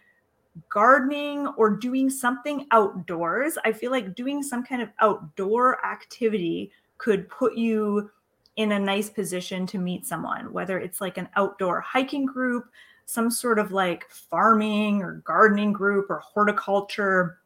gardening 0.69 1.47
or 1.57 1.71
doing 1.71 2.11
something 2.11 2.67
outdoors, 2.71 3.57
I 3.65 3.73
feel 3.73 3.91
like 3.91 4.15
doing 4.15 4.43
some 4.43 4.65
kind 4.65 4.83
of 4.83 4.89
outdoor 5.01 5.85
activity 5.85 6.71
could 6.99 7.29
put 7.29 7.57
you 7.57 8.11
in 8.57 8.73
a 8.73 8.79
nice 8.79 9.09
position 9.09 9.67
to 9.67 9.79
meet 9.79 10.07
someone, 10.07 10.53
whether 10.53 10.79
it's 10.79 11.01
like 11.01 11.17
an 11.17 11.29
outdoor 11.37 11.81
hiking 11.81 12.27
group, 12.27 12.69
some 13.07 13.31
sort 13.31 13.59
of 13.59 13.73
like 13.73 14.09
farming 14.11 15.03
or 15.03 15.23
gardening 15.25 15.73
group 15.73 16.11
or 16.11 16.19
horticulture, 16.19 17.39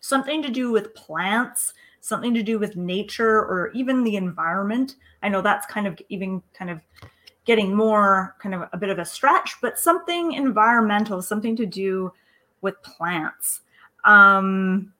something 0.00 0.42
to 0.42 0.50
do 0.50 0.70
with 0.70 0.94
plants, 0.94 1.74
something 2.00 2.34
to 2.34 2.42
do 2.42 2.58
with 2.58 2.76
nature 2.76 3.38
or 3.38 3.70
even 3.74 4.04
the 4.04 4.16
environment. 4.16 4.96
I 5.22 5.28
know 5.28 5.40
that's 5.40 5.66
kind 5.66 5.86
of 5.86 5.98
even 6.08 6.42
kind 6.52 6.70
of 6.70 6.80
getting 7.44 7.74
more 7.74 8.36
kind 8.40 8.54
of 8.54 8.68
a 8.72 8.76
bit 8.76 8.90
of 8.90 8.98
a 8.98 9.04
stretch, 9.04 9.56
but 9.60 9.78
something 9.78 10.32
environmental, 10.32 11.22
something 11.22 11.56
to 11.56 11.66
do 11.66 12.12
with 12.62 12.82
plants. 12.82 13.60
Um, 14.04 14.92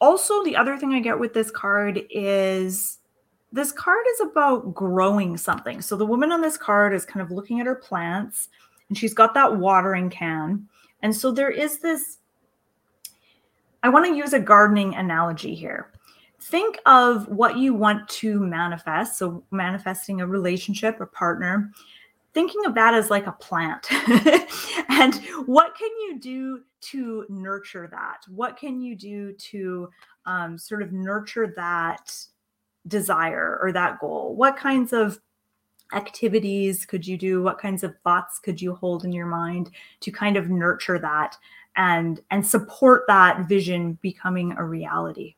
also, 0.00 0.42
the 0.42 0.56
other 0.56 0.76
thing 0.76 0.94
I 0.94 1.00
get 1.00 1.18
with 1.18 1.32
this 1.32 1.50
card 1.50 2.02
is 2.10 2.98
this 3.52 3.70
card 3.70 4.04
is 4.14 4.20
about 4.20 4.74
growing 4.74 5.36
something. 5.36 5.80
So 5.80 5.94
the 5.94 6.06
woman 6.06 6.32
on 6.32 6.40
this 6.40 6.56
card 6.56 6.92
is 6.92 7.04
kind 7.04 7.22
of 7.22 7.30
looking 7.30 7.60
at 7.60 7.66
her 7.66 7.74
plants 7.74 8.48
and 8.88 8.98
she's 8.98 9.14
got 9.14 9.34
that 9.34 9.56
watering 9.56 10.10
can. 10.10 10.66
And 11.02 11.14
so 11.14 11.30
there 11.30 11.50
is 11.50 11.78
this, 11.78 12.18
I 13.82 13.90
want 13.90 14.06
to 14.06 14.16
use 14.16 14.32
a 14.32 14.40
gardening 14.40 14.94
analogy 14.94 15.54
here. 15.54 15.92
Think 16.40 16.78
of 16.86 17.28
what 17.28 17.56
you 17.56 17.72
want 17.72 18.08
to 18.08 18.40
manifest. 18.40 19.16
So, 19.16 19.44
manifesting 19.52 20.20
a 20.20 20.26
relationship, 20.26 21.00
a 21.00 21.06
partner, 21.06 21.70
thinking 22.34 22.64
of 22.64 22.74
that 22.74 22.94
as 22.94 23.10
like 23.10 23.26
a 23.26 23.32
plant. 23.32 23.88
And 25.02 25.16
what 25.46 25.74
can 25.74 25.90
you 26.06 26.20
do 26.20 26.60
to 26.92 27.26
nurture 27.28 27.88
that? 27.90 28.18
What 28.28 28.56
can 28.56 28.80
you 28.80 28.94
do 28.94 29.32
to 29.32 29.90
um, 30.26 30.56
sort 30.56 30.80
of 30.82 30.92
nurture 30.92 31.52
that 31.56 32.14
desire 32.86 33.58
or 33.60 33.72
that 33.72 33.98
goal? 33.98 34.36
What 34.36 34.56
kinds 34.56 34.92
of 34.92 35.18
activities 35.92 36.86
could 36.86 37.04
you 37.04 37.18
do? 37.18 37.42
What 37.42 37.58
kinds 37.58 37.82
of 37.82 37.96
thoughts 38.04 38.38
could 38.38 38.62
you 38.62 38.76
hold 38.76 39.04
in 39.04 39.12
your 39.12 39.26
mind 39.26 39.70
to 40.00 40.12
kind 40.12 40.36
of 40.36 40.50
nurture 40.50 41.00
that 41.00 41.36
and 41.74 42.20
and 42.30 42.46
support 42.46 43.02
that 43.08 43.48
vision 43.48 43.98
becoming 44.02 44.52
a 44.52 44.64
reality? 44.64 45.34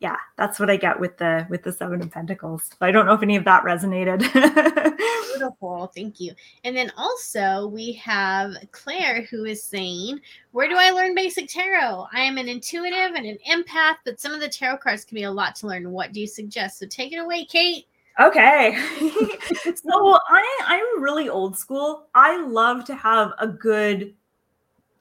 Yeah 0.00 0.16
that's 0.38 0.58
what 0.58 0.70
i 0.70 0.76
get 0.76 0.98
with 0.98 1.18
the 1.18 1.46
with 1.50 1.64
the 1.64 1.72
seven 1.72 2.00
of 2.00 2.10
pentacles 2.10 2.70
i 2.80 2.90
don't 2.90 3.04
know 3.04 3.12
if 3.12 3.22
any 3.22 3.36
of 3.36 3.44
that 3.44 3.64
resonated 3.64 4.22
beautiful 5.38 5.90
thank 5.94 6.20
you 6.20 6.32
and 6.64 6.76
then 6.76 6.90
also 6.96 7.66
we 7.68 7.92
have 7.92 8.52
claire 8.72 9.22
who 9.22 9.44
is 9.44 9.62
saying 9.62 10.18
where 10.52 10.68
do 10.68 10.74
i 10.76 10.90
learn 10.90 11.14
basic 11.14 11.48
tarot 11.48 12.06
i 12.12 12.20
am 12.20 12.38
an 12.38 12.48
intuitive 12.48 13.14
and 13.14 13.26
an 13.26 13.38
empath 13.50 13.96
but 14.04 14.20
some 14.20 14.32
of 14.32 14.40
the 14.40 14.48
tarot 14.48 14.78
cards 14.78 15.04
can 15.04 15.14
be 15.14 15.24
a 15.24 15.30
lot 15.30 15.54
to 15.54 15.66
learn 15.66 15.90
what 15.90 16.12
do 16.12 16.20
you 16.20 16.26
suggest 16.26 16.78
so 16.78 16.86
take 16.86 17.12
it 17.12 17.18
away 17.18 17.44
kate 17.44 17.86
Okay. 18.20 18.76
so 18.98 20.18
I 20.28 20.60
I'm 20.66 21.00
really 21.00 21.28
old 21.28 21.56
school. 21.56 22.08
I 22.16 22.44
love 22.44 22.84
to 22.86 22.94
have 22.96 23.30
a 23.38 23.46
good 23.46 24.12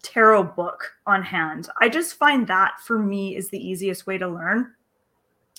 tarot 0.03 0.43
book 0.43 0.93
on 1.07 1.23
hand. 1.23 1.67
I 1.81 1.89
just 1.89 2.13
find 2.13 2.45
that 2.45 2.79
for 2.79 2.99
me 2.99 3.35
is 3.35 3.49
the 3.49 3.57
easiest 3.57 4.05
way 4.05 4.19
to 4.19 4.27
learn 4.27 4.71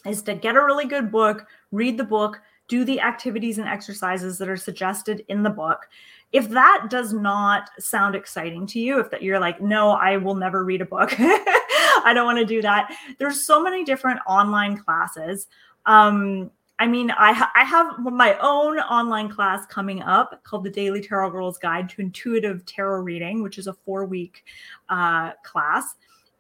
is 0.07 0.23
to 0.23 0.35
get 0.35 0.57
a 0.57 0.65
really 0.65 0.87
good 0.87 1.11
book, 1.11 1.47
read 1.73 1.99
the 1.99 2.05
book, 2.05 2.41
do 2.69 2.85
the 2.85 3.01
activities 3.01 3.59
and 3.59 3.67
exercises 3.67 4.39
that 4.39 4.49
are 4.49 4.57
suggested 4.57 5.25
in 5.29 5.43
the 5.43 5.51
book. 5.51 5.89
If 6.33 6.51
that 6.51 6.89
does 6.91 7.15
not 7.15 7.71
sound 7.79 8.15
exciting 8.15 8.67
to 8.69 8.79
you, 8.79 9.01
if 9.01 9.11
that 9.11 9.23
you're 9.23 9.41
like, 9.41 9.63
no, 9.63 9.93
I 9.93 10.19
will 10.19 10.35
never 10.35 10.65
read 10.65 10.83
a 10.83 10.87
book, 10.87 11.15
I 11.19 12.13
don't 12.15 12.27
want 12.27 12.39
to 12.39 12.45
do 12.45 12.61
that. 12.63 12.95
There's 13.19 13.45
so 13.45 13.63
many 13.63 13.83
different 13.85 14.21
online 14.27 14.77
classes. 14.77 15.47
Um, 15.87 16.51
I 16.79 16.87
mean, 16.87 17.11
I, 17.11 17.33
ha- 17.33 17.51
I 17.57 17.65
have 17.65 17.99
my 17.99 18.37
own 18.41 18.79
online 18.79 19.29
class 19.29 19.67
coming 19.67 20.03
up 20.03 20.45
called 20.45 20.65
the 20.65 20.71
Daily 20.71 21.01
Tarot 21.01 21.31
Girls 21.31 21.59
Guide 21.59 21.89
to 21.89 22.03
Intuitive 22.03 22.65
Tarot 22.67 23.01
Reading, 23.01 23.43
which 23.43 23.59
is 23.59 23.67
a 23.67 23.73
four 23.73 24.05
week 24.05 24.45
uh, 24.89 25.33
class. 25.43 25.97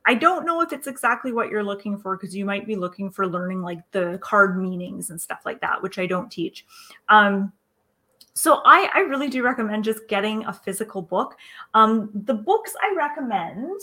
I 0.08 0.14
don't 0.14 0.46
know 0.46 0.62
if 0.62 0.72
it's 0.72 0.86
exactly 0.86 1.32
what 1.32 1.50
you're 1.50 1.62
looking 1.62 1.98
for 1.98 2.16
because 2.16 2.34
you 2.34 2.46
might 2.46 2.66
be 2.66 2.76
looking 2.76 3.10
for 3.10 3.26
learning 3.26 3.60
like 3.60 3.78
the 3.90 4.18
card 4.22 4.58
meanings 4.58 5.10
and 5.10 5.20
stuff 5.20 5.42
like 5.44 5.60
that, 5.60 5.82
which 5.82 5.98
I 5.98 6.06
don't 6.06 6.32
teach. 6.32 6.64
Um, 7.10 7.52
so 8.32 8.62
I, 8.64 8.88
I 8.94 9.00
really 9.00 9.28
do 9.28 9.42
recommend 9.42 9.84
just 9.84 10.08
getting 10.08 10.46
a 10.46 10.52
physical 10.52 11.02
book. 11.02 11.36
Um, 11.74 12.08
the 12.14 12.32
books 12.32 12.74
I 12.80 12.94
recommend, 12.96 13.82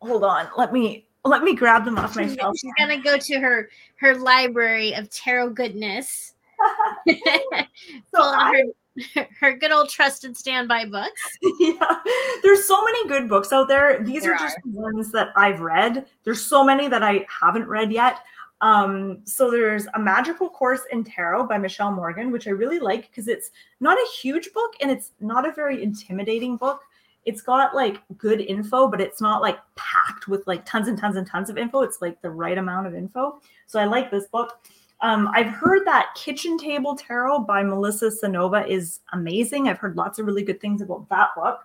hold 0.00 0.22
on, 0.22 0.48
let 0.58 0.70
me 0.70 1.06
let 1.24 1.42
me 1.42 1.54
grab 1.54 1.86
them 1.86 1.96
off 1.96 2.14
my 2.14 2.26
shelf. 2.26 2.58
She's 2.58 2.70
gonna 2.78 3.00
go 3.00 3.16
to 3.16 3.40
her 3.40 3.70
her 3.96 4.16
library 4.16 4.92
of 4.92 5.08
tarot 5.08 5.50
goodness. 5.50 6.34
so 7.06 8.20
I, 8.20 8.52
her 8.52 8.64
good 9.40 9.72
old 9.72 9.88
trusted 9.88 10.36
standby 10.36 10.86
books. 10.86 11.20
yeah, 11.60 11.96
there's 12.42 12.64
so 12.66 12.82
many 12.84 13.08
good 13.08 13.28
books 13.28 13.52
out 13.52 13.68
there. 13.68 14.02
These 14.02 14.22
There 14.22 14.34
are 14.34 14.38
just 14.38 14.56
are. 14.58 14.62
ones 14.64 15.10
that 15.12 15.28
I've 15.36 15.60
read. 15.60 16.06
There's 16.24 16.44
so 16.44 16.64
many 16.64 16.88
that 16.88 17.02
I 17.02 17.26
haven't 17.28 17.66
read 17.66 17.92
yet. 17.92 18.18
Um, 18.60 19.18
so 19.24 19.50
there's 19.50 19.86
a 19.94 19.98
magical 19.98 20.48
course 20.48 20.82
in 20.90 21.04
tarot 21.04 21.46
by 21.48 21.58
Michelle 21.58 21.90
Morgan, 21.90 22.30
which 22.30 22.46
I 22.46 22.50
really 22.50 22.78
like 22.78 23.10
because 23.10 23.28
it's 23.28 23.50
not 23.80 23.98
a 23.98 24.10
huge 24.22 24.52
book 24.52 24.72
and 24.80 24.90
it's 24.90 25.10
not 25.20 25.46
a 25.46 25.52
very 25.52 25.82
intimidating 25.82 26.56
book. 26.56 26.80
It's 27.24 27.42
got 27.42 27.74
like 27.74 28.00
good 28.16 28.40
info, 28.40 28.88
but 28.88 29.00
it's 29.00 29.20
not 29.20 29.42
like 29.42 29.58
packed 29.76 30.28
with 30.28 30.46
like 30.46 30.64
tons 30.64 30.88
and 30.88 30.98
tons 30.98 31.16
and 31.16 31.26
tons 31.26 31.50
of 31.50 31.58
info. 31.58 31.80
It's 31.80 32.00
like 32.00 32.20
the 32.22 32.30
right 32.30 32.56
amount 32.56 32.86
of 32.86 32.94
info. 32.94 33.40
So 33.66 33.78
I 33.80 33.84
like 33.84 34.10
this 34.10 34.26
book. 34.26 34.58
Um, 35.04 35.28
I've 35.34 35.50
heard 35.50 35.84
that 35.84 36.14
Kitchen 36.14 36.56
Table 36.56 36.96
Tarot 36.96 37.40
by 37.40 37.62
Melissa 37.62 38.06
Cynova 38.06 38.66
is 38.66 39.00
amazing. 39.12 39.68
I've 39.68 39.76
heard 39.76 39.96
lots 39.96 40.18
of 40.18 40.24
really 40.24 40.42
good 40.42 40.62
things 40.62 40.80
about 40.80 41.06
that 41.10 41.28
book. 41.36 41.60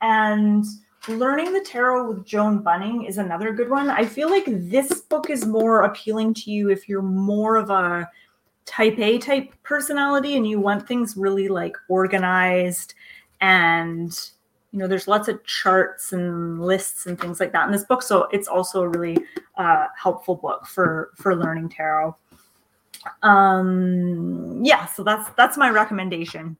And 0.00 0.64
Learning 1.06 1.52
the 1.52 1.60
Tarot 1.60 2.08
with 2.08 2.24
Joan 2.24 2.62
Bunning 2.62 3.04
is 3.04 3.18
another 3.18 3.52
good 3.52 3.68
one. 3.68 3.90
I 3.90 4.06
feel 4.06 4.30
like 4.30 4.46
this 4.46 5.02
book 5.02 5.28
is 5.28 5.44
more 5.44 5.82
appealing 5.82 6.32
to 6.34 6.50
you 6.50 6.70
if 6.70 6.88
you're 6.88 7.02
more 7.02 7.56
of 7.56 7.68
a 7.68 8.08
type 8.64 8.98
A 8.98 9.18
type 9.18 9.52
personality 9.64 10.38
and 10.38 10.48
you 10.48 10.58
want 10.58 10.88
things 10.88 11.14
really 11.14 11.48
like 11.48 11.76
organized 11.90 12.94
and 13.42 14.18
you 14.72 14.78
know 14.78 14.86
there's 14.86 15.08
lots 15.08 15.28
of 15.28 15.44
charts 15.44 16.14
and 16.14 16.64
lists 16.64 17.04
and 17.04 17.20
things 17.20 17.38
like 17.38 17.52
that 17.52 17.66
in 17.66 17.72
this 17.72 17.84
book 17.84 18.02
so 18.02 18.28
it's 18.30 18.48
also 18.48 18.82
a 18.82 18.88
really 18.88 19.16
uh, 19.56 19.86
helpful 19.96 20.34
book 20.34 20.66
for 20.66 21.12
for 21.16 21.34
learning 21.34 21.70
tarot 21.70 22.14
um 23.22 24.64
yeah 24.64 24.86
so 24.86 25.02
that's 25.02 25.30
that's 25.36 25.56
my 25.56 25.70
recommendation 25.70 26.56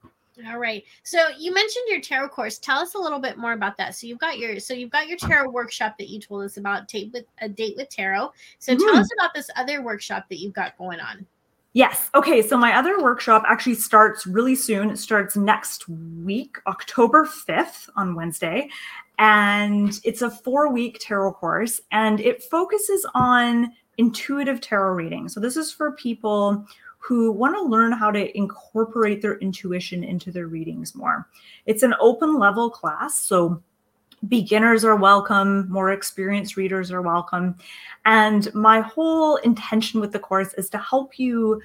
All 0.46 0.58
right. 0.58 0.84
So 1.02 1.18
you 1.36 1.52
mentioned 1.52 1.86
your 1.88 2.00
tarot 2.00 2.28
course. 2.28 2.58
Tell 2.60 2.78
us 2.78 2.94
a 2.94 2.98
little 2.98 3.18
bit 3.18 3.38
more 3.38 3.54
about 3.54 3.76
that. 3.78 3.96
So 3.96 4.06
you've 4.06 4.20
got 4.20 4.38
your 4.38 4.60
so 4.60 4.72
you've 4.72 4.90
got 4.92 5.08
your 5.08 5.18
tarot 5.18 5.50
workshop 5.50 5.98
that 5.98 6.08
you 6.08 6.20
told 6.20 6.44
us 6.44 6.58
about, 6.58 6.86
date 6.86 7.10
with 7.12 7.24
a 7.40 7.48
date 7.48 7.74
with 7.76 7.88
tarot. 7.88 8.30
So 8.60 8.76
tell 8.76 8.94
Mhm. 8.94 9.00
us 9.00 9.08
about 9.18 9.34
this 9.34 9.50
other 9.56 9.82
workshop 9.82 10.26
that 10.28 10.38
you've 10.38 10.52
got 10.54 10.78
going 10.78 11.00
on. 11.00 11.26
Yes. 11.72 12.08
Okay. 12.14 12.40
So 12.40 12.56
my 12.56 12.76
other 12.76 13.02
workshop 13.02 13.42
actually 13.48 13.74
starts 13.74 14.26
really 14.28 14.54
soon. 14.54 14.90
It 14.90 14.98
starts 14.98 15.36
next 15.36 15.88
week, 15.88 16.56
October 16.68 17.24
5th 17.24 17.90
on 17.96 18.14
Wednesday. 18.14 18.70
And 19.18 19.98
it's 20.04 20.22
a 20.22 20.30
four 20.30 20.72
week 20.72 20.98
tarot 21.00 21.32
course 21.32 21.80
and 21.90 22.20
it 22.20 22.44
focuses 22.44 23.04
on 23.12 23.72
intuitive 23.98 24.60
tarot 24.60 24.94
reading. 24.94 25.28
So 25.28 25.40
this 25.40 25.56
is 25.56 25.72
for 25.72 25.92
people 25.92 26.66
who 26.98 27.30
want 27.30 27.54
to 27.54 27.62
learn 27.62 27.92
how 27.92 28.10
to 28.10 28.36
incorporate 28.36 29.22
their 29.22 29.38
intuition 29.38 30.02
into 30.02 30.32
their 30.32 30.46
readings 30.46 30.94
more. 30.94 31.28
It's 31.66 31.82
an 31.82 31.94
open 32.00 32.38
level 32.38 32.70
class. 32.70 33.18
So 33.18 33.62
beginners 34.28 34.84
are 34.84 34.96
welcome, 34.96 35.70
more 35.70 35.92
experienced 35.92 36.56
readers 36.56 36.90
are 36.90 37.02
welcome. 37.02 37.56
And 38.04 38.52
my 38.54 38.80
whole 38.80 39.36
intention 39.36 40.00
with 40.00 40.12
the 40.12 40.18
course 40.18 40.54
is 40.54 40.68
to 40.70 40.78
help 40.78 41.18
you 41.18 41.60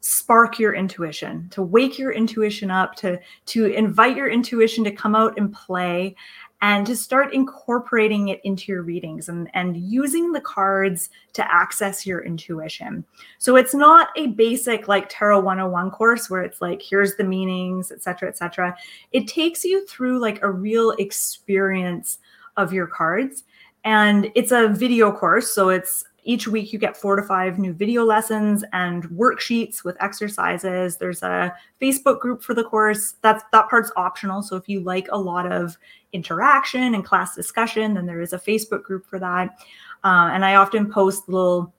spark 0.00 0.58
your 0.58 0.74
intuition, 0.74 1.48
to 1.50 1.62
wake 1.62 1.98
your 1.98 2.10
intuition 2.10 2.70
up, 2.70 2.96
to 2.96 3.20
to 3.46 3.66
invite 3.66 4.16
your 4.16 4.28
intuition 4.28 4.82
to 4.84 4.90
come 4.90 5.14
out 5.14 5.38
and 5.38 5.52
play 5.52 6.16
and 6.62 6.86
to 6.86 6.96
start 6.96 7.34
incorporating 7.34 8.28
it 8.28 8.40
into 8.44 8.70
your 8.70 8.82
readings 8.82 9.28
and, 9.28 9.50
and 9.52 9.76
using 9.76 10.30
the 10.30 10.40
cards 10.40 11.10
to 11.32 11.52
access 11.52 12.06
your 12.06 12.24
intuition. 12.24 13.04
So 13.38 13.56
it's 13.56 13.74
not 13.74 14.10
a 14.16 14.28
basic 14.28 14.86
like 14.86 15.08
Tarot 15.08 15.40
101 15.40 15.90
course 15.90 16.30
where 16.30 16.42
it's 16.42 16.60
like, 16.60 16.80
here's 16.80 17.16
the 17.16 17.24
meanings, 17.24 17.90
et 17.90 18.00
cetera, 18.00 18.28
et 18.28 18.38
cetera. 18.38 18.76
It 19.10 19.26
takes 19.26 19.64
you 19.64 19.84
through 19.86 20.20
like 20.20 20.40
a 20.42 20.50
real 20.50 20.92
experience 20.92 22.18
of 22.56 22.72
your 22.72 22.86
cards. 22.86 23.42
And 23.84 24.30
it's 24.36 24.52
a 24.52 24.68
video 24.68 25.10
course. 25.10 25.50
So 25.50 25.68
it's 25.68 26.04
each 26.24 26.46
week 26.46 26.72
you 26.72 26.78
get 26.78 26.96
four 26.96 27.16
to 27.16 27.22
five 27.22 27.58
new 27.58 27.72
video 27.72 28.04
lessons 28.04 28.64
and 28.72 29.04
worksheets 29.10 29.82
with 29.82 30.00
exercises. 30.00 30.96
There's 30.96 31.22
a 31.22 31.54
Facebook 31.80 32.20
group 32.20 32.42
for 32.42 32.54
the 32.54 32.64
course. 32.64 33.16
That's 33.22 33.42
that 33.52 33.68
part's 33.68 33.90
optional. 33.96 34.42
So 34.42 34.56
if 34.56 34.68
you 34.68 34.80
like 34.80 35.08
a 35.10 35.18
lot 35.18 35.50
of 35.50 35.76
interaction 36.12 36.94
and 36.94 37.04
class 37.04 37.34
discussion, 37.34 37.94
then 37.94 38.06
there 38.06 38.20
is 38.20 38.32
a 38.32 38.38
Facebook 38.38 38.84
group 38.84 39.06
for 39.06 39.18
that. 39.18 39.58
Uh, 40.04 40.30
and 40.32 40.44
I 40.44 40.56
often 40.56 40.90
post 40.90 41.28
little 41.28 41.72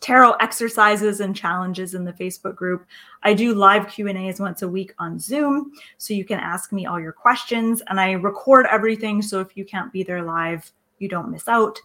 tarot 0.00 0.32
exercises 0.34 1.20
and 1.20 1.34
challenges 1.34 1.94
in 1.94 2.04
the 2.04 2.12
Facebook 2.12 2.54
group. 2.54 2.86
I 3.22 3.34
do 3.34 3.54
live 3.54 3.88
Q&As 3.88 4.40
once 4.40 4.62
a 4.62 4.68
week 4.68 4.92
on 4.98 5.18
Zoom 5.18 5.72
so 5.96 6.12
you 6.12 6.24
can 6.24 6.38
ask 6.38 6.72
me 6.72 6.86
all 6.86 7.00
your 7.00 7.12
questions 7.12 7.82
and 7.88 7.98
I 7.98 8.12
record 8.12 8.66
everything 8.70 9.22
so 9.22 9.40
if 9.40 9.56
you 9.56 9.64
can't 9.64 9.92
be 9.92 10.02
there 10.02 10.22
live, 10.22 10.70
you 10.98 11.08
don't 11.08 11.30
miss 11.30 11.48
out. 11.48 11.78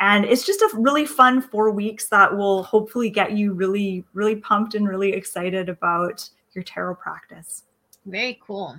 And 0.00 0.24
it's 0.24 0.46
just 0.46 0.62
a 0.62 0.70
really 0.74 1.06
fun 1.06 1.40
4 1.40 1.70
weeks 1.70 2.08
that 2.08 2.34
will 2.36 2.62
hopefully 2.62 3.10
get 3.10 3.32
you 3.32 3.52
really 3.52 4.04
really 4.14 4.36
pumped 4.36 4.74
and 4.74 4.88
really 4.88 5.12
excited 5.12 5.68
about 5.68 6.28
your 6.52 6.64
tarot 6.64 6.96
practice. 6.96 7.64
Very 8.06 8.40
cool. 8.44 8.76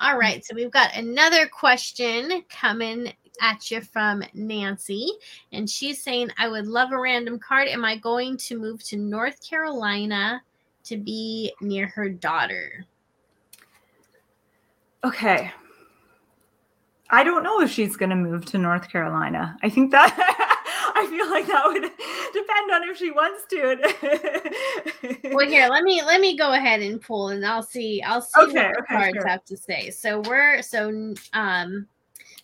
All 0.00 0.18
right. 0.18 0.44
So 0.44 0.54
we've 0.54 0.70
got 0.70 0.96
another 0.96 1.46
question 1.46 2.42
coming 2.48 3.12
at 3.40 3.70
you 3.70 3.80
from 3.80 4.22
Nancy. 4.34 5.08
And 5.52 5.68
she's 5.68 6.02
saying, 6.02 6.30
I 6.38 6.48
would 6.48 6.66
love 6.66 6.92
a 6.92 6.98
random 6.98 7.38
card. 7.38 7.68
Am 7.68 7.84
I 7.84 7.96
going 7.96 8.36
to 8.38 8.58
move 8.58 8.82
to 8.84 8.96
North 8.96 9.46
Carolina 9.46 10.42
to 10.84 10.96
be 10.96 11.52
near 11.60 11.86
her 11.88 12.08
daughter? 12.08 12.86
Okay. 15.04 15.52
I 17.10 17.24
don't 17.24 17.42
know 17.42 17.60
if 17.60 17.70
she's 17.70 17.96
going 17.96 18.10
to 18.10 18.16
move 18.16 18.46
to 18.46 18.58
North 18.58 18.88
Carolina. 18.88 19.56
I 19.62 19.68
think 19.68 19.90
that 19.90 20.16
I 21.02 21.06
feel 21.10 21.30
like 21.30 21.46
that 21.46 21.66
would 21.66 21.82
depend 22.32 22.70
on 22.72 22.88
if 22.88 22.96
she 22.96 23.10
wants 23.10 23.44
to. 23.50 25.28
Well, 25.32 25.46
here, 25.48 25.68
let 25.68 25.82
me 25.82 26.02
let 26.02 26.20
me 26.20 26.36
go 26.36 26.52
ahead 26.52 26.82
and 26.82 27.00
pull 27.00 27.28
and 27.30 27.44
I'll 27.44 27.62
see 27.62 28.02
I'll 28.02 28.20
see 28.22 28.40
Okay, 28.44 28.58
what 28.58 28.68
the 28.74 28.82
okay, 28.82 28.88
cards 28.90 29.14
sure. 29.14 29.26
have 29.26 29.44
to 29.46 29.56
say. 29.56 29.90
So 29.90 30.20
we're 30.20 30.62
so 30.62 30.88
um 31.32 31.86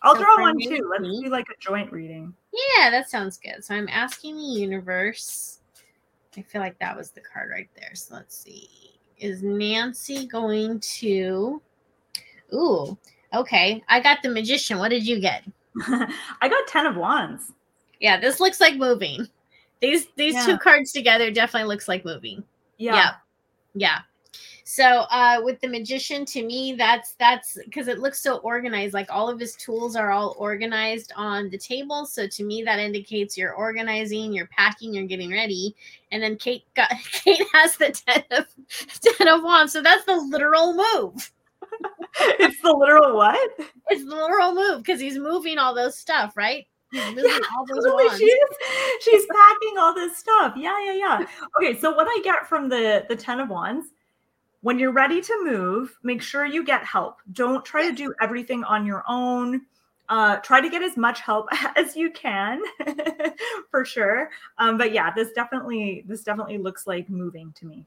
I'll 0.03 0.15
So 0.15 0.21
draw 0.21 0.41
one 0.41 0.59
too. 0.61 0.91
Let's 0.91 1.21
do 1.21 1.29
like 1.29 1.47
a 1.51 1.57
joint 1.61 1.93
reading. 1.93 2.35
yeah, 2.53 2.91
that 2.91 3.11
sounds 3.11 3.37
good. 3.39 3.65
So 3.65 3.75
I'm 3.75 3.89
asking 3.89 4.37
the 4.37 4.43
universe. 4.43 5.61
I 6.37 6.43
feel 6.43 6.61
like 6.61 6.79
that 6.79 6.97
was 6.97 7.11
the 7.11 7.21
card 7.21 7.51
right 7.51 7.69
there. 7.77 7.95
So 7.95 8.15
let's 8.15 8.37
see. 8.39 8.69
Is 9.19 9.43
Nancy 9.43 10.27
going 10.27 10.81
to 10.81 11.61
Ooh, 12.55 12.97
okay. 13.35 13.83
I 13.89 14.01
got 14.01 14.23
the 14.23 14.31
magician. 14.31 14.79
What 14.79 14.89
did 14.89 15.07
you 15.07 15.21
get? 15.21 15.45
I 15.87 16.49
got 16.49 16.67
10 16.69 16.87
of 16.87 16.97
wands. 16.97 17.53
Yeah, 18.01 18.19
this 18.21 18.41
looks 18.41 18.61
like 18.61 18.77
moving. 18.77 19.27
These 19.81 20.07
these 20.17 20.35
Yeah. 20.35 20.47
two 20.47 20.59
cards 20.59 20.93
together 20.93 21.31
definitely 21.31 21.69
looks 21.69 21.89
like 21.89 22.05
moving. 22.05 22.45
Yeah. 22.79 22.95
Yeah. 22.95 23.11
Yeah. 23.75 23.99
So 24.65 24.85
uh 24.85 25.41
with 25.43 25.61
the 25.61 25.69
magician 25.69 26.25
to 26.27 26.45
me 26.45 26.75
that's 26.75 27.15
that's 27.15 27.57
because 27.65 27.89
it 27.89 28.01
looks 28.01 28.21
so 28.21 28.37
organized 28.39 28.93
like 28.93 29.11
all 29.11 29.29
of 29.31 29.41
his 29.41 29.55
tools 29.57 29.97
are 29.97 30.11
all 30.11 30.37
organized 30.39 31.11
on 31.17 31.49
the 31.49 31.57
table 31.57 32.05
so 32.05 32.27
to 32.27 32.45
me 32.45 32.63
that 32.65 32.79
indicates 32.79 33.39
you're 33.39 33.55
organizing 33.55 34.33
you're 34.33 34.49
packing 34.49 34.93
you're 34.93 35.07
getting 35.07 35.31
ready 35.31 35.75
and 36.13 36.23
then 36.23 36.37
Kate 36.37 36.65
got 36.75 36.91
Kate 37.13 37.43
has 37.55 37.79
the 37.79 37.91
10 37.93 38.25
of 38.33 38.47
10 39.17 39.27
of 39.29 39.43
wands 39.43 39.73
so 39.73 39.81
that's 39.81 40.05
the 40.05 40.17
literal 40.17 40.75
move 40.75 41.33
it's 42.39 42.61
the 42.61 42.71
literal 42.73 43.17
what? 43.17 43.51
it's 43.89 44.05
the 44.05 44.15
literal 44.15 44.53
move 44.55 44.83
because 44.83 45.01
he's 45.01 45.17
moving 45.19 45.57
all 45.57 45.75
those 45.75 45.97
stuff 45.97 46.37
right 46.37 46.67
Yeah, 46.93 47.11
she's 48.17 48.35
she's 49.01 49.27
packing 49.27 49.79
all 49.79 49.95
this 49.95 50.17
stuff. 50.17 50.55
Yeah, 50.57 50.83
yeah, 50.85 50.93
yeah. 50.93 51.27
Okay, 51.59 51.79
so 51.79 51.95
what 51.95 52.07
I 52.09 52.21
get 52.25 52.49
from 52.49 52.69
the 52.69 53.05
the 53.09 53.17
10 53.17 53.41
of 53.41 53.51
wands, 53.51 53.89
when 54.63 54.79
you're 54.79 54.93
ready 54.93 55.21
to 55.21 55.45
move, 55.45 55.97
make 56.03 56.23
sure 56.23 56.47
you 56.47 56.65
get 56.65 56.85
help. 56.85 57.19
Don't 57.33 57.65
try 57.65 57.89
to 57.89 57.95
do 57.95 58.15
everything 58.23 58.65
on 58.65 58.87
your 58.87 59.05
own. 59.07 59.63
Uh, 60.09 60.37
try 60.37 60.63
to 60.63 60.71
get 60.71 60.83
as 60.83 60.97
much 60.97 61.21
help 61.21 61.47
as 61.77 61.95
you 61.95 62.11
can 62.11 62.63
for 63.71 63.85
sure. 63.85 64.31
Um, 64.57 64.79
but 64.79 64.93
yeah, 64.93 65.13
this 65.15 65.33
definitely 65.33 66.05
this 66.07 66.23
definitely 66.23 66.59
looks 66.59 66.87
like 66.87 67.11
moving 67.11 67.53
to 67.59 67.67
me. 67.67 67.85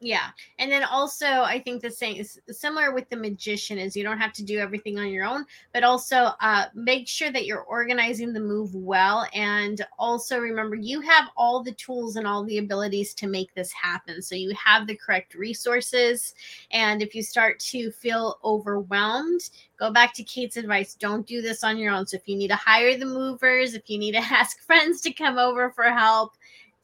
Yeah. 0.00 0.28
And 0.58 0.70
then 0.70 0.84
also 0.84 1.26
I 1.26 1.58
think 1.58 1.80
the 1.80 1.90
same 1.90 2.16
is 2.16 2.38
similar 2.50 2.92
with 2.92 3.08
the 3.08 3.16
magician 3.16 3.78
is 3.78 3.96
you 3.96 4.04
don't 4.04 4.18
have 4.18 4.34
to 4.34 4.44
do 4.44 4.58
everything 4.58 4.98
on 4.98 5.08
your 5.08 5.24
own, 5.24 5.46
but 5.72 5.84
also 5.84 6.32
uh 6.42 6.66
make 6.74 7.08
sure 7.08 7.30
that 7.32 7.46
you're 7.46 7.62
organizing 7.62 8.34
the 8.34 8.40
move 8.40 8.74
well 8.74 9.26
and 9.32 9.86
also 9.98 10.38
remember 10.38 10.76
you 10.76 11.00
have 11.00 11.30
all 11.34 11.62
the 11.62 11.72
tools 11.72 12.16
and 12.16 12.26
all 12.26 12.44
the 12.44 12.58
abilities 12.58 13.14
to 13.14 13.26
make 13.26 13.54
this 13.54 13.72
happen. 13.72 14.20
So 14.20 14.34
you 14.34 14.54
have 14.54 14.86
the 14.86 14.96
correct 14.96 15.34
resources 15.34 16.34
and 16.72 17.00
if 17.00 17.14
you 17.14 17.22
start 17.22 17.58
to 17.60 17.90
feel 17.90 18.38
overwhelmed, 18.44 19.48
go 19.78 19.90
back 19.90 20.12
to 20.14 20.24
Kate's 20.24 20.58
advice, 20.58 20.94
don't 20.94 21.26
do 21.26 21.40
this 21.40 21.64
on 21.64 21.78
your 21.78 21.94
own. 21.94 22.06
So 22.06 22.16
if 22.18 22.28
you 22.28 22.36
need 22.36 22.48
to 22.48 22.56
hire 22.56 22.98
the 22.98 23.06
movers, 23.06 23.72
if 23.72 23.88
you 23.88 23.98
need 23.98 24.12
to 24.12 24.18
ask 24.30 24.60
friends 24.60 25.00
to 25.02 25.12
come 25.12 25.38
over 25.38 25.70
for 25.70 25.84
help, 25.84 26.35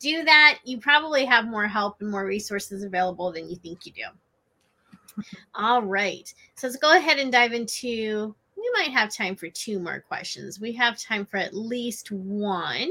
do 0.02 0.24
that, 0.24 0.58
you 0.64 0.78
probably 0.78 1.24
have 1.24 1.46
more 1.46 1.66
help 1.66 2.00
and 2.00 2.10
more 2.10 2.26
resources 2.26 2.82
available 2.82 3.32
than 3.32 3.48
you 3.48 3.56
think 3.56 3.86
you 3.86 3.92
do. 3.92 5.22
All 5.54 5.82
right. 5.82 6.32
So 6.54 6.66
let's 6.66 6.76
go 6.76 6.96
ahead 6.96 7.18
and 7.18 7.30
dive 7.30 7.52
into. 7.52 8.34
We 8.56 8.70
might 8.74 8.92
have 8.92 9.12
time 9.12 9.34
for 9.34 9.48
two 9.48 9.78
more 9.78 10.00
questions. 10.00 10.60
We 10.60 10.72
have 10.72 10.98
time 10.98 11.26
for 11.26 11.36
at 11.36 11.54
least 11.54 12.12
one. 12.12 12.90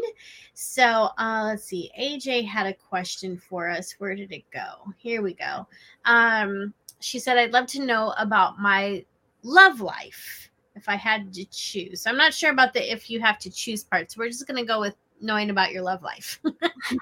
So 0.54 1.10
uh, 1.18 1.44
let's 1.46 1.64
see. 1.64 1.92
AJ 2.00 2.46
had 2.46 2.68
a 2.68 2.74
question 2.74 3.38
for 3.38 3.70
us. 3.70 3.94
Where 3.98 4.16
did 4.16 4.32
it 4.32 4.44
go? 4.52 4.94
Here 4.98 5.22
we 5.22 5.34
go. 5.34 5.68
Um, 6.06 6.74
she 7.00 7.20
said, 7.20 7.38
I'd 7.38 7.54
love 7.54 7.68
to 7.68 7.86
know 7.86 8.14
about 8.18 8.60
my 8.60 9.06
love 9.44 9.82
life 9.82 10.50
if 10.76 10.90
I 10.90 10.96
had 10.96 11.34
to 11.34 11.46
choose. 11.46 12.02
So 12.02 12.10
I'm 12.10 12.18
not 12.18 12.34
sure 12.34 12.52
about 12.52 12.74
the 12.74 12.92
if 12.92 13.10
you 13.10 13.20
have 13.22 13.40
to 13.40 13.50
choose 13.50 13.84
parts. 13.84 14.18
We're 14.18 14.28
just 14.28 14.48
going 14.48 14.62
to 14.62 14.68
go 14.68 14.80
with 14.80 14.96
knowing 15.22 15.50
about 15.50 15.72
your 15.72 15.82
love 15.84 16.02
life. 16.02 16.40
okay. 16.46 16.54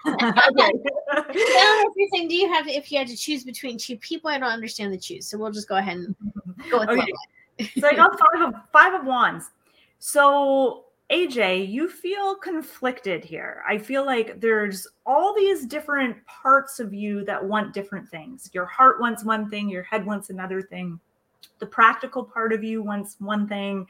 if 0.08 1.94
you're 1.96 2.08
saying, 2.14 2.28
do 2.28 2.36
you 2.36 2.52
have 2.52 2.68
if 2.68 2.92
you 2.92 2.98
had 2.98 3.08
to 3.08 3.18
choose 3.18 3.44
between 3.44 3.78
two 3.78 3.98
people? 3.98 4.30
I 4.30 4.38
don't 4.38 4.50
understand 4.50 4.94
the 4.94 4.98
choose, 4.98 5.28
so 5.28 5.38
we'll 5.38 5.52
just 5.52 5.70
go 5.70 5.78
ahead 5.78 5.98
and 5.98 6.16
go 6.70 6.80
with 6.80 6.90
okay. 6.90 7.70
so 7.80 7.88
I 7.88 7.94
got 7.94 8.20
five 8.20 8.48
of 8.48 8.54
five 8.72 8.94
of 8.94 9.06
wands. 9.06 9.52
So 10.00 10.86
AJ, 11.12 11.70
you 11.70 11.90
feel 11.90 12.36
conflicted 12.36 13.24
here. 13.24 13.64
I 13.68 13.80
feel 13.80 14.06
like 14.06 14.40
there's 14.40 14.88
all 15.08 15.34
these 15.36 15.66
different 15.66 16.24
parts 16.28 16.80
of 16.80 16.94
you 16.94 17.26
that 17.26 17.44
want 17.44 17.74
different 17.74 18.08
things. 18.08 18.52
Your 18.54 18.66
heart 18.66 19.02
wants 19.02 19.24
one 19.24 19.50
thing, 19.50 19.70
your 19.70 19.84
head 19.84 20.06
wants 20.06 20.30
another 20.30 20.62
thing. 20.62 21.00
The 21.58 21.66
practical 21.66 22.24
part 22.24 22.54
of 22.54 22.64
you 22.64 22.84
wants 22.84 23.16
one 23.20 23.48
thing 23.48 23.88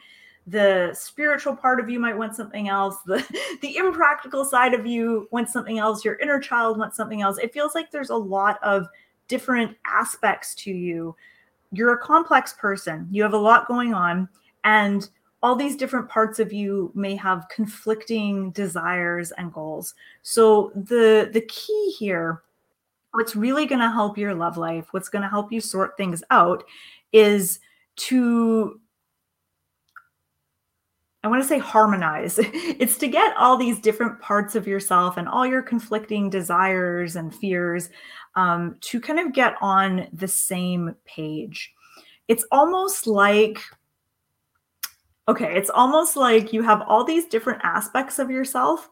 the 0.49 0.91
spiritual 0.93 1.55
part 1.55 1.79
of 1.79 1.89
you 1.89 1.99
might 1.99 2.17
want 2.17 2.35
something 2.35 2.69
else 2.69 2.97
the 3.05 3.25
the 3.61 3.77
impractical 3.77 4.43
side 4.43 4.73
of 4.73 4.85
you 4.85 5.27
wants 5.31 5.53
something 5.53 5.77
else 5.77 6.03
your 6.03 6.15
inner 6.15 6.39
child 6.39 6.77
wants 6.77 6.97
something 6.97 7.21
else. 7.21 7.37
It 7.37 7.53
feels 7.53 7.75
like 7.75 7.91
there's 7.91 8.09
a 8.09 8.15
lot 8.15 8.59
of 8.63 8.87
different 9.27 9.77
aspects 9.85 10.55
to 10.55 10.71
you. 10.71 11.15
You're 11.71 11.93
a 11.93 11.99
complex 11.99 12.53
person. 12.53 13.07
You 13.11 13.21
have 13.23 13.33
a 13.33 13.37
lot 13.37 13.67
going 13.67 13.93
on 13.93 14.27
and 14.63 15.07
all 15.41 15.55
these 15.55 15.77
different 15.77 16.09
parts 16.09 16.39
of 16.39 16.51
you 16.51 16.91
may 16.95 17.15
have 17.15 17.47
conflicting 17.49 18.51
desires 18.51 19.31
and 19.31 19.53
goals. 19.53 19.93
So 20.23 20.71
the 20.75 21.29
the 21.31 21.41
key 21.41 21.95
here 21.97 22.41
what's 23.11 23.35
really 23.35 23.65
going 23.65 23.81
to 23.81 23.89
help 23.89 24.19
your 24.19 24.35
love 24.35 24.55
life 24.55 24.85
what's 24.91 25.09
going 25.09 25.23
to 25.23 25.29
help 25.29 25.51
you 25.51 25.59
sort 25.59 25.97
things 25.97 26.23
out 26.29 26.63
is 27.11 27.59
to 27.95 28.79
I 31.23 31.27
want 31.27 31.41
to 31.41 31.47
say 31.47 31.59
harmonize. 31.59 32.39
It's 32.79 32.97
to 32.99 33.07
get 33.07 33.35
all 33.35 33.57
these 33.57 33.79
different 33.79 34.21
parts 34.21 34.55
of 34.55 34.67
yourself 34.67 35.17
and 35.17 35.27
all 35.27 35.45
your 35.45 35.61
conflicting 35.61 36.29
desires 36.29 37.15
and 37.17 37.35
fears 37.35 37.89
um, 38.35 38.77
to 38.81 39.01
kind 39.01 39.19
of 39.19 39.33
get 39.33 39.55
on 39.59 40.07
the 40.13 40.27
same 40.27 40.95
page. 41.05 41.73
It's 42.29 42.45
almost 42.51 43.05
like, 43.05 43.59
okay, 45.27 45.57
it's 45.57 45.69
almost 45.69 46.15
like 46.15 46.53
you 46.53 46.61
have 46.61 46.83
all 46.87 47.03
these 47.03 47.25
different 47.25 47.59
aspects 47.63 48.17
of 48.17 48.31
yourself 48.31 48.89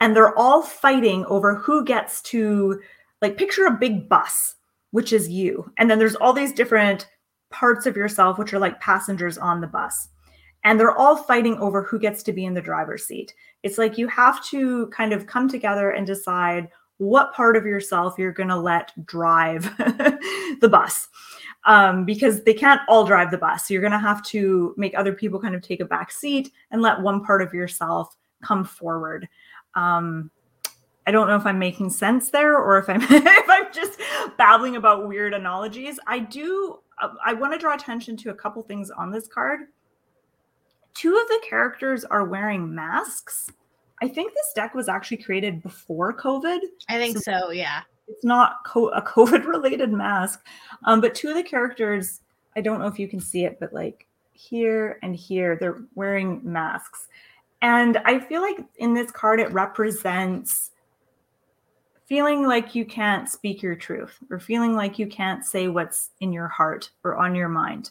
and 0.00 0.16
they're 0.16 0.36
all 0.36 0.62
fighting 0.62 1.24
over 1.26 1.54
who 1.54 1.84
gets 1.84 2.20
to, 2.22 2.80
like, 3.20 3.36
picture 3.36 3.66
a 3.66 3.70
big 3.70 4.08
bus, 4.08 4.56
which 4.90 5.12
is 5.12 5.28
you. 5.28 5.70
And 5.76 5.90
then 5.90 5.98
there's 5.98 6.16
all 6.16 6.32
these 6.32 6.52
different 6.52 7.08
parts 7.50 7.86
of 7.86 7.96
yourself, 7.96 8.38
which 8.38 8.52
are 8.52 8.58
like 8.58 8.80
passengers 8.80 9.38
on 9.38 9.60
the 9.60 9.66
bus 9.66 10.08
and 10.68 10.78
they're 10.78 10.96
all 10.98 11.16
fighting 11.16 11.56
over 11.60 11.82
who 11.82 11.98
gets 11.98 12.22
to 12.22 12.30
be 12.30 12.44
in 12.44 12.52
the 12.52 12.60
driver's 12.60 13.06
seat. 13.06 13.32
It's 13.62 13.78
like 13.78 13.96
you 13.96 14.06
have 14.08 14.44
to 14.48 14.88
kind 14.88 15.14
of 15.14 15.26
come 15.26 15.48
together 15.48 15.92
and 15.92 16.06
decide 16.06 16.68
what 16.98 17.32
part 17.32 17.56
of 17.56 17.64
yourself 17.64 18.18
you're 18.18 18.32
going 18.32 18.50
to 18.50 18.60
let 18.60 18.92
drive 19.06 19.62
the 20.60 20.68
bus. 20.70 21.08
Um, 21.64 22.04
because 22.04 22.44
they 22.44 22.52
can't 22.52 22.82
all 22.86 23.06
drive 23.06 23.30
the 23.30 23.38
bus. 23.38 23.70
You're 23.70 23.80
going 23.80 23.92
to 23.92 23.98
have 23.98 24.22
to 24.24 24.74
make 24.76 24.92
other 24.94 25.14
people 25.14 25.40
kind 25.40 25.54
of 25.54 25.62
take 25.62 25.80
a 25.80 25.86
back 25.86 26.12
seat 26.12 26.52
and 26.70 26.82
let 26.82 27.00
one 27.00 27.24
part 27.24 27.40
of 27.40 27.54
yourself 27.54 28.14
come 28.42 28.62
forward. 28.62 29.26
Um, 29.74 30.30
I 31.06 31.12
don't 31.12 31.28
know 31.28 31.36
if 31.36 31.46
I'm 31.46 31.58
making 31.58 31.88
sense 31.88 32.28
there 32.28 32.58
or 32.58 32.76
if 32.76 32.90
I'm 32.90 33.00
if 33.08 33.48
I'm 33.48 33.72
just 33.72 33.98
babbling 34.36 34.76
about 34.76 35.08
weird 35.08 35.32
analogies. 35.32 35.98
I 36.06 36.18
do 36.18 36.80
I 37.24 37.32
want 37.32 37.54
to 37.54 37.58
draw 37.58 37.74
attention 37.74 38.18
to 38.18 38.30
a 38.30 38.34
couple 38.34 38.62
things 38.62 38.90
on 38.90 39.10
this 39.10 39.28
card 39.28 39.60
two 40.98 41.16
of 41.16 41.28
the 41.28 41.40
characters 41.48 42.04
are 42.04 42.24
wearing 42.24 42.74
masks. 42.74 43.50
I 44.02 44.08
think 44.08 44.34
this 44.34 44.52
deck 44.54 44.74
was 44.74 44.88
actually 44.88 45.18
created 45.18 45.62
before 45.62 46.12
COVID. 46.12 46.58
I 46.88 46.98
think 46.98 47.18
so, 47.18 47.20
so 47.20 47.50
yeah. 47.50 47.82
It's 48.08 48.24
not 48.24 48.64
co- 48.66 48.88
a 48.88 49.02
COVID 49.06 49.46
related 49.46 49.92
mask. 49.92 50.44
Um, 50.84 51.00
but 51.00 51.14
two 51.14 51.28
of 51.28 51.36
the 51.36 51.42
characters, 51.42 52.20
I 52.56 52.60
don't 52.62 52.80
know 52.80 52.88
if 52.88 52.98
you 52.98 53.06
can 53.06 53.20
see 53.20 53.44
it, 53.44 53.60
but 53.60 53.72
like 53.72 54.06
here 54.32 54.98
and 55.02 55.14
here, 55.14 55.56
they're 55.56 55.84
wearing 55.94 56.40
masks. 56.42 57.06
And 57.62 57.98
I 57.98 58.18
feel 58.18 58.40
like 58.40 58.58
in 58.76 58.92
this 58.92 59.10
card, 59.12 59.40
it 59.40 59.52
represents 59.52 60.72
feeling 62.06 62.46
like 62.46 62.74
you 62.74 62.84
can't 62.84 63.28
speak 63.28 63.62
your 63.62 63.76
truth 63.76 64.18
or 64.30 64.40
feeling 64.40 64.74
like 64.74 64.98
you 64.98 65.06
can't 65.06 65.44
say 65.44 65.68
what's 65.68 66.10
in 66.20 66.32
your 66.32 66.48
heart 66.48 66.90
or 67.04 67.16
on 67.16 67.34
your 67.34 67.48
mind. 67.48 67.90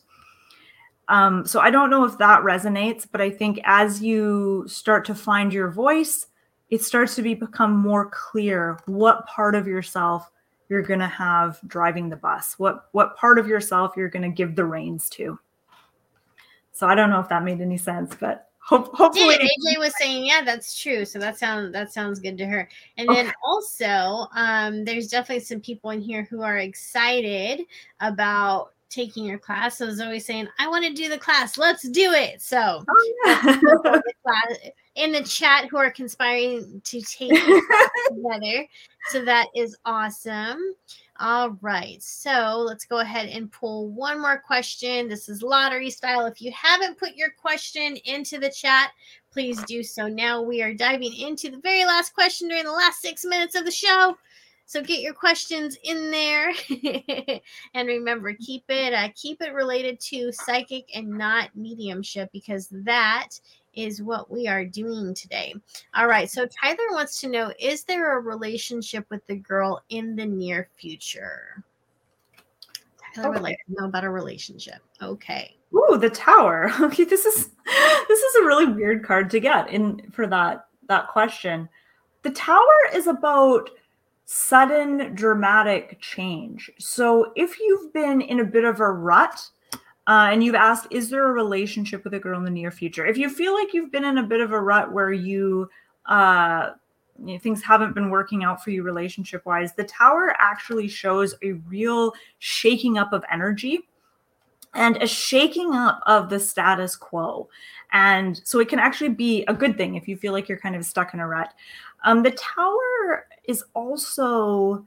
Um, 1.10 1.45
so 1.45 1.60
I 1.60 1.70
don't 1.70 1.89
know 1.89 2.03
if 2.03 2.18
that 2.18 2.41
resonates, 2.41 3.08
but 3.10 3.22
I 3.22 3.30
think 3.30 3.60
as 3.64 4.01
you 4.01 4.66
start 4.68 5.05
to 5.05 5.16
find 5.16 5.53
your 5.53 5.70
voice, 5.70 6.28
it 6.70 6.84
starts 6.84 7.16
to 7.16 7.22
be, 7.22 7.34
become 7.34 7.76
more 7.76 8.10
clear 8.10 8.80
what 8.86 9.26
part 9.26 9.55
of 9.55 9.68
yourself 9.68 10.30
you're 10.70 10.82
going 10.82 10.99
to 10.99 11.08
have 11.08 11.60
driving 11.68 12.10
the 12.10 12.18
bus, 12.18 12.55
what 12.60 12.89
what 12.91 13.16
part 13.16 13.39
of 13.39 13.47
yourself 13.47 13.93
you're 13.95 14.10
going 14.10 14.24
to 14.24 14.30
give 14.30 14.55
the 14.55 14.66
reins 14.66 15.10
to. 15.12 15.39
So 16.74 16.88
I 16.88 16.95
don't 16.95 17.10
know 17.10 17.22
if 17.22 17.30
that 17.30 17.43
made 17.43 17.62
any 17.62 17.78
sense, 17.78 18.16
but 18.20 18.49
hope, 18.60 18.93
hopefully 18.93 19.36
AJ 19.36 19.80
was 19.80 19.93
saying, 19.97 20.26
yeah, 20.26 20.43
that's 20.43 20.80
true. 20.80 21.05
So 21.05 21.20
that 21.20 21.39
sounds 21.39 21.72
that 21.72 21.93
sounds 21.93 22.20
good 22.20 22.38
to 22.38 22.45
her. 22.45 22.68
And 22.97 23.10
okay. 23.10 23.24
then 23.24 23.34
also, 23.43 24.28
um, 24.36 24.84
there's 24.84 25.08
definitely 25.08 25.45
some 25.45 25.62
people 25.62 25.91
in 25.91 26.01
here 26.01 26.28
who 26.30 26.41
are 26.41 26.58
excited 26.58 27.62
about 28.01 28.74
taking 28.89 29.25
your 29.25 29.38
class. 29.38 29.77
So 29.77 29.93
always 30.01 30.25
saying, 30.25 30.47
I 30.59 30.67
want 30.67 30.85
to 30.85 30.93
do 30.93 31.09
the 31.09 31.17
class. 31.17 31.57
Let's 31.57 31.88
do 31.89 32.13
it. 32.13 32.41
So 32.41 32.83
oh, 32.88 33.13
yeah. 33.25 33.99
in 34.95 35.11
the 35.11 35.23
chat 35.23 35.65
who 35.69 35.77
are 35.77 35.91
conspiring 35.91 36.81
to 36.83 37.01
take 37.01 37.29
together. 38.09 38.67
So 39.09 39.23
that 39.23 39.47
is 39.55 39.77
awesome. 39.85 40.59
All 41.19 41.51
right. 41.61 42.01
So 42.01 42.63
let's 42.67 42.85
go 42.85 42.99
ahead 42.99 43.29
and 43.29 43.51
pull 43.51 43.89
one 43.89 44.21
more 44.21 44.39
question. 44.39 45.07
This 45.07 45.29
is 45.29 45.41
lottery 45.41 45.89
style. 45.89 46.25
If 46.25 46.41
you 46.41 46.51
haven't 46.51 46.97
put 46.97 47.15
your 47.15 47.31
question 47.31 47.97
into 48.05 48.39
the 48.39 48.49
chat, 48.49 48.91
please 49.31 49.61
do 49.63 49.83
so 49.83 50.07
now. 50.07 50.41
We 50.41 50.61
are 50.61 50.73
diving 50.73 51.15
into 51.15 51.49
the 51.49 51.59
very 51.59 51.85
last 51.85 52.13
question 52.13 52.49
during 52.49 52.65
the 52.65 52.71
last 52.71 53.01
six 53.01 53.23
minutes 53.25 53.55
of 53.55 53.65
the 53.65 53.71
show. 53.71 54.15
So 54.68 54.84
get 54.84 54.99
your 54.99 55.13
questions 55.13 55.78
in 55.84 56.11
there, 56.11 56.51
and 57.74 57.88
remember, 57.88 58.34
keep 58.34 58.65
it 58.68 58.93
uh, 58.93 59.07
keep 59.15 59.41
it 59.41 59.53
related 59.53 59.97
to 60.01 60.30
psychic 60.34 60.89
and 60.93 61.07
not 61.07 61.55
mediumship 61.55 62.30
because 62.34 62.68
that 62.72 63.30
is 63.74 64.01
what 64.01 64.30
we 64.30 64.45
are 64.45 64.65
doing 64.65 65.13
today. 65.13 65.55
All 65.95 66.07
right. 66.07 66.30
So 66.30 66.45
Tyler 66.45 66.91
wants 66.91 67.22
to 67.22 67.30
know: 67.30 67.53
Is 67.57 67.86
there 67.86 68.18
a 68.18 68.22
relationship 68.22 69.05
with 69.09 69.26
the 69.28 69.38
girl 69.38 69.82
in 69.88 70.18
the 70.18 70.26
near 70.26 70.68
future? 70.76 71.63
Tyler 73.15 73.30
okay. 73.30 73.36
would 73.36 73.43
like 73.43 73.57
to 73.68 73.82
know 73.82 73.88
about 73.88 74.03
a 74.03 74.09
relationship. 74.09 74.82
Okay. 75.01 75.55
Ooh, 75.74 75.97
the 75.97 76.09
tower. 76.09 76.70
Okay, 76.82 77.05
this 77.05 77.26
is 77.26 77.51
this 78.09 78.20
is 78.20 78.36
a 78.36 78.45
really 78.45 78.65
weird 78.65 79.05
card 79.05 79.30
to 79.30 79.39
get 79.39 79.70
in 79.70 80.11
for 80.11 80.28
that 80.28 80.68
that 80.89 81.07
question. 81.07 81.70
The 82.24 82.32
tower 82.32 82.91
is 82.93 83.07
about 83.07 83.70
sudden 84.30 85.15
dramatic 85.15 85.97
change. 86.01 86.69
So 86.80 87.32
if 87.38 87.59
you've 87.61 87.93
been 87.93 88.19
in 88.19 88.41
a 88.41 88.43
bit 88.43 88.65
of 88.65 88.82
a 88.82 88.91
rut 88.91 89.39
uh, 90.05 90.28
and 90.32 90.43
you've 90.43 90.53
asked, 90.53 90.88
is 90.91 91.09
there 91.09 91.30
a 91.30 91.32
relationship 91.32 92.03
with 92.03 92.13
a 92.13 92.19
girl 92.19 92.38
in 92.38 92.43
the 92.43 92.51
near 92.51 92.69
future? 92.69 93.05
If 93.05 93.17
you 93.17 93.30
feel 93.30 93.53
like 93.53 93.73
you've 93.73 93.89
been 93.89 94.03
in 94.03 94.17
a 94.17 94.23
bit 94.23 94.41
of 94.41 94.51
a 94.51 94.59
rut 94.59 94.91
where 94.91 95.13
you, 95.13 95.69
uh, 96.07 96.71
you 97.17 97.34
know, 97.34 97.39
things 97.39 97.63
haven't 97.63 97.95
been 97.95 98.09
working 98.09 98.43
out 98.43 98.61
for 98.61 98.71
you 98.71 98.84
relationship 98.84 99.45
wise, 99.45 99.73
the 99.73 99.86
tower 99.86 100.36
actually 100.39 100.89
shows 100.89 101.34
a 101.41 101.53
real 101.53 102.11
shaking 102.39 102.97
up 102.97 103.13
of 103.13 103.23
energy 103.32 103.88
and 104.73 104.97
a 104.97 105.07
shaking 105.07 105.73
up 105.73 106.01
of 106.05 106.30
the 106.30 106.39
status 106.39 106.97
quo. 106.97 107.47
And 107.93 108.41
so 108.43 108.59
it 108.59 108.67
can 108.67 108.80
actually 108.80 109.09
be 109.09 109.45
a 109.45 109.53
good 109.53 109.78
thing 109.78 109.95
if 109.95 110.05
you 110.05 110.17
feel 110.17 110.34
like 110.34 110.49
you're 110.49 110.59
kind 110.59 110.75
of 110.75 110.84
stuck 110.84 111.13
in 111.13 111.21
a 111.21 111.28
rut. 111.28 111.53
Um, 112.03 112.23
the 112.23 112.32
tower 112.32 113.25
is 113.47 113.63
also 113.73 114.85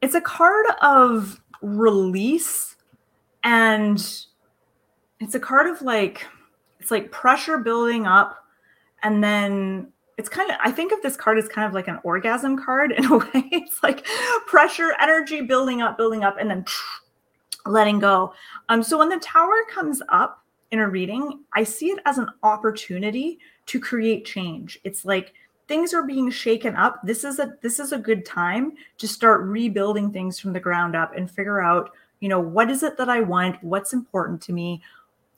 it's 0.00 0.14
a 0.14 0.20
card 0.20 0.66
of 0.80 1.40
release 1.60 2.76
and 3.42 3.98
it's 5.20 5.34
a 5.34 5.40
card 5.40 5.66
of 5.66 5.82
like 5.82 6.26
it's 6.80 6.90
like 6.90 7.10
pressure 7.10 7.58
building 7.58 8.06
up 8.06 8.44
and 9.02 9.22
then 9.22 9.88
it's 10.16 10.28
kind 10.28 10.50
of 10.50 10.56
I 10.62 10.70
think 10.70 10.92
of 10.92 11.00
this 11.02 11.16
card 11.16 11.38
as 11.38 11.48
kind 11.48 11.66
of 11.66 11.72
like 11.72 11.88
an 11.88 12.00
orgasm 12.02 12.58
card 12.58 12.92
in 12.96 13.04
a 13.06 13.18
way. 13.18 13.48
It's 13.52 13.82
like 13.82 14.04
pressure, 14.46 14.94
energy 15.00 15.40
building 15.40 15.80
up, 15.80 15.96
building 15.96 16.24
up, 16.24 16.36
and 16.38 16.50
then 16.50 16.64
letting 17.66 17.98
go. 17.98 18.34
Um, 18.68 18.82
so 18.82 18.98
when 18.98 19.08
the 19.08 19.18
tower 19.18 19.64
comes 19.70 20.02
up 20.08 20.44
in 20.70 20.80
a 20.80 20.88
reading, 20.88 21.44
I 21.54 21.64
see 21.64 21.86
it 21.86 22.00
as 22.04 22.18
an 22.18 22.28
opportunity 22.42 23.38
to 23.66 23.80
create 23.80 24.24
change. 24.24 24.78
It's 24.84 25.04
like 25.04 25.32
things 25.68 25.94
are 25.94 26.02
being 26.02 26.30
shaken 26.30 26.74
up. 26.74 27.00
This 27.04 27.22
is 27.24 27.38
a 27.38 27.54
this 27.62 27.78
is 27.78 27.92
a 27.92 27.98
good 27.98 28.24
time 28.24 28.72
to 28.96 29.06
start 29.06 29.42
rebuilding 29.42 30.12
things 30.12 30.40
from 30.40 30.52
the 30.52 30.60
ground 30.60 30.96
up 30.96 31.14
and 31.14 31.30
figure 31.30 31.60
out, 31.60 31.90
you 32.20 32.28
know, 32.28 32.40
what 32.40 32.70
is 32.70 32.82
it 32.82 32.96
that 32.96 33.08
I 33.08 33.20
want? 33.20 33.62
What's 33.62 33.92
important 33.92 34.40
to 34.42 34.52
me? 34.52 34.82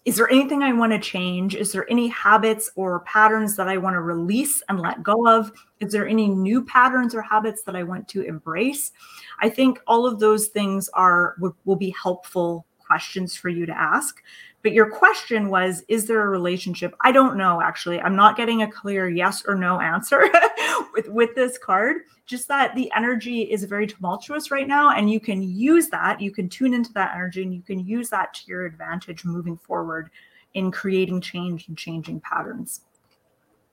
is 0.07 0.17
there 0.17 0.31
anything 0.31 0.63
I 0.63 0.73
want 0.73 0.93
to 0.93 0.99
change? 0.99 1.55
Is 1.55 1.73
there 1.73 1.91
any 1.91 2.09
habits 2.09 2.71
or 2.75 3.01
patterns 3.01 3.55
that 3.57 3.69
I 3.69 3.77
want 3.77 3.95
to 3.95 4.01
release 4.01 4.63
and 4.69 4.81
let 4.81 5.03
go 5.03 5.29
of? 5.29 5.53
Is 5.81 5.93
there 5.93 6.09
any 6.09 6.27
new 6.27 6.65
patterns 6.65 7.15
or 7.15 7.21
habits 7.21 7.63
that 7.65 7.77
I 7.77 7.83
want 7.83 8.09
to 8.09 8.23
embrace? 8.23 8.93
I 9.41 9.51
think 9.51 9.79
all 9.87 10.07
of 10.07 10.19
those 10.19 10.47
things 10.47 10.89
are 10.95 11.37
will, 11.39 11.77
be 11.77 11.91
helpful 11.91 12.67
questions 12.79 13.37
for 13.37 13.51
you 13.51 13.67
to 13.67 13.77
ask. 13.77 14.23
But 14.63 14.73
your 14.73 14.91
question 14.91 15.49
was, 15.49 15.83
is 15.89 16.07
there 16.07 16.23
a 16.23 16.29
relationship? 16.29 16.95
I 17.01 17.13
don't 17.13 17.37
know, 17.37 17.63
actually. 17.63 18.01
I'm 18.01 18.17
not 18.17 18.37
getting 18.37 18.63
a 18.63 18.71
clear 18.71 19.09
yes 19.09 19.43
or 19.47 19.55
no 19.55 19.81
answer 19.81 20.29
with, 20.93 21.09
with 21.09 21.35
this 21.35 21.57
card. 21.57 22.03
Just 22.27 22.47
that 22.49 22.75
the 22.75 22.93
energy 22.95 23.43
is 23.43 23.65
very 23.65 23.87
tumultuous 23.87 24.51
right 24.51 24.69
now. 24.69 24.91
And 24.91 25.11
you 25.11 25.19
can 25.19 25.43
use 25.43 25.89
that, 25.89 26.21
you 26.21 26.31
can 26.31 26.49
tune 26.49 26.75
into 26.75 26.93
that 26.93 27.15
energy 27.15 27.43
and 27.43 27.55
you 27.55 27.63
can 27.63 27.81
use 27.81 28.11
that 28.11 28.35
to 28.35 28.43
your 28.47 28.67
advantage 28.67 29.25
moving 29.25 29.57
forward 29.57 30.11
in 30.55 30.71
creating 30.71 31.21
change 31.21 31.69
and 31.69 31.79
changing 31.79 32.21
patterns. 32.21 32.83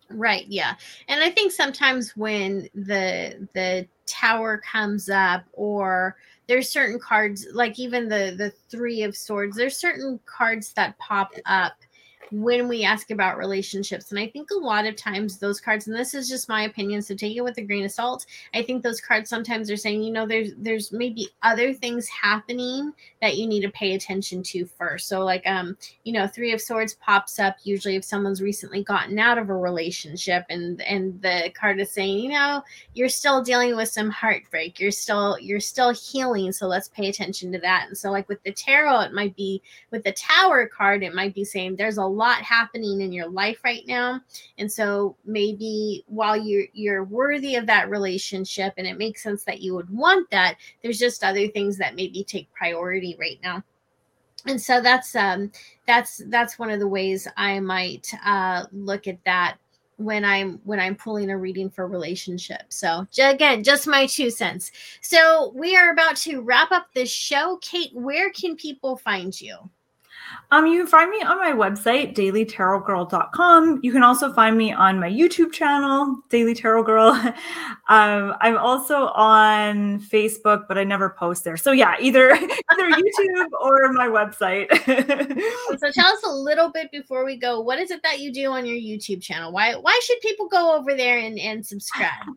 Right, 0.09 0.45
yeah. 0.47 0.75
And 1.09 1.21
I 1.21 1.29
think 1.29 1.51
sometimes 1.51 2.15
when 2.15 2.69
the 2.73 3.47
the 3.53 3.87
tower 4.05 4.57
comes 4.59 5.09
up 5.09 5.43
or 5.51 6.15
there's 6.47 6.69
certain 6.69 6.99
cards 6.99 7.47
like 7.53 7.77
even 7.77 8.07
the 8.07 8.35
the 8.37 8.51
three 8.69 9.03
of 9.03 9.15
swords 9.15 9.55
there's 9.55 9.77
certain 9.77 10.19
cards 10.25 10.73
that 10.73 10.97
pop 10.97 11.33
up 11.45 11.75
when 12.31 12.67
we 12.67 12.83
ask 12.83 13.11
about 13.11 13.37
relationships. 13.37 14.11
And 14.11 14.19
I 14.19 14.27
think 14.27 14.49
a 14.51 14.57
lot 14.57 14.85
of 14.85 14.95
times 14.95 15.37
those 15.37 15.61
cards, 15.61 15.87
and 15.87 15.95
this 15.95 16.13
is 16.13 16.27
just 16.29 16.49
my 16.49 16.63
opinion, 16.63 17.01
so 17.01 17.15
take 17.15 17.35
it 17.35 17.43
with 17.43 17.57
a 17.57 17.61
grain 17.61 17.85
of 17.85 17.91
salt. 17.91 18.25
I 18.53 18.63
think 18.63 18.83
those 18.83 19.01
cards 19.01 19.29
sometimes 19.29 19.71
are 19.71 19.77
saying, 19.77 20.03
you 20.03 20.11
know, 20.11 20.25
there's 20.25 20.51
there's 20.57 20.91
maybe 20.91 21.29
other 21.43 21.73
things 21.73 22.07
happening 22.07 22.93
that 23.21 23.37
you 23.37 23.47
need 23.47 23.61
to 23.61 23.69
pay 23.71 23.95
attention 23.95 24.43
to 24.43 24.65
first. 24.65 25.07
So 25.07 25.23
like 25.23 25.45
um, 25.47 25.77
you 26.03 26.13
know, 26.13 26.27
three 26.27 26.53
of 26.53 26.61
swords 26.61 26.95
pops 26.95 27.39
up 27.39 27.57
usually 27.63 27.95
if 27.95 28.03
someone's 28.03 28.41
recently 28.41 28.83
gotten 28.83 29.17
out 29.19 29.37
of 29.37 29.49
a 29.49 29.55
relationship 29.55 30.45
and 30.49 30.81
and 30.81 31.21
the 31.21 31.51
card 31.55 31.79
is 31.79 31.91
saying, 31.91 32.19
you 32.19 32.31
know, 32.31 32.63
you're 32.93 33.09
still 33.09 33.41
dealing 33.41 33.75
with 33.75 33.89
some 33.89 34.09
heartbreak. 34.09 34.79
You're 34.79 34.91
still 34.91 35.37
you're 35.39 35.59
still 35.59 35.93
healing. 35.93 36.51
So 36.51 36.67
let's 36.67 36.89
pay 36.89 37.09
attention 37.09 37.51
to 37.51 37.59
that. 37.59 37.85
And 37.87 37.97
so 37.97 38.11
like 38.11 38.27
with 38.27 38.43
the 38.43 38.51
tarot, 38.51 39.01
it 39.01 39.13
might 39.13 39.35
be 39.35 39.61
with 39.91 40.03
the 40.03 40.11
tower 40.13 40.67
card, 40.67 41.03
it 41.03 41.13
might 41.13 41.33
be 41.33 41.43
saying 41.43 41.75
there's 41.75 41.97
a 41.97 42.05
lot 42.17 42.41
happening 42.41 43.01
in 43.01 43.13
your 43.13 43.29
life 43.29 43.59
right 43.63 43.85
now. 43.87 44.21
And 44.57 44.71
so 44.71 45.15
maybe 45.25 46.03
while 46.07 46.35
you're 46.35 46.65
you're 46.73 47.03
worthy 47.03 47.55
of 47.55 47.67
that 47.67 47.89
relationship 47.89 48.73
and 48.77 48.87
it 48.87 48.97
makes 48.97 49.23
sense 49.23 49.43
that 49.43 49.61
you 49.61 49.75
would 49.75 49.89
want 49.89 50.29
that 50.31 50.55
there's 50.81 50.99
just 50.99 51.23
other 51.23 51.47
things 51.47 51.77
that 51.77 51.95
maybe 51.95 52.23
take 52.23 52.51
priority 52.53 53.15
right 53.19 53.39
now. 53.43 53.63
And 54.45 54.61
so 54.61 54.81
that's 54.81 55.15
um 55.15 55.51
that's 55.85 56.21
that's 56.27 56.59
one 56.59 56.69
of 56.69 56.79
the 56.79 56.87
ways 56.87 57.27
i 57.37 57.59
might 57.59 58.07
uh 58.25 58.65
look 58.71 59.07
at 59.07 59.23
that 59.25 59.57
when 59.97 60.23
i'm 60.23 60.59
when 60.63 60.79
i'm 60.79 60.95
pulling 60.95 61.31
a 61.31 61.37
reading 61.37 61.69
for 61.69 61.87
relationship 61.87 62.61
so 62.69 63.07
again 63.19 63.63
just 63.63 63.87
my 63.87 64.05
two 64.05 64.29
cents. 64.29 64.71
So 65.01 65.51
we 65.55 65.75
are 65.75 65.91
about 65.91 66.15
to 66.17 66.41
wrap 66.41 66.71
up 66.71 66.87
this 66.93 67.09
show. 67.09 67.57
Kate 67.61 67.93
where 67.93 68.31
can 68.31 68.55
people 68.55 68.95
find 68.95 69.39
you 69.39 69.57
um, 70.51 70.65
you 70.65 70.79
can 70.79 70.87
find 70.87 71.11
me 71.11 71.21
on 71.21 71.37
my 71.37 71.51
website, 71.51 72.15
dailytarotgirl.com. 72.15 73.79
You 73.83 73.91
can 73.91 74.03
also 74.03 74.31
find 74.31 74.57
me 74.57 74.71
on 74.71 74.99
my 74.99 75.09
YouTube 75.09 75.51
channel, 75.51 76.21
Daily 76.29 76.53
Tarot 76.53 76.83
Girl. 76.83 77.09
um, 77.89 78.33
I'm 78.39 78.57
also 78.57 79.07
on 79.07 79.99
Facebook, 79.99 80.67
but 80.67 80.77
I 80.77 80.85
never 80.85 81.09
post 81.09 81.43
there. 81.43 81.57
So 81.57 81.71
yeah, 81.73 81.95
either 81.99 82.31
either 82.31 82.91
YouTube 82.91 83.49
or 83.59 83.91
my 83.91 84.07
website. 84.07 84.67
so 85.79 85.91
tell 85.91 86.07
us 86.07 86.23
a 86.23 86.31
little 86.31 86.71
bit 86.71 86.91
before 86.91 87.25
we 87.25 87.37
go. 87.37 87.59
What 87.59 87.79
is 87.79 87.91
it 87.91 88.01
that 88.03 88.19
you 88.19 88.31
do 88.31 88.51
on 88.51 88.65
your 88.65 88.77
YouTube 88.77 89.21
channel? 89.21 89.51
Why 89.51 89.75
why 89.75 89.99
should 90.03 90.19
people 90.21 90.47
go 90.47 90.77
over 90.77 90.95
there 90.95 91.19
and, 91.19 91.37
and 91.37 91.65
subscribe? 91.65 92.27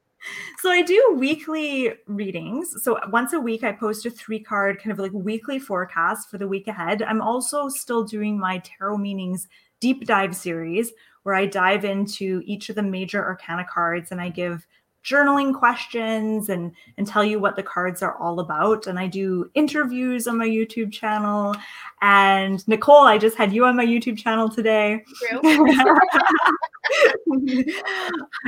So 0.58 0.70
I 0.70 0.82
do 0.82 1.16
weekly 1.18 1.92
readings. 2.06 2.82
So 2.82 2.98
once 3.10 3.32
a 3.32 3.40
week, 3.40 3.64
I 3.64 3.72
post 3.72 4.06
a 4.06 4.10
three 4.10 4.40
card 4.40 4.78
kind 4.78 4.92
of 4.92 4.98
like 4.98 5.12
weekly 5.12 5.58
forecast 5.58 6.30
for 6.30 6.38
the 6.38 6.48
week 6.48 6.68
ahead. 6.68 7.02
I'm 7.02 7.22
also 7.22 7.68
still 7.68 8.04
doing 8.04 8.38
my 8.38 8.58
tarot 8.58 8.98
meanings 8.98 9.48
deep 9.80 10.06
dive 10.06 10.36
series 10.36 10.92
where 11.22 11.34
I 11.34 11.46
dive 11.46 11.84
into 11.84 12.42
each 12.44 12.68
of 12.68 12.76
the 12.76 12.82
major 12.82 13.24
arcana 13.24 13.66
cards 13.70 14.10
and 14.10 14.20
I 14.20 14.28
give 14.28 14.66
journaling 15.04 15.54
questions 15.54 16.48
and 16.48 16.72
and 16.98 17.06
tell 17.06 17.24
you 17.24 17.38
what 17.38 17.56
the 17.56 17.62
cards 17.62 18.02
are 18.02 18.16
all 18.16 18.40
about. 18.40 18.86
And 18.86 18.98
i 18.98 19.06
do 19.06 19.50
interviews 19.54 20.26
on 20.26 20.38
my 20.38 20.46
youtube 20.46 20.92
channel. 20.92 21.54
And 22.02 22.66
nicole 22.68 23.06
i 23.06 23.18
just 23.18 23.36
had 23.36 23.52
you 23.52 23.64
on 23.64 23.76
my 23.76 23.86
youtube 23.86 24.18
channel 24.18 24.48
today. 24.48 25.04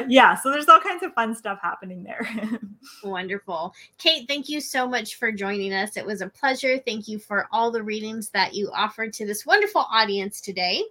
Yeah 0.09 0.35
so 0.35 0.51
there's 0.51 0.69
all 0.69 0.81
kinds 0.81 1.03
of 1.03 1.13
fun 1.15 1.35
stuff 1.35 1.59
happening 1.63 2.03
there. 2.03 2.29
Wonderful. 3.05 3.73
Kate 3.99 4.27
thank 4.27 4.49
you 4.49 4.61
so 4.61 4.89
much 4.89 5.17
for 5.17 5.31
joining 5.31 5.73
us. 5.73 5.97
It 5.97 6.05
was 6.05 6.23
a 6.23 6.29
pleasure. 6.29 6.79
Thank 6.79 7.07
you 7.07 7.19
for 7.19 7.47
all 7.53 7.71
the 7.71 7.83
readings 7.83 8.31
that 8.31 8.55
you 8.55 8.71
offered 8.75 9.13
to 9.15 9.27
this 9.27 9.47
wonderful 9.47 9.87
audience 9.91 10.41
today 10.41 10.83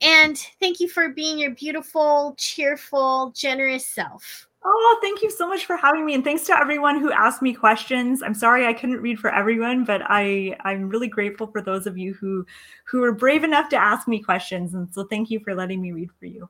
and 0.00 0.36
thank 0.60 0.80
you 0.80 0.88
for 0.88 1.10
being 1.10 1.38
your 1.38 1.50
beautiful, 1.50 2.34
cheerful, 2.38 3.32
generous 3.36 3.86
self. 3.86 4.46
Oh, 4.62 4.98
thank 5.00 5.22
you 5.22 5.30
so 5.30 5.48
much 5.48 5.64
for 5.64 5.76
having 5.76 6.04
me. 6.04 6.14
And 6.14 6.22
thanks 6.22 6.44
to 6.44 6.58
everyone 6.58 7.00
who 7.00 7.10
asked 7.10 7.40
me 7.40 7.54
questions. 7.54 8.22
I'm 8.22 8.34
sorry 8.34 8.66
I 8.66 8.74
couldn't 8.74 9.00
read 9.00 9.18
for 9.18 9.34
everyone, 9.34 9.84
but 9.84 10.02
I, 10.04 10.54
I'm 10.64 10.90
really 10.90 11.08
grateful 11.08 11.46
for 11.46 11.62
those 11.62 11.86
of 11.86 11.96
you 11.96 12.12
who 12.14 12.44
who 12.84 13.00
were 13.00 13.12
brave 13.12 13.42
enough 13.42 13.70
to 13.70 13.76
ask 13.76 14.06
me 14.06 14.22
questions. 14.22 14.74
And 14.74 14.92
so 14.92 15.04
thank 15.04 15.30
you 15.30 15.40
for 15.40 15.54
letting 15.54 15.80
me 15.80 15.92
read 15.92 16.10
for 16.18 16.26
you. 16.26 16.48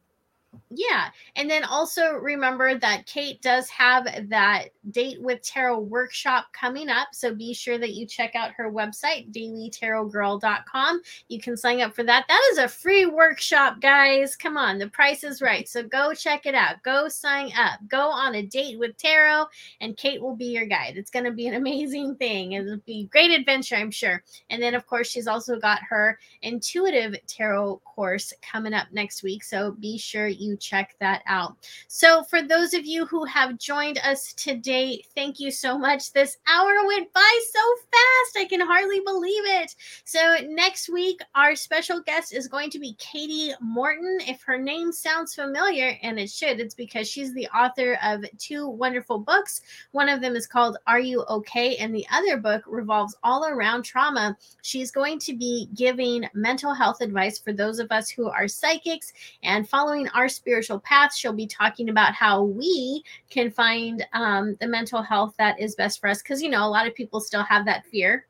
Yeah. 0.73 1.09
And 1.35 1.51
then 1.51 1.65
also 1.65 2.13
remember 2.13 2.79
that 2.79 3.07
Kate 3.07 3.43
does 3.43 3.69
have 3.71 4.07
that 4.29 4.69
date 4.93 5.21
with 5.21 5.43
tarot 5.43 5.81
workshop 5.81 6.47
coming 6.53 6.89
up. 6.89 7.09
So 7.13 7.35
be 7.35 7.53
sure 7.53 7.77
that 7.77 7.95
you 7.95 8.07
check 8.07 8.37
out 8.37 8.53
her 8.53 8.71
website, 8.71 9.33
dailytarotgirl.com. 9.33 11.03
You 11.27 11.41
can 11.41 11.57
sign 11.57 11.81
up 11.81 11.93
for 11.93 12.05
that. 12.05 12.25
That 12.29 12.49
is 12.53 12.59
a 12.59 12.69
free 12.69 13.07
workshop, 13.07 13.81
guys. 13.81 14.37
Come 14.37 14.57
on, 14.57 14.79
the 14.79 14.89
price 14.89 15.25
is 15.25 15.43
right. 15.43 15.69
So 15.69 15.83
go 15.83 16.15
check 16.15 16.47
it 16.47 16.55
out. 16.55 16.81
Go 16.85 17.09
sign 17.09 17.51
up. 17.59 17.81
Go 17.89 18.09
on 18.09 18.37
a 18.37 18.43
date 18.43 18.79
with 18.79 18.97
tarot, 18.97 19.47
and 19.81 19.97
Kate 19.97 20.23
will 20.23 20.37
be 20.37 20.47
your 20.47 20.67
guide. 20.67 20.97
It's 20.97 21.11
going 21.11 21.25
to 21.25 21.33
be 21.33 21.49
an 21.49 21.55
amazing 21.55 22.15
thing. 22.15 22.53
It'll 22.53 22.77
be 22.87 23.09
great 23.11 23.33
adventure, 23.33 23.75
I'm 23.75 23.91
sure. 23.91 24.23
And 24.51 24.63
then, 24.63 24.77
of 24.77 24.87
course, 24.87 25.11
she's 25.11 25.27
also 25.27 25.59
got 25.59 25.81
her 25.89 26.17
intuitive 26.43 27.17
tarot 27.27 27.81
course 27.85 28.33
coming 28.41 28.73
up 28.73 28.87
next 28.93 29.25
week. 29.25 29.43
So 29.43 29.73
be 29.73 29.99
sure 29.99 30.29
you 30.29 30.57
check 30.61 30.95
that 31.01 31.23
out. 31.27 31.57
So, 31.89 32.23
for 32.25 32.43
those 32.43 32.75
of 32.75 32.87
you 32.87 33.07
who 33.07 33.25
have 33.25 33.59
joined 33.59 33.99
us 34.05 34.33
today, 34.35 35.03
thank 35.15 35.41
you 35.41 35.51
so 35.51 35.79
much. 35.79 36.13
This 36.13 36.39
hour 36.49 36.87
went 36.87 37.13
by 37.13 37.41
so 37.53 37.61
fast. 37.91 38.39
I 38.39 38.47
can 38.49 38.61
hardly 38.61 39.01
believe 39.01 39.45
it. 39.45 39.75
So, 40.05 40.37
next 40.47 40.89
week, 40.89 41.21
our 41.35 41.57
special 41.57 42.01
guest 42.01 42.35
is 42.35 42.49
going 42.49 42.71
to 42.71 42.79
be 42.79 42.97
Kati 43.01 43.55
Morton. 43.61 44.19
If 44.29 44.43
her 44.43 44.59
name 44.59 44.93
sounds 44.93 45.35
familiar, 45.35 45.97
and 46.03 46.19
it 46.19 46.31
should, 46.31 46.61
it's 46.61 46.75
because 46.75 47.09
she's 47.09 47.35
the 47.35 47.49
author 47.49 47.99
of 48.05 48.25
two 48.39 48.69
wonderful 48.69 49.19
books. 49.19 49.63
One 49.93 50.09
of 50.09 50.21
them 50.21 50.37
is 50.37 50.47
called 50.47 50.77
Are 50.87 51.01
You 51.01 51.25
Okay? 51.29 51.77
And 51.77 51.95
the 51.95 52.07
other 52.13 52.37
book 52.37 52.63
revolves 52.67 53.17
all 53.23 53.47
around 53.47 53.83
trauma. 53.83 54.37
She's 54.63 54.91
going 54.91 55.19
to 55.21 55.37
be 55.37 55.69
giving 55.75 56.29
mental 56.35 56.75
health 56.75 57.01
advice 57.01 57.39
for 57.39 57.53
those 57.53 57.79
of 57.79 57.91
us 57.91 58.11
who 58.11 58.29
are 58.29 58.49
psychics 58.49 59.13
and 59.43 59.69
following 59.69 60.09
our 60.09 60.29
spiritual 60.29 60.50
spiritual 60.51 60.81
path, 60.81 61.15
she'll 61.15 61.33
be 61.33 61.47
talking 61.47 61.91
about 61.91 62.13
how 62.13 62.43
we 62.43 63.05
can 63.31 63.53
find 63.53 64.05
um, 64.15 64.57
the 64.61 64.67
mental 64.67 65.01
health 65.01 65.33
that 65.39 65.61
is 65.61 65.77
best 65.77 66.01
for 66.01 66.09
us. 66.09 66.21
Because, 66.21 66.43
you 66.43 66.51
know, 66.51 66.67
a 66.67 66.69
lot 66.69 66.89
of 66.89 66.95
people 66.97 67.21
still 67.21 67.45
have 67.45 67.65
that 67.67 67.87
fear 67.87 68.27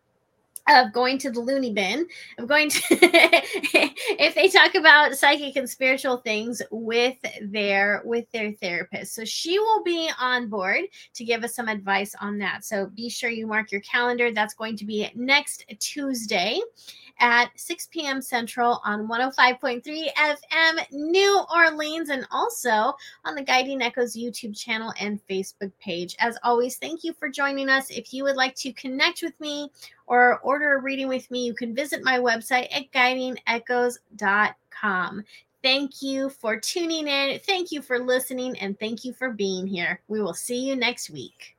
of 0.68 0.92
going 0.92 1.16
to 1.16 1.30
the 1.30 1.40
loony 1.40 1.72
bin 1.72 2.06
of 2.38 2.46
going 2.46 2.68
to 2.68 2.80
if 2.90 4.34
they 4.34 4.48
talk 4.48 4.74
about 4.74 5.14
psychic 5.14 5.56
and 5.56 5.68
spiritual 5.68 6.18
things 6.18 6.60
with 6.70 7.16
their 7.40 8.02
with 8.04 8.30
their 8.32 8.52
therapist. 8.52 9.14
So 9.14 9.24
she 9.24 9.58
will 9.58 9.82
be 9.82 10.10
on 10.20 10.50
board 10.50 10.82
to 11.14 11.24
give 11.24 11.42
us 11.42 11.54
some 11.54 11.68
advice 11.68 12.14
on 12.20 12.36
that. 12.38 12.66
So 12.66 12.86
be 12.94 13.08
sure 13.08 13.30
you 13.30 13.46
mark 13.46 13.72
your 13.72 13.80
calendar. 13.80 14.30
That's 14.30 14.52
going 14.52 14.76
to 14.76 14.84
be 14.84 15.10
next 15.14 15.64
tuesday 15.78 16.60
at 17.20 17.50
6 17.54 17.88
p.m. 17.92 18.20
Central 18.20 18.80
on 18.84 19.06
105.3 19.06 19.82
FM 20.16 20.90
New 20.90 21.44
Orleans 21.54 22.08
and 22.08 22.26
also 22.30 22.94
on 23.24 23.34
the 23.34 23.42
Guiding 23.42 23.82
Echoes 23.82 24.16
YouTube 24.16 24.58
channel 24.58 24.92
and 24.98 25.20
Facebook 25.28 25.70
page. 25.80 26.16
As 26.18 26.38
always, 26.42 26.76
thank 26.76 27.04
you 27.04 27.12
for 27.12 27.28
joining 27.28 27.68
us. 27.68 27.90
If 27.90 28.12
you 28.12 28.24
would 28.24 28.36
like 28.36 28.54
to 28.56 28.72
connect 28.72 29.22
with 29.22 29.38
me 29.40 29.70
or 30.06 30.40
order 30.40 30.76
a 30.76 30.80
reading 30.80 31.08
with 31.08 31.30
me, 31.30 31.44
you 31.44 31.54
can 31.54 31.74
visit 31.74 32.02
my 32.02 32.18
website 32.18 32.74
at 32.74 32.90
guidingechoes.com. 32.92 35.24
Thank 35.62 36.00
you 36.00 36.30
for 36.30 36.58
tuning 36.58 37.06
in. 37.06 37.38
Thank 37.40 37.70
you 37.70 37.82
for 37.82 37.98
listening. 37.98 38.58
And 38.58 38.80
thank 38.80 39.04
you 39.04 39.12
for 39.12 39.30
being 39.30 39.66
here. 39.66 40.00
We 40.08 40.22
will 40.22 40.34
see 40.34 40.66
you 40.66 40.74
next 40.74 41.10
week. 41.10 41.54